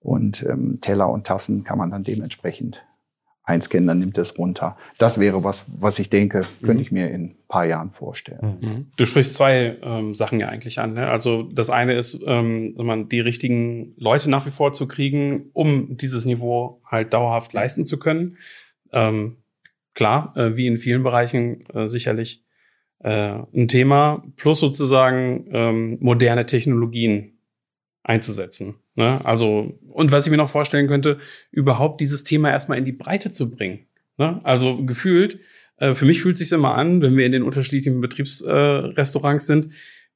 und 0.00 0.46
ähm, 0.48 0.78
Teller 0.80 1.10
und 1.10 1.26
Tassen 1.26 1.64
kann 1.64 1.78
man 1.78 1.90
dann 1.90 2.04
dementsprechend 2.04 2.84
einscannen, 3.50 3.86
dann 3.86 3.98
nimmt 3.98 4.16
es 4.18 4.38
runter. 4.38 4.76
Das 4.98 5.20
wäre 5.20 5.44
was, 5.44 5.66
was 5.78 5.98
ich 5.98 6.08
denke, 6.08 6.40
könnte 6.60 6.74
mhm. 6.74 6.80
ich 6.80 6.92
mir 6.92 7.10
in 7.10 7.24
ein 7.24 7.36
paar 7.48 7.66
Jahren 7.66 7.90
vorstellen. 7.90 8.58
Mhm. 8.60 8.86
Du 8.96 9.04
sprichst 9.04 9.34
zwei 9.34 9.76
ähm, 9.82 10.14
Sachen 10.14 10.40
ja 10.40 10.48
eigentlich 10.48 10.78
an. 10.78 10.94
Ne? 10.94 11.08
Also 11.08 11.42
das 11.42 11.70
eine 11.70 11.94
ist, 11.94 12.22
ähm, 12.26 12.74
man, 12.78 13.08
die 13.08 13.20
richtigen 13.20 13.94
Leute 13.96 14.30
nach 14.30 14.46
wie 14.46 14.50
vor 14.50 14.72
zu 14.72 14.88
kriegen, 14.88 15.50
um 15.52 15.96
dieses 15.96 16.24
Niveau 16.24 16.80
halt 16.84 17.12
dauerhaft 17.12 17.52
leisten 17.52 17.86
zu 17.86 17.98
können. 17.98 18.38
Ähm, 18.92 19.36
klar, 19.94 20.32
äh, 20.36 20.56
wie 20.56 20.66
in 20.66 20.78
vielen 20.78 21.02
Bereichen 21.02 21.66
äh, 21.74 21.86
sicherlich 21.86 22.44
äh, 23.00 23.38
ein 23.54 23.68
Thema, 23.68 24.24
plus 24.36 24.60
sozusagen 24.60 25.46
ähm, 25.50 25.98
moderne 26.00 26.46
Technologien 26.46 27.38
einzusetzen. 28.02 28.76
Ne? 29.00 29.24
Also, 29.24 29.78
und 29.88 30.12
was 30.12 30.26
ich 30.26 30.30
mir 30.30 30.36
noch 30.36 30.50
vorstellen 30.50 30.86
könnte, 30.86 31.18
überhaupt 31.50 32.02
dieses 32.02 32.22
Thema 32.22 32.50
erstmal 32.50 32.76
in 32.76 32.84
die 32.84 32.92
Breite 32.92 33.30
zu 33.30 33.50
bringen. 33.50 33.86
Ne? 34.18 34.40
Also 34.44 34.84
gefühlt, 34.84 35.40
äh, 35.78 35.94
für 35.94 36.04
mich 36.04 36.20
fühlt 36.20 36.34
es 36.34 36.40
sich 36.40 36.52
immer 36.52 36.74
an, 36.74 37.00
wenn 37.00 37.16
wir 37.16 37.24
in 37.24 37.32
den 37.32 37.42
unterschiedlichen 37.42 38.02
Betriebsrestaurants 38.02 39.44
äh, 39.44 39.46
sind, 39.46 39.68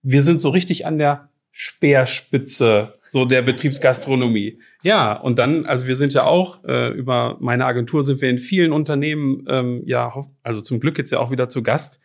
wir 0.02 0.22
sind 0.22 0.42
so 0.42 0.50
richtig 0.50 0.84
an 0.84 0.98
der 0.98 1.30
Speerspitze 1.50 2.92
so 3.08 3.24
der 3.24 3.40
Betriebsgastronomie. 3.40 4.58
Ja, 4.82 5.14
und 5.14 5.38
dann, 5.38 5.64
also 5.64 5.86
wir 5.86 5.96
sind 5.96 6.12
ja 6.12 6.24
auch 6.24 6.62
äh, 6.64 6.90
über 6.90 7.38
meine 7.40 7.64
Agentur 7.64 8.02
sind 8.02 8.20
wir 8.20 8.28
in 8.28 8.38
vielen 8.38 8.72
Unternehmen, 8.72 9.46
ähm, 9.48 9.82
ja, 9.86 10.12
also 10.42 10.60
zum 10.60 10.78
Glück 10.78 10.98
jetzt 10.98 11.10
ja 11.10 11.20
auch 11.20 11.30
wieder 11.30 11.48
zu 11.48 11.62
Gast. 11.62 12.02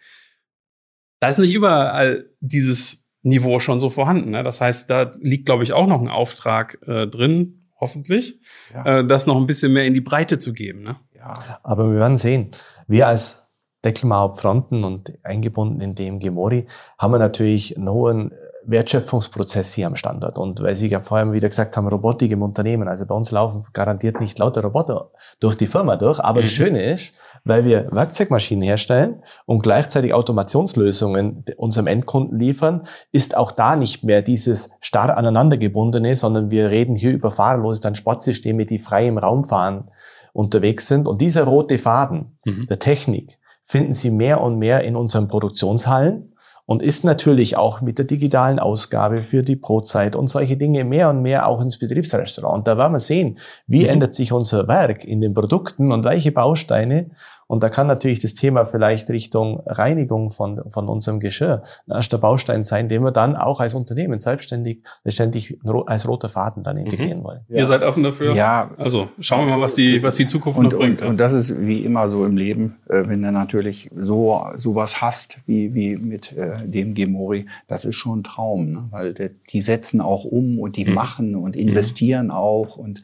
Da 1.20 1.28
ist 1.28 1.40
nicht 1.40 1.54
überall 1.54 2.30
dieses 2.40 3.09
Niveau 3.30 3.60
schon 3.60 3.80
so 3.80 3.90
vorhanden. 3.90 4.32
Ne? 4.32 4.44
Das 4.44 4.62
heißt, 4.62 4.90
da 4.90 5.14
liegt, 5.20 5.46
glaube 5.46 5.64
ich, 5.64 5.74
auch 5.74 5.88
noch 5.88 6.02
ein 6.02 6.10
Auftrag 6.10 6.80
äh, 6.86 7.08
drin, 7.08 7.70
hoffentlich, 7.80 8.40
ja. 8.74 9.00
äh, 9.00 9.08
das 9.08 9.26
noch 9.26 9.38
ein 9.38 9.48
bisschen 9.48 9.74
mehr 9.74 9.86
in 9.86 9.94
die 9.94 10.02
Breite 10.02 10.38
zu 10.38 10.54
geben. 10.54 10.84
Ne? 10.84 10.98
Ja. 11.16 11.34
Aber 11.64 11.92
wir 11.92 12.00
werden 12.00 12.18
sehen. 12.18 12.52
Wir 12.88 13.08
als 13.08 13.48
Deckelmauer 13.86 14.36
Fronten 14.36 14.84
und 14.84 15.14
eingebunden 15.24 15.80
in 15.80 15.96
DMG 15.96 16.32
Mori 16.32 16.68
haben 16.98 17.14
wir 17.14 17.20
natürlich 17.20 17.78
einen 17.78 18.32
Wertschöpfungsprozess 18.66 19.74
hier 19.74 19.88
am 19.88 19.96
Standort. 19.96 20.38
Und 20.38 20.62
weil 20.62 20.76
Sie 20.76 20.88
ja 20.88 21.02
vorher 21.02 21.32
wieder 21.32 21.48
gesagt 21.48 21.76
haben, 21.78 21.88
Robotik 21.88 22.32
im 22.32 22.42
Unternehmen. 22.42 22.88
Also 22.88 23.06
bei 23.06 23.16
uns 23.16 23.32
laufen 23.32 23.66
garantiert 23.74 24.20
nicht 24.20 24.38
lauter 24.38 24.62
Roboter 24.62 25.12
durch 25.40 25.56
die 25.56 25.68
Firma 25.68 25.96
durch. 25.96 26.20
Aber 26.20 26.42
das 26.42 26.52
mhm. 26.52 26.56
Schöne 26.56 26.94
ist, 26.94 27.14
weil 27.44 27.66
wir 27.66 27.88
Werkzeugmaschinen 27.92 28.64
herstellen 28.64 29.24
und 29.46 29.64
gleichzeitig 29.64 30.14
Automationslösungen 30.14 31.44
unserem 31.58 31.88
Endkunden 31.88 32.38
liefern, 32.38 32.88
ist 33.12 33.36
auch 33.36 33.52
da 33.52 33.76
nicht 33.76 34.04
mehr 34.04 34.22
dieses 34.22 34.72
starr 34.80 35.18
aneinandergebundene, 35.18 36.16
sondern 36.16 36.52
wir 36.52 36.70
reden 36.70 36.96
hier 36.96 37.12
über 37.12 37.32
fahrerlose 37.32 37.82
Transportsysteme, 37.82 38.66
die 38.66 38.80
frei 38.80 39.08
im 39.08 39.18
Raum 39.18 39.44
fahren, 39.44 39.90
unterwegs 40.34 40.88
sind. 40.88 41.08
Und 41.08 41.22
dieser 41.22 41.44
rote 41.44 41.78
Faden 41.78 42.38
mhm. 42.46 42.68
der 42.68 42.80
Technik 42.80 43.40
finden 43.64 43.94
Sie 43.94 44.10
mehr 44.10 44.42
und 44.42 44.58
mehr 44.58 44.84
in 44.84 44.96
unseren 44.96 45.28
Produktionshallen 45.28 46.34
und 46.70 46.84
ist 46.84 47.04
natürlich 47.04 47.58
auch 47.58 47.82
mit 47.82 47.98
der 47.98 48.06
digitalen 48.06 48.60
Ausgabe 48.60 49.24
für 49.24 49.42
die 49.42 49.56
Brotzeit 49.56 50.16
und 50.16 50.28
solche 50.28 50.56
Dinge 50.56 50.84
mehr 50.84 51.10
und 51.10 51.24
mehr 51.24 51.48
auch 51.48 51.62
ins 51.62 51.80
Betriebsrestaurant. 51.80 52.60
Und 52.60 52.68
da 52.68 52.78
werden 52.78 52.94
wir 52.94 53.00
sehen, 53.00 53.40
wie 53.66 53.86
mhm. 53.86 53.90
ändert 53.90 54.14
sich 54.14 54.32
unser 54.32 54.68
Werk 54.68 55.04
in 55.04 55.20
den 55.20 55.34
Produkten 55.34 55.92
und 55.92 56.04
welche 56.04 56.32
Bausteine 56.32 57.10
und 57.50 57.64
da 57.64 57.70
kann 57.70 57.88
natürlich 57.88 58.20
das 58.20 58.36
Thema 58.36 58.64
vielleicht 58.66 59.10
Richtung 59.10 59.64
Reinigung 59.66 60.30
von, 60.30 60.62
von 60.70 60.88
unserem 60.88 61.20
Geschirr 61.20 61.64
ein 61.88 61.96
erster 61.96 62.20
Baustein 62.20 62.64
sein, 62.64 62.90
den 62.90 63.04
wir 63.04 63.10
dann 63.10 63.36
auch 63.36 63.60
als 63.60 63.74
Unternehmen 63.74 64.20
selbstständig 64.20 64.84
letztendlich 65.04 65.58
als 65.88 66.08
roter 66.08 66.30
Faden 66.30 66.62
dann 66.62 66.78
integrieren 66.78 67.22
mhm. 67.22 67.24
wollen. 67.24 67.40
Ja. 67.48 67.58
Ihr 67.58 67.66
seid 67.66 67.82
offen 67.82 68.04
dafür? 68.04 68.36
Ja. 68.36 68.70
Also 68.78 69.10
schauen 69.20 69.48
wir 69.48 69.56
mal, 69.56 69.62
was 69.62 69.74
die, 69.74 70.04
was 70.04 70.18
die 70.18 70.28
Zukunft 70.28 70.60
und, 70.60 70.72
noch 70.74 70.78
bringt. 70.78 71.02
Und, 71.02 71.08
und 71.08 71.20
das 71.20 71.34
ist 71.34 71.60
wie 71.60 71.84
immer 71.84 72.08
so 72.08 72.24
im 72.24 72.38
Leben, 72.38 72.78
äh, 72.88 73.02
wenn 73.08 73.24
du 73.24 73.32
natürlich 73.32 73.90
so 73.98 74.46
sowas 74.58 75.02
hast 75.02 75.40
wie, 75.48 75.74
wie 75.74 75.96
mit 75.96 76.34
äh, 76.34 76.68
dem 76.68 76.94
Gemori, 76.94 77.48
das 77.66 77.84
ist 77.84 77.96
schon 77.96 78.20
ein 78.20 78.24
Traum, 78.24 78.72
ne? 78.74 78.84
weil 78.92 79.16
die, 79.16 79.32
die 79.50 79.62
setzen 79.62 80.02
auch 80.02 80.24
um 80.24 80.60
und 80.60 80.78
die 80.78 80.86
mhm. 80.86 80.94
machen 80.94 81.36
und 81.36 81.56
investieren 81.56 82.28
mhm. 82.28 82.32
auch 82.32 82.78
und 82.78 83.02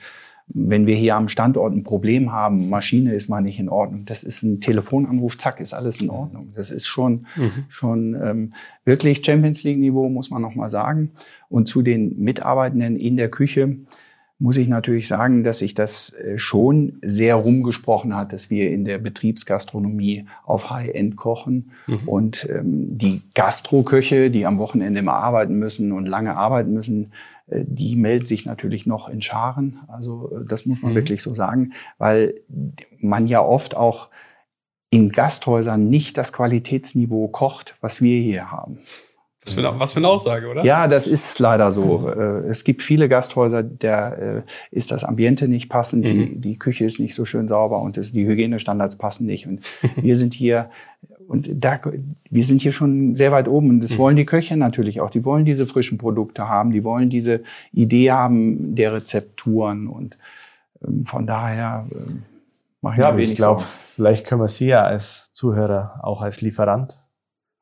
wenn 0.47 0.85
wir 0.85 0.95
hier 0.95 1.15
am 1.15 1.27
Standort 1.27 1.73
ein 1.73 1.83
Problem 1.83 2.31
haben, 2.31 2.69
Maschine 2.69 3.13
ist 3.13 3.29
mal 3.29 3.41
nicht 3.41 3.59
in 3.59 3.69
Ordnung, 3.69 4.05
das 4.05 4.23
ist 4.23 4.43
ein 4.43 4.61
Telefonanruf, 4.61 5.37
zack, 5.37 5.59
ist 5.59 5.73
alles 5.73 5.99
in 5.99 6.09
Ordnung. 6.09 6.53
Das 6.55 6.69
ist 6.69 6.85
schon, 6.85 7.25
mhm. 7.35 7.65
schon 7.67 8.15
ähm, 8.21 8.53
wirklich 8.83 9.25
Champions 9.25 9.63
League-Niveau, 9.63 10.07
muss 10.09 10.29
man 10.29 10.41
nochmal 10.41 10.69
sagen. 10.69 11.11
Und 11.49 11.67
zu 11.67 11.81
den 11.81 12.19
Mitarbeitenden 12.19 12.95
in 12.95 13.17
der 13.17 13.29
Küche, 13.29 13.77
muss 14.37 14.57
ich 14.57 14.67
natürlich 14.67 15.07
sagen, 15.07 15.43
dass 15.43 15.59
sich 15.59 15.73
das 15.73 16.13
äh, 16.13 16.37
schon 16.37 16.99
sehr 17.01 17.35
rumgesprochen 17.35 18.15
hat, 18.15 18.33
dass 18.33 18.49
wir 18.49 18.69
in 18.69 18.83
der 18.83 18.97
Betriebsgastronomie 18.97 20.25
auf 20.45 20.69
High-End 20.69 21.15
kochen. 21.15 21.71
Mhm. 21.87 22.07
Und 22.07 22.49
ähm, 22.49 22.97
die 22.97 23.21
Gastroköche, 23.33 24.29
die 24.29 24.45
am 24.45 24.59
Wochenende 24.59 24.99
immer 24.99 25.13
arbeiten 25.13 25.55
müssen 25.55 25.93
und 25.93 26.05
lange 26.05 26.35
arbeiten 26.35 26.73
müssen, 26.73 27.13
die 27.47 27.95
melden 27.95 28.25
sich 28.25 28.45
natürlich 28.45 28.85
noch 28.85 29.07
in 29.07 29.21
Scharen. 29.21 29.79
Also 29.87 30.31
äh, 30.31 30.45
das 30.47 30.65
muss 30.65 30.81
man 30.81 30.91
mhm. 30.91 30.95
wirklich 30.95 31.21
so 31.21 31.33
sagen, 31.33 31.73
weil 31.97 32.35
man 32.97 33.27
ja 33.27 33.41
oft 33.41 33.75
auch 33.75 34.09
in 34.89 35.09
Gasthäusern 35.09 35.89
nicht 35.89 36.17
das 36.17 36.33
Qualitätsniveau 36.33 37.27
kocht, 37.27 37.75
was 37.81 38.01
wir 38.01 38.19
hier 38.19 38.51
haben. 38.51 38.79
Was 39.43 39.53
für, 39.53 39.67
eine, 39.67 39.79
was 39.79 39.93
für 39.93 39.99
eine 39.99 40.07
Aussage, 40.07 40.47
oder? 40.47 40.65
Ja, 40.65 40.87
das 40.87 41.05
ist 41.05 41.37
leider 41.37 41.71
so. 41.71 41.99
Mhm. 41.99 42.07
Äh, 42.07 42.49
es 42.49 42.63
gibt 42.63 42.81
viele 42.81 43.07
Gasthäuser, 43.07 43.61
da 43.61 44.41
ist 44.71 44.89
das 44.89 45.03
Ambiente 45.03 45.47
nicht 45.47 45.69
passend, 45.69 46.03
mhm. 46.03 46.09
die, 46.09 46.41
die 46.41 46.57
Küche 46.57 46.85
ist 46.85 46.99
nicht 46.99 47.13
so 47.13 47.25
schön 47.25 47.47
sauber 47.47 47.79
und 47.79 47.97
das, 47.97 48.11
die 48.11 48.25
Hygienestandards 48.25 48.97
passen 48.97 49.27
nicht. 49.27 49.45
Und 49.45 49.59
wir 49.97 50.15
sind 50.15 50.33
hier 50.33 50.71
und 51.27 51.49
da, 51.53 51.79
wir 52.29 52.43
sind 52.43 52.61
hier 52.61 52.71
schon 52.71 53.15
sehr 53.15 53.31
weit 53.31 53.47
oben 53.47 53.69
und 53.69 53.81
das 53.81 53.93
mhm. 53.93 53.97
wollen 53.97 54.15
die 54.15 54.25
Köche 54.25 54.57
natürlich 54.57 55.01
auch. 55.01 55.09
Die 55.09 55.25
wollen 55.25 55.45
diese 55.45 55.65
frischen 55.65 55.97
Produkte 55.97 56.47
haben, 56.47 56.71
die 56.71 56.83
wollen 56.83 57.09
diese 57.09 57.41
Idee 57.71 58.11
haben 58.11 58.75
der 58.75 58.93
Rezepturen 58.93 59.87
und 59.87 60.17
ähm, 60.85 61.05
von 61.05 61.25
daher 61.25 61.87
äh, 61.91 61.95
mache 62.81 62.95
ich 62.95 63.01
ja, 63.01 63.15
wenig 63.15 63.31
ich 63.31 63.35
glaube, 63.35 63.63
vielleicht 63.63 64.27
können 64.27 64.41
wir 64.41 64.47
Sie 64.47 64.67
ja 64.67 64.83
als 64.83 65.31
Zuhörer 65.33 65.99
auch 66.03 66.21
als 66.21 66.41
Lieferant, 66.41 66.99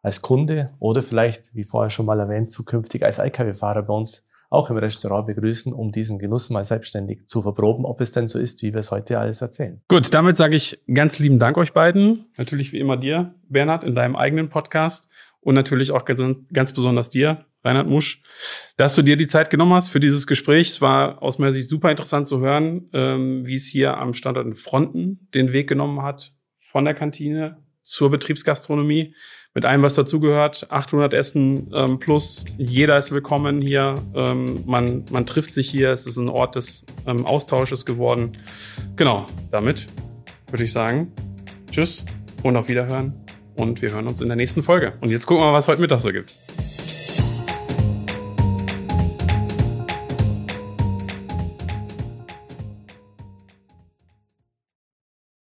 als 0.01 0.21
Kunde 0.21 0.71
oder 0.79 1.01
vielleicht, 1.01 1.55
wie 1.55 1.63
vorher 1.63 1.89
schon 1.89 2.05
mal 2.05 2.19
erwähnt, 2.19 2.51
zukünftig 2.51 3.03
als 3.03 3.19
LKW-Fahrer 3.19 3.83
bei 3.83 3.93
uns 3.93 4.25
auch 4.53 4.69
im 4.69 4.77
Restaurant 4.77 5.27
begrüßen, 5.27 5.73
um 5.73 5.91
diesen 5.91 6.19
Genuss 6.19 6.49
mal 6.49 6.63
selbstständig 6.63 7.27
zu 7.27 7.41
verproben, 7.41 7.85
ob 7.85 7.99
es 8.01 8.11
denn 8.11 8.27
so 8.27 8.39
ist, 8.39 8.61
wie 8.61 8.73
wir 8.73 8.79
es 8.79 8.91
heute 8.91 9.19
alles 9.19 9.41
erzählen. 9.41 9.81
Gut, 9.87 10.13
damit 10.13 10.37
sage 10.37 10.55
ich 10.55 10.79
ganz 10.93 11.19
lieben 11.19 11.39
Dank 11.39 11.57
euch 11.57 11.73
beiden. 11.73 12.27
Natürlich 12.37 12.71
wie 12.71 12.79
immer 12.79 12.95
dir, 12.95 13.33
Bernhard, 13.49 13.83
in 13.83 13.95
deinem 13.95 14.15
eigenen 14.15 14.49
Podcast 14.49 15.09
und 15.41 15.55
natürlich 15.55 15.91
auch 15.91 16.05
ganz, 16.05 16.73
besonders 16.73 17.09
dir, 17.09 17.45
Reinhard 17.63 17.87
Musch, 17.87 18.21
dass 18.77 18.95
du 18.95 19.01
dir 19.01 19.17
die 19.17 19.27
Zeit 19.27 19.49
genommen 19.49 19.73
hast 19.73 19.89
für 19.89 19.99
dieses 19.99 20.27
Gespräch. 20.27 20.69
Es 20.69 20.81
war 20.81 21.21
aus 21.23 21.39
meiner 21.39 21.51
Sicht 21.51 21.69
super 21.69 21.89
interessant 21.89 22.27
zu 22.27 22.39
hören, 22.39 22.89
ähm, 22.93 23.45
wie 23.47 23.55
es 23.55 23.67
hier 23.67 23.97
am 23.97 24.13
Standort 24.13 24.45
in 24.45 24.55
Fronten 24.55 25.27
den 25.33 25.53
Weg 25.53 25.67
genommen 25.67 26.01
hat 26.03 26.33
von 26.59 26.85
der 26.85 26.93
Kantine 26.93 27.57
zur 27.83 28.09
Betriebsgastronomie 28.09 29.13
mit 29.53 29.65
allem, 29.65 29.83
was 29.83 29.95
dazugehört. 29.95 30.67
800 30.71 31.13
Essen 31.13 31.71
ähm, 31.73 31.99
plus. 31.99 32.45
Jeder 32.57 32.97
ist 32.97 33.11
willkommen 33.11 33.61
hier. 33.61 33.95
Ähm, 34.15 34.63
man, 34.65 35.05
man 35.11 35.25
trifft 35.25 35.53
sich 35.53 35.69
hier. 35.69 35.91
Es 35.91 36.07
ist 36.07 36.17
ein 36.17 36.29
Ort 36.29 36.55
des 36.55 36.85
ähm, 37.05 37.25
Austausches 37.25 37.85
geworden. 37.85 38.37
Genau, 38.95 39.25
damit 39.51 39.87
würde 40.49 40.63
ich 40.63 40.71
sagen, 40.71 41.11
tschüss 41.71 42.03
und 42.41 42.57
auf 42.57 42.67
Wiederhören. 42.67 43.13
Und 43.55 43.81
wir 43.83 43.91
hören 43.91 44.07
uns 44.07 44.21
in 44.21 44.29
der 44.29 44.37
nächsten 44.37 44.63
Folge. 44.63 44.93
Und 45.01 45.11
jetzt 45.11 45.27
gucken 45.27 45.43
wir 45.43 45.51
mal, 45.51 45.57
was 45.57 45.67
heute 45.67 45.81
Mittag 45.81 45.99
so 45.99 46.11
gibt. 46.11 46.35